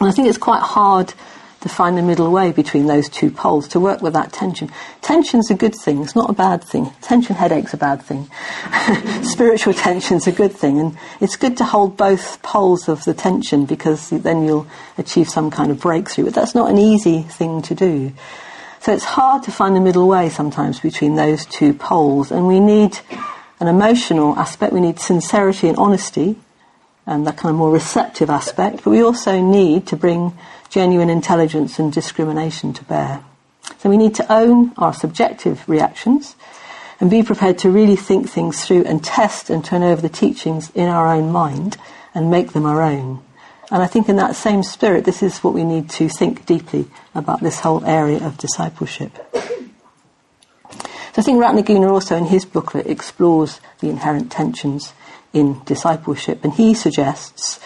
And 0.00 0.08
I 0.08 0.12
think 0.12 0.28
it's 0.28 0.38
quite 0.38 0.62
hard 0.62 1.14
to 1.60 1.68
find 1.68 1.96
the 1.96 2.02
middle 2.02 2.30
way 2.30 2.52
between 2.52 2.86
those 2.86 3.08
two 3.08 3.30
poles, 3.30 3.66
to 3.68 3.80
work 3.80 4.02
with 4.02 4.12
that 4.12 4.32
tension. 4.32 4.70
Tension's 5.00 5.50
a 5.50 5.54
good 5.54 5.74
thing, 5.74 6.02
it's 6.02 6.14
not 6.14 6.30
a 6.30 6.32
bad 6.32 6.62
thing. 6.62 6.90
Tension 7.00 7.34
headache's 7.34 7.74
are 7.74 7.76
a 7.76 7.80
bad 7.80 8.02
thing. 8.02 8.28
Spiritual 9.24 9.74
tension's 9.74 10.26
a 10.26 10.32
good 10.32 10.52
thing, 10.52 10.78
and 10.78 10.96
it's 11.20 11.36
good 11.36 11.56
to 11.56 11.64
hold 11.64 11.96
both 11.96 12.40
poles 12.42 12.88
of 12.88 13.04
the 13.04 13.14
tension 13.14 13.64
because 13.64 14.10
then 14.10 14.44
you'll 14.44 14.66
achieve 14.98 15.28
some 15.28 15.50
kind 15.50 15.70
of 15.70 15.80
breakthrough. 15.80 16.26
But 16.26 16.34
that's 16.34 16.54
not 16.54 16.70
an 16.70 16.78
easy 16.78 17.22
thing 17.22 17.62
to 17.62 17.74
do. 17.74 18.12
So 18.80 18.92
it's 18.92 19.04
hard 19.04 19.42
to 19.44 19.50
find 19.50 19.74
the 19.74 19.80
middle 19.80 20.06
way 20.06 20.28
sometimes 20.28 20.78
between 20.78 21.16
those 21.16 21.46
two 21.46 21.74
poles, 21.74 22.30
and 22.30 22.46
we 22.46 22.60
need 22.60 22.98
an 23.58 23.66
emotional 23.66 24.36
aspect, 24.36 24.72
we 24.72 24.80
need 24.80 25.00
sincerity 25.00 25.68
and 25.68 25.78
honesty, 25.78 26.36
and 27.06 27.26
that 27.26 27.36
kind 27.36 27.50
of 27.50 27.56
more 27.56 27.70
receptive 27.70 28.28
aspect, 28.28 28.82
but 28.82 28.90
we 28.90 29.02
also 29.02 29.40
need 29.40 29.86
to 29.86 29.96
bring 29.96 30.36
genuine 30.68 31.08
intelligence 31.08 31.78
and 31.78 31.92
discrimination 31.92 32.72
to 32.72 32.84
bear. 32.84 33.22
So 33.78 33.88
we 33.88 33.96
need 33.96 34.14
to 34.16 34.32
own 34.32 34.72
our 34.76 34.92
subjective 34.92 35.68
reactions 35.68 36.34
and 36.98 37.10
be 37.10 37.22
prepared 37.22 37.58
to 37.58 37.70
really 37.70 37.96
think 37.96 38.28
things 38.28 38.64
through 38.64 38.84
and 38.84 39.04
test 39.04 39.50
and 39.50 39.64
turn 39.64 39.82
over 39.82 40.00
the 40.00 40.08
teachings 40.08 40.70
in 40.74 40.88
our 40.88 41.08
own 41.08 41.30
mind 41.30 41.76
and 42.14 42.30
make 42.30 42.52
them 42.52 42.64
our 42.64 42.82
own. 42.82 43.22
And 43.70 43.82
I 43.82 43.86
think 43.86 44.08
in 44.08 44.16
that 44.16 44.36
same 44.36 44.62
spirit, 44.62 45.04
this 45.04 45.22
is 45.22 45.38
what 45.38 45.52
we 45.52 45.64
need 45.64 45.90
to 45.90 46.08
think 46.08 46.46
deeply 46.46 46.86
about 47.14 47.40
this 47.40 47.60
whole 47.60 47.84
area 47.84 48.24
of 48.24 48.38
discipleship. 48.38 49.12
So 51.12 51.22
I 51.22 51.22
think 51.22 51.40
Ratnaguna 51.40 51.90
also 51.90 52.16
in 52.16 52.26
his 52.26 52.44
booklet 52.44 52.86
explores 52.86 53.60
the 53.80 53.88
inherent 53.88 54.30
tensions 54.30 54.92
in 55.36 55.62
discipleship. 55.64 56.42
And 56.42 56.54
he 56.54 56.74
suggests 56.74 57.60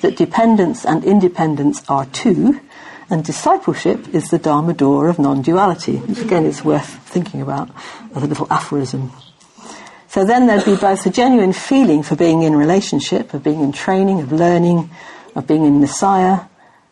that 0.00 0.16
dependence 0.16 0.84
and 0.84 1.02
independence 1.02 1.82
are 1.88 2.04
two, 2.06 2.60
and 3.08 3.24
discipleship 3.24 4.14
is 4.14 4.28
the 4.28 4.38
Dharma 4.38 4.74
door 4.74 5.08
of 5.08 5.18
non 5.18 5.42
duality, 5.42 5.96
which 5.96 6.20
again 6.20 6.44
is 6.44 6.64
worth 6.64 6.88
thinking 7.08 7.40
about 7.40 7.70
as 8.14 8.22
a 8.22 8.26
little 8.26 8.46
aphorism. 8.50 9.12
So 10.08 10.24
then 10.24 10.46
there'd 10.46 10.64
be 10.64 10.76
both 10.76 11.04
a 11.06 11.10
genuine 11.10 11.52
feeling 11.52 12.02
for 12.02 12.16
being 12.16 12.42
in 12.42 12.54
relationship, 12.54 13.34
of 13.34 13.42
being 13.42 13.60
in 13.60 13.72
training, 13.72 14.20
of 14.20 14.30
learning, 14.30 14.90
of 15.34 15.46
being 15.46 15.64
in 15.64 15.80
Messiah, 15.80 16.42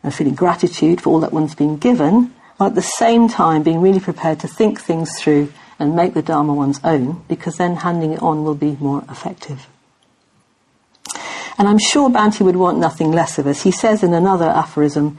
and 0.03 0.13
feeling 0.13 0.35
gratitude 0.35 1.01
for 1.01 1.11
all 1.11 1.21
that 1.21 1.33
one's 1.33 1.55
been 1.55 1.77
given, 1.77 2.35
while 2.57 2.71
at 2.71 2.75
the 2.75 2.83
same 2.83 3.29
time 3.29 3.63
being 3.63 3.81
really 3.81 4.01
prepared 4.01 4.41
to 4.41 4.49
think 4.49 4.81
things 4.81 5.21
through 5.21 5.53
and 5.79 5.95
make 5.95 6.15
the 6.15 6.23
Dharma 6.23 6.53
one's 6.53 6.81
own, 6.83 7.23
because 7.29 7.57
then 7.57 7.77
handing 7.77 8.13
it 8.13 8.23
on 8.23 8.45
will 8.45 8.55
be 8.55 8.77
more 8.81 9.05
effective. 9.09 9.69
And 11.59 11.69
I'm 11.69 11.79
sure 11.79 12.11
Bhante 12.11 12.41
would 12.41 12.57
want 12.57 12.79
nothing 12.79 13.13
less 13.13 13.39
of 13.39 13.47
us. 13.47 13.63
He 13.63 13.71
says 13.71 14.03
in 14.03 14.15
another 14.15 14.47
aphorism 14.47 15.19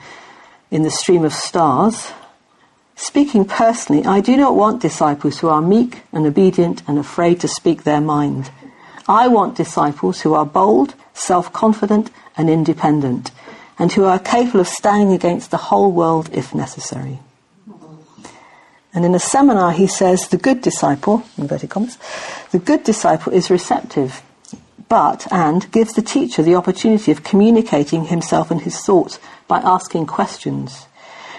in 0.72 0.84
the 0.84 0.92
stream 0.92 1.24
of 1.24 1.34
stars, 1.34 2.12
Speaking 2.96 3.46
personally, 3.46 4.06
I 4.06 4.22
do 4.22 4.38
not 4.38 4.56
want 4.56 4.82
disciples 4.82 5.40
who 5.40 5.50
are 5.50 5.62
meek 5.62 6.04
and 6.12 6.26
obedient 6.26 6.84
and 6.88 7.00
afraid 7.00 7.40
to 7.42 7.48
speak 7.48 7.84
their 7.84 8.02
mind. 8.02 8.52
I 9.08 9.28
want 9.28 9.58
disciples 9.58 10.22
who 10.22 10.34
are 10.34 10.46
bold, 10.46 10.96
self-confident 11.14 12.12
and 12.38 12.50
independent, 12.50 13.32
and 13.80 13.92
who 13.92 14.06
are 14.06 14.20
capable 14.20 14.62
of 14.62 14.68
standing 14.68 15.12
against 15.12 15.52
the 15.52 15.58
whole 15.58 15.92
world 15.92 16.30
if 16.34 16.54
necessary. 16.54 17.20
And 18.94 19.04
in 19.06 19.16
a 19.16 19.20
seminar, 19.20 19.72
he 19.72 19.88
says 19.88 20.28
the 20.28 20.38
good 20.38 20.62
disciple, 20.62 21.24
inverted 21.36 21.72
commas, 21.72 21.98
the 22.52 22.60
good 22.60 22.84
disciple 22.84 23.34
is 23.34 23.50
receptive, 23.50 24.22
but, 24.94 25.26
and 25.32 25.72
gives 25.72 25.94
the 25.94 26.04
teacher 26.04 26.44
the 26.44 26.54
opportunity 26.54 27.12
of 27.12 27.24
communicating 27.24 28.06
himself 28.06 28.52
and 28.52 28.62
his 28.62 28.80
thoughts 28.80 29.20
by 29.48 29.58
asking 29.62 30.06
questions, 30.06 30.86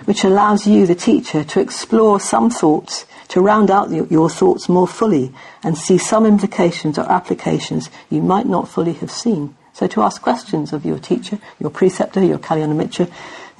which 0.06 0.24
allows 0.24 0.66
you, 0.66 0.88
the 0.88 0.94
teacher, 0.96 1.44
to 1.44 1.60
explore 1.60 2.18
some 2.18 2.50
thoughts, 2.50 3.06
to 3.28 3.40
round 3.40 3.70
out 3.70 3.92
your 4.10 4.28
thoughts 4.28 4.68
more 4.68 4.88
fully, 4.88 5.32
and 5.62 5.78
see 5.78 5.96
some 5.96 6.26
implications 6.26 6.98
or 6.98 7.08
applications 7.08 7.90
you 8.10 8.20
might 8.20 8.46
not 8.46 8.68
fully 8.68 8.94
have 8.94 9.12
seen. 9.12 9.54
So 9.72 9.86
to 9.86 10.02
ask 10.02 10.20
questions 10.20 10.72
of 10.72 10.84
your 10.84 10.98
teacher, 10.98 11.38
your 11.60 11.70
preceptor, 11.70 12.24
your 12.24 12.40
Kalyana 12.40 12.74
Mitra, 12.74 13.06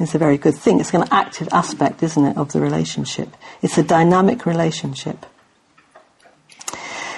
is 0.01 0.13
a 0.13 0.19
very 0.19 0.39
good 0.39 0.57
thing. 0.57 0.81
It's 0.81 0.93
an 0.93 1.07
active 1.13 1.49
aspect, 1.53 2.03
isn't 2.03 2.25
it, 2.25 2.37
of 2.37 2.51
the 2.51 2.61
relationship. 2.61 3.29
It's 3.63 3.79
a 3.79 3.85
dynamic 3.85 4.45
relationship. 4.45 5.25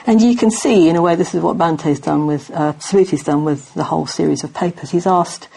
And 0.06 0.22
you 0.22 0.36
can 0.36 0.52
see, 0.52 0.88
in 0.88 0.94
a 0.94 1.02
way, 1.02 1.16
this 1.16 1.34
is 1.34 1.42
what 1.42 1.58
Bhante's 1.58 1.98
done 1.98 2.28
with, 2.28 2.48
uh, 2.52 2.72
done 3.24 3.44
with 3.44 3.74
the 3.74 3.82
whole 3.82 4.06
series 4.06 4.44
of 4.44 4.54
papers. 4.54 4.92
He's 4.92 5.06
asked 5.06 5.48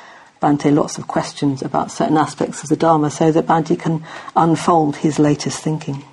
Bhante 0.42 0.74
lots 0.74 0.98
of 0.98 1.08
questions 1.08 1.62
about 1.62 1.92
certain 1.92 2.18
aspects 2.18 2.64
of 2.64 2.70
the 2.70 2.76
Dharma 2.76 3.12
so 3.12 3.32
that 3.32 3.46
Bhante 3.46 3.80
can 3.80 4.04
unfold 4.36 4.96
his 4.96 5.20
latest 5.20 5.62
thinking. 5.62 6.04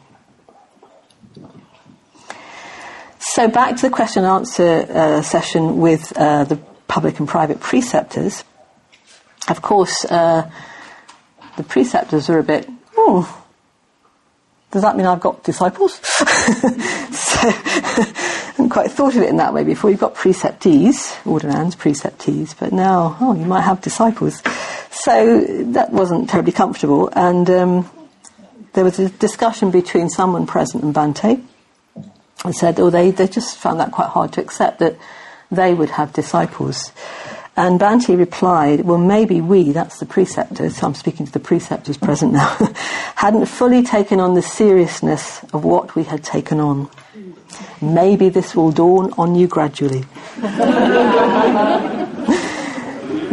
So 3.18 3.48
back 3.48 3.76
to 3.76 3.82
the 3.82 3.90
question 3.90 4.24
and 4.24 4.32
answer 4.32 4.86
uh, 4.90 5.22
session 5.22 5.78
with 5.78 6.12
uh, 6.16 6.44
the 6.44 6.56
public 6.88 7.18
and 7.18 7.28
private 7.28 7.60
preceptors. 7.60 8.44
Of 9.48 9.62
course, 9.62 10.04
uh, 10.04 10.50
the 11.56 11.62
preceptors 11.62 12.28
are 12.28 12.38
a 12.38 12.42
bit, 12.42 12.68
oh, 12.98 13.45
does 14.70 14.82
that 14.82 14.96
mean 14.96 15.06
I've 15.06 15.20
got 15.20 15.44
disciples? 15.44 15.94
so, 16.02 16.26
I 17.42 18.50
hadn't 18.56 18.70
quite 18.70 18.90
thought 18.90 19.14
of 19.14 19.22
it 19.22 19.28
in 19.28 19.36
that 19.36 19.54
way 19.54 19.64
before. 19.64 19.90
You've 19.90 20.00
got 20.00 20.14
preceptees, 20.14 21.24
ordinands, 21.24 21.76
preceptees, 21.76 22.58
but 22.58 22.72
now, 22.72 23.16
oh, 23.20 23.34
you 23.34 23.46
might 23.46 23.62
have 23.62 23.80
disciples. 23.80 24.42
So 24.90 25.44
that 25.72 25.92
wasn't 25.92 26.28
terribly 26.28 26.52
comfortable, 26.52 27.10
and 27.12 27.48
um, 27.48 27.90
there 28.72 28.84
was 28.84 28.98
a 28.98 29.08
discussion 29.08 29.70
between 29.70 30.08
someone 30.08 30.46
present 30.46 30.82
and 30.82 30.94
Bhante, 30.94 31.42
and 32.44 32.54
said, 32.54 32.78
oh, 32.80 32.90
they, 32.90 33.10
they 33.12 33.28
just 33.28 33.56
found 33.56 33.80
that 33.80 33.92
quite 33.92 34.08
hard 34.08 34.32
to 34.34 34.40
accept 34.40 34.80
that 34.80 34.96
they 35.50 35.72
would 35.74 35.90
have 35.90 36.12
disciples. 36.12 36.92
And 37.56 37.80
Bhante 37.80 38.16
replied, 38.18 38.82
well, 38.82 38.98
maybe 38.98 39.40
we, 39.40 39.72
that's 39.72 39.98
the 39.98 40.04
preceptors, 40.04 40.76
so 40.76 40.88
I'm 40.88 40.94
speaking 40.94 41.24
to 41.24 41.32
the 41.32 41.40
preceptors 41.40 41.96
present 41.96 42.34
now, 42.34 42.54
hadn't 43.16 43.46
fully 43.46 43.82
taken 43.82 44.20
on 44.20 44.34
the 44.34 44.42
seriousness 44.42 45.42
of 45.54 45.64
what 45.64 45.94
we 45.96 46.04
had 46.04 46.22
taken 46.22 46.60
on. 46.60 46.90
Maybe 47.80 48.28
this 48.28 48.54
will 48.54 48.72
dawn 48.72 49.14
on 49.16 49.34
you 49.34 49.46
gradually. 49.46 50.04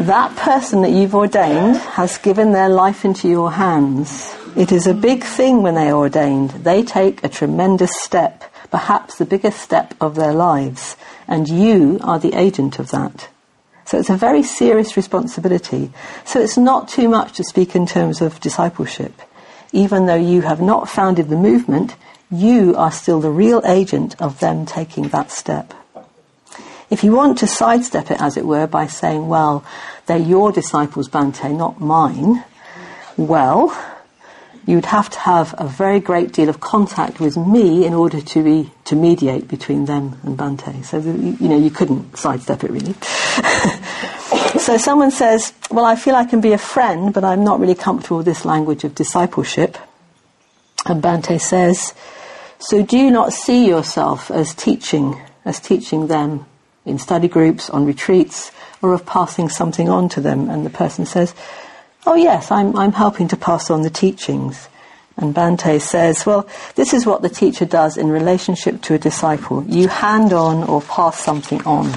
that 0.04 0.34
person 0.38 0.84
that 0.84 0.92
you've 0.92 1.16
ordained 1.16 1.76
has 1.76 2.18
given 2.18 2.54
their 2.54 2.70
life 2.70 3.04
into 3.04 3.28
your 3.28 3.52
hands. 3.52 4.34
It 4.56 4.72
is 4.72 4.88
a 4.88 4.94
big 4.94 5.26
thing 5.26 5.64
when 5.64 5.76
they 5.76 5.90
are 5.90 5.98
ordained. 5.98 6.52
They 6.52 6.84
take 6.84 7.22
a 7.26 7.30
tremendous 7.30 7.92
step, 8.02 8.44
perhaps 8.72 9.18
the 9.18 9.26
biggest 9.26 9.60
step 9.60 9.94
of 10.00 10.16
their 10.16 10.34
lives, 10.34 10.96
and 11.28 11.50
you 11.50 12.00
are 12.02 12.20
the 12.20 12.36
agent 12.40 12.80
of 12.80 12.92
that. 12.92 13.28
So 13.86 14.00
it's 14.00 14.10
a 14.10 14.18
very 14.18 14.44
serious 14.44 14.96
responsibility. 14.96 15.92
So 16.26 16.40
it's 16.40 16.58
not 16.58 16.88
too 16.88 17.10
much 17.10 17.34
to 17.34 17.44
speak 17.44 17.76
in 17.76 17.86
terms 17.86 18.22
of 18.22 18.40
discipleship. 18.40 19.22
Even 19.72 20.06
though 20.06 20.16
you 20.16 20.42
have 20.42 20.62
not 20.62 20.90
founded 20.90 21.30
the 21.30 21.36
movement, 21.36 21.96
you 22.32 22.76
are 22.76 22.92
still 22.92 23.20
the 23.20 23.30
real 23.30 23.62
agent 23.66 24.20
of 24.22 24.40
them 24.40 24.66
taking 24.66 25.10
that 25.10 25.32
step. 25.32 25.74
If 26.90 27.04
you 27.04 27.12
want 27.12 27.40
to 27.40 27.48
sidestep 27.48 28.12
it, 28.12 28.22
as 28.22 28.38
it 28.38 28.46
were, 28.46 28.68
by 28.68 28.88
saying, 28.88 29.28
well, 29.28 29.66
they're 30.06 30.18
your 30.18 30.52
disciples, 30.52 31.10
Bhante, 31.10 31.56
not 31.56 31.80
mine, 31.80 32.44
well, 33.18 33.70
you'd 34.66 34.86
have 34.86 35.10
to 35.10 35.20
have 35.20 35.54
a 35.58 35.68
very 35.68 36.00
great 36.00 36.32
deal 36.32 36.50
of 36.50 36.60
contact 36.60 37.20
with 37.20 37.36
me 37.36 37.86
in 37.86 37.94
order 37.94 38.22
to 38.22 38.44
be 38.44 38.72
to 38.86 38.96
mediate 38.96 39.48
between 39.48 39.86
them 39.86 40.20
and 40.24 40.38
Bhante. 40.38 40.84
So 40.86 41.00
you 41.00 41.48
know 41.48 41.58
you 41.58 41.70
couldn't 41.70 42.18
sidestep 42.18 42.64
it 42.64 42.72
really. 42.72 42.94
so 44.60 44.78
someone 44.78 45.12
says, 45.12 45.54
"Well, 45.70 45.86
I 45.86 45.96
feel 45.96 46.16
I 46.16 46.26
can 46.26 46.42
be 46.42 46.54
a 46.54 46.58
friend, 46.58 47.14
but 47.14 47.24
I'm 47.24 47.44
not 47.44 47.60
really 47.60 47.76
comfortable 47.76 48.18
with 48.18 48.26
this 48.26 48.46
language 48.46 48.84
of 48.84 48.96
discipleship." 48.96 49.78
And 50.86 51.02
Bhante 51.04 51.40
says, 51.40 51.94
"So 52.60 52.82
do 52.84 52.98
you 52.98 53.12
not 53.12 53.34
see 53.34 53.68
yourself 53.68 54.32
as 54.32 54.54
teaching, 54.54 55.22
as 55.44 55.60
teaching 55.60 56.08
them 56.08 56.46
in 56.86 57.00
study 57.00 57.28
groups, 57.28 57.70
on 57.70 57.86
retreats, 57.86 58.52
or 58.82 58.94
of 58.94 59.06
passing 59.06 59.50
something 59.50 59.90
on 59.90 60.08
to 60.10 60.22
them?" 60.22 60.50
And 60.50 60.66
the 60.66 60.70
person 60.70 61.06
says 61.06 61.34
Oh, 62.06 62.16
yes, 62.16 62.52
I'm, 62.52 62.76
I'm 62.76 62.92
helping 62.92 63.30
to 63.30 63.38
pass 63.38 63.70
on 63.70 63.82
the 63.82 63.90
teachings. 63.90 64.68
And 65.16 65.34
Bhante 65.34 65.80
says, 65.80 66.26
well, 66.26 66.48
this 66.76 66.94
is 66.94 67.06
what 67.06 67.22
the 67.22 67.30
teacher 67.30 67.66
does 67.66 67.98
in 67.98 68.10
relationship 68.10 68.82
to 68.84 68.96
a 68.96 69.00
disciple. 69.00 69.64
You 69.66 69.88
hand 69.88 70.34
on 70.34 70.64
or 70.64 70.82
pass 70.82 71.20
something 71.20 71.64
on. 71.64 71.92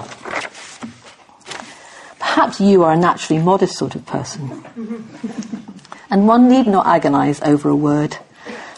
Perhaps 2.18 2.60
you 2.60 2.84
are 2.84 2.92
a 2.92 2.96
naturally 2.96 3.42
modest 3.42 3.76
sort 3.76 3.94
of 3.94 4.06
person. 4.06 4.64
and 6.10 6.28
one 6.28 6.48
need 6.48 6.66
not 6.66 6.86
agonize 6.86 7.40
over 7.42 7.68
a 7.68 7.76
word. 7.76 8.18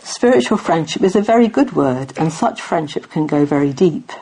Spiritual 0.02 0.56
friendship 0.56 1.02
is 1.02 1.16
a 1.16 1.20
very 1.20 1.48
good 1.48 1.74
word, 1.74 2.16
and 2.16 2.32
such 2.32 2.62
friendship 2.62 3.10
can 3.10 3.26
go 3.26 3.44
very 3.44 3.72
deep. 3.72 4.12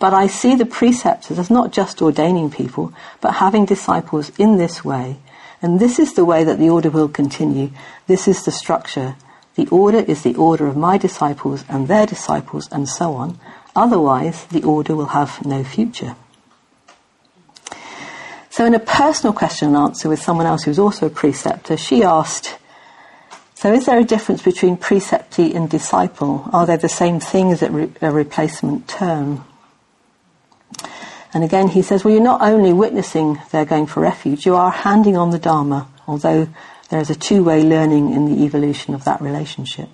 But 0.00 0.14
I 0.14 0.26
see 0.26 0.56
the 0.56 0.66
preceptors 0.66 1.38
as 1.38 1.50
not 1.50 1.72
just 1.72 2.02
ordaining 2.02 2.50
people, 2.50 2.92
but 3.20 3.34
having 3.34 3.66
disciples 3.66 4.32
in 4.38 4.56
this 4.56 4.84
way 4.84 5.18
and 5.60 5.80
this 5.80 5.98
is 5.98 6.14
the 6.14 6.24
way 6.24 6.44
that 6.44 6.58
the 6.58 6.70
order 6.70 6.90
will 6.90 7.08
continue. 7.08 7.70
This 8.06 8.28
is 8.28 8.44
the 8.44 8.52
structure. 8.52 9.16
The 9.56 9.68
order 9.68 9.98
is 9.98 10.22
the 10.22 10.36
order 10.36 10.66
of 10.66 10.76
my 10.76 10.98
disciples 10.98 11.64
and 11.68 11.88
their 11.88 12.06
disciples 12.06 12.68
and 12.70 12.88
so 12.88 13.14
on. 13.14 13.40
Otherwise, 13.74 14.44
the 14.46 14.62
order 14.62 14.94
will 14.94 15.06
have 15.06 15.44
no 15.44 15.64
future. 15.64 16.14
So 18.50 18.64
in 18.64 18.74
a 18.74 18.80
personal 18.80 19.32
question 19.32 19.68
and 19.68 19.76
answer 19.76 20.08
with 20.08 20.22
someone 20.22 20.46
else 20.46 20.64
who's 20.64 20.78
also 20.78 21.06
a 21.06 21.10
preceptor, 21.10 21.76
she 21.76 22.02
asked, 22.02 22.58
so 23.54 23.72
is 23.72 23.86
there 23.86 23.98
a 23.98 24.04
difference 24.04 24.42
between 24.42 24.76
preceptee 24.76 25.54
and 25.54 25.68
disciple? 25.68 26.48
Are 26.52 26.66
they 26.66 26.76
the 26.76 26.88
same 26.88 27.18
thing? 27.18 27.50
Is 27.50 27.62
it 27.62 27.72
a 28.00 28.10
replacement 28.10 28.86
term? 28.86 29.44
And 31.34 31.44
again, 31.44 31.68
he 31.68 31.82
says, 31.82 32.04
well, 32.04 32.14
you're 32.14 32.22
not 32.22 32.42
only 32.42 32.72
witnessing 32.72 33.40
their 33.50 33.64
going 33.64 33.86
for 33.86 34.00
refuge, 34.00 34.46
you 34.46 34.54
are 34.54 34.70
handing 34.70 35.16
on 35.16 35.30
the 35.30 35.38
Dharma, 35.38 35.88
although 36.06 36.48
there 36.88 37.00
is 37.00 37.10
a 37.10 37.14
two-way 37.14 37.62
learning 37.62 38.12
in 38.12 38.26
the 38.26 38.44
evolution 38.44 38.94
of 38.94 39.04
that 39.04 39.20
relationship. 39.20 39.90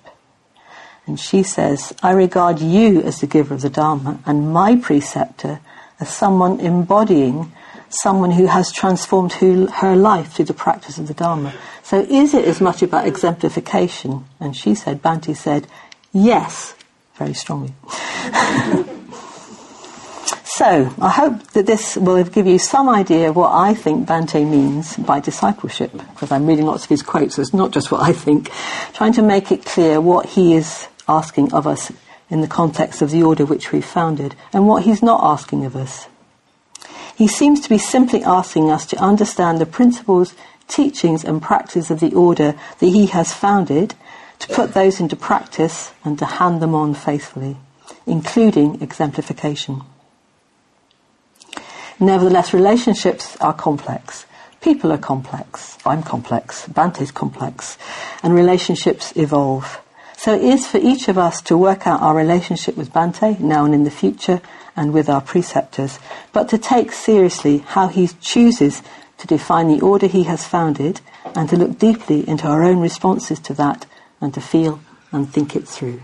And 1.05 1.19
she 1.19 1.43
says, 1.43 1.93
I 2.01 2.11
regard 2.11 2.59
you 2.59 3.01
as 3.01 3.19
the 3.19 3.27
giver 3.27 3.53
of 3.53 3.61
the 3.61 3.69
Dharma 3.69 4.19
and 4.25 4.51
my 4.51 4.75
preceptor 4.75 5.59
as 5.99 6.09
someone 6.09 6.59
embodying 6.59 7.51
someone 7.89 8.31
who 8.31 8.47
has 8.47 8.71
transformed 8.71 9.33
her 9.33 9.95
life 9.95 10.33
through 10.33 10.45
the 10.45 10.53
practice 10.53 10.97
of 10.97 11.07
the 11.07 11.13
Dharma. 11.13 11.53
So 11.83 11.99
is 12.01 12.33
it 12.33 12.45
as 12.45 12.59
much 12.59 12.81
about 12.81 13.07
exemplification? 13.07 14.25
And 14.39 14.55
she 14.55 14.75
said, 14.75 15.01
Bhante 15.01 15.35
said, 15.35 15.67
yes, 16.11 16.75
very 17.15 17.33
strongly. 17.33 17.73
So, 20.57 20.89
I 21.01 21.09
hope 21.09 21.47
that 21.47 21.65
this 21.65 21.97
will 21.97 22.23
give 22.23 22.47
you 22.47 22.59
some 22.59 22.87
idea 22.87 23.27
of 23.27 23.35
what 23.35 23.51
I 23.51 23.73
think 23.73 24.07
Bhante 24.07 24.49
means 24.49 24.95
by 24.95 25.19
discipleship, 25.19 25.91
because 25.91 26.31
I'm 26.31 26.45
reading 26.45 26.65
lots 26.65 26.85
of 26.85 26.89
his 26.89 27.01
quotes, 27.01 27.35
so 27.35 27.41
it's 27.41 27.53
not 27.53 27.71
just 27.71 27.91
what 27.91 28.01
I 28.01 28.13
think, 28.13 28.49
trying 28.93 29.11
to 29.19 29.21
make 29.21 29.51
it 29.51 29.65
clear 29.65 29.99
what 29.99 30.27
he 30.27 30.53
is 30.55 30.87
asking 31.09 31.51
of 31.51 31.67
us 31.67 31.91
in 32.29 32.39
the 32.39 32.47
context 32.47 33.01
of 33.01 33.11
the 33.11 33.21
order 33.21 33.45
which 33.45 33.73
we've 33.73 33.83
founded, 33.83 34.33
and 34.53 34.65
what 34.65 34.83
he's 34.83 35.03
not 35.03 35.21
asking 35.21 35.65
of 35.65 35.75
us. 35.75 36.07
He 37.17 37.27
seems 37.27 37.59
to 37.59 37.67
be 37.67 37.77
simply 37.77 38.23
asking 38.23 38.71
us 38.71 38.85
to 38.85 38.97
understand 38.97 39.59
the 39.59 39.65
principles, 39.65 40.35
teachings, 40.69 41.25
and 41.25 41.41
practice 41.41 41.91
of 41.91 41.99
the 41.99 42.13
order 42.13 42.55
that 42.79 42.87
he 42.87 43.07
has 43.07 43.33
founded, 43.33 43.93
to 44.39 44.47
put 44.47 44.73
those 44.73 45.01
into 45.01 45.17
practice, 45.17 45.91
and 46.05 46.17
to 46.19 46.25
hand 46.25 46.61
them 46.61 46.73
on 46.73 46.93
faithfully, 46.93 47.57
including 48.07 48.81
exemplification. 48.81 49.81
Nevertheless, 51.99 52.53
relationships 52.53 53.37
are 53.37 53.53
complex. 53.53 54.25
People 54.61 54.91
are 54.91 54.97
complex. 54.97 55.77
I'm 55.85 56.03
complex. 56.03 56.67
Bhante's 56.67 57.11
complex. 57.11 57.77
And 58.23 58.33
relationships 58.33 59.13
evolve. 59.15 59.79
So 60.17 60.33
it 60.33 60.43
is 60.43 60.67
for 60.67 60.79
each 60.79 61.07
of 61.07 61.17
us 61.17 61.41
to 61.43 61.57
work 61.57 61.85
out 61.85 62.01
our 62.01 62.15
relationship 62.15 62.75
with 62.75 62.91
Bhante, 62.91 63.39
now 63.39 63.65
and 63.65 63.73
in 63.73 63.83
the 63.83 63.91
future, 63.91 64.41
and 64.75 64.91
with 64.91 65.07
our 65.07 65.21
preceptors, 65.21 65.99
but 66.33 66.49
to 66.49 66.57
take 66.57 66.91
seriously 66.91 67.59
how 67.59 67.87
he 67.87 68.07
chooses 68.19 68.81
to 69.17 69.27
define 69.27 69.67
the 69.67 69.81
order 69.81 70.07
he 70.07 70.23
has 70.23 70.45
founded, 70.45 70.99
and 71.35 71.47
to 71.49 71.55
look 71.55 71.79
deeply 71.79 72.27
into 72.27 72.47
our 72.47 72.63
own 72.63 72.79
responses 72.79 73.39
to 73.39 73.53
that, 73.53 73.85
and 74.19 74.33
to 74.33 74.41
feel 74.41 74.81
and 75.11 75.31
think 75.31 75.55
it 75.55 75.67
through. 75.67 76.01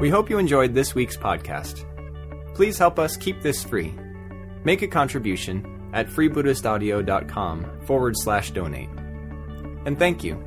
We 0.00 0.10
hope 0.10 0.30
you 0.30 0.38
enjoyed 0.38 0.74
this 0.74 0.94
week's 0.94 1.16
podcast. 1.16 1.84
Please 2.54 2.78
help 2.78 2.98
us 2.98 3.16
keep 3.16 3.42
this 3.42 3.64
free. 3.64 3.94
Make 4.64 4.82
a 4.82 4.88
contribution 4.88 5.90
at 5.92 6.06
freebuddhistaudio.com 6.06 7.80
forward 7.84 8.14
slash 8.16 8.52
donate. 8.52 8.90
And 9.86 9.98
thank 9.98 10.22
you 10.22 10.44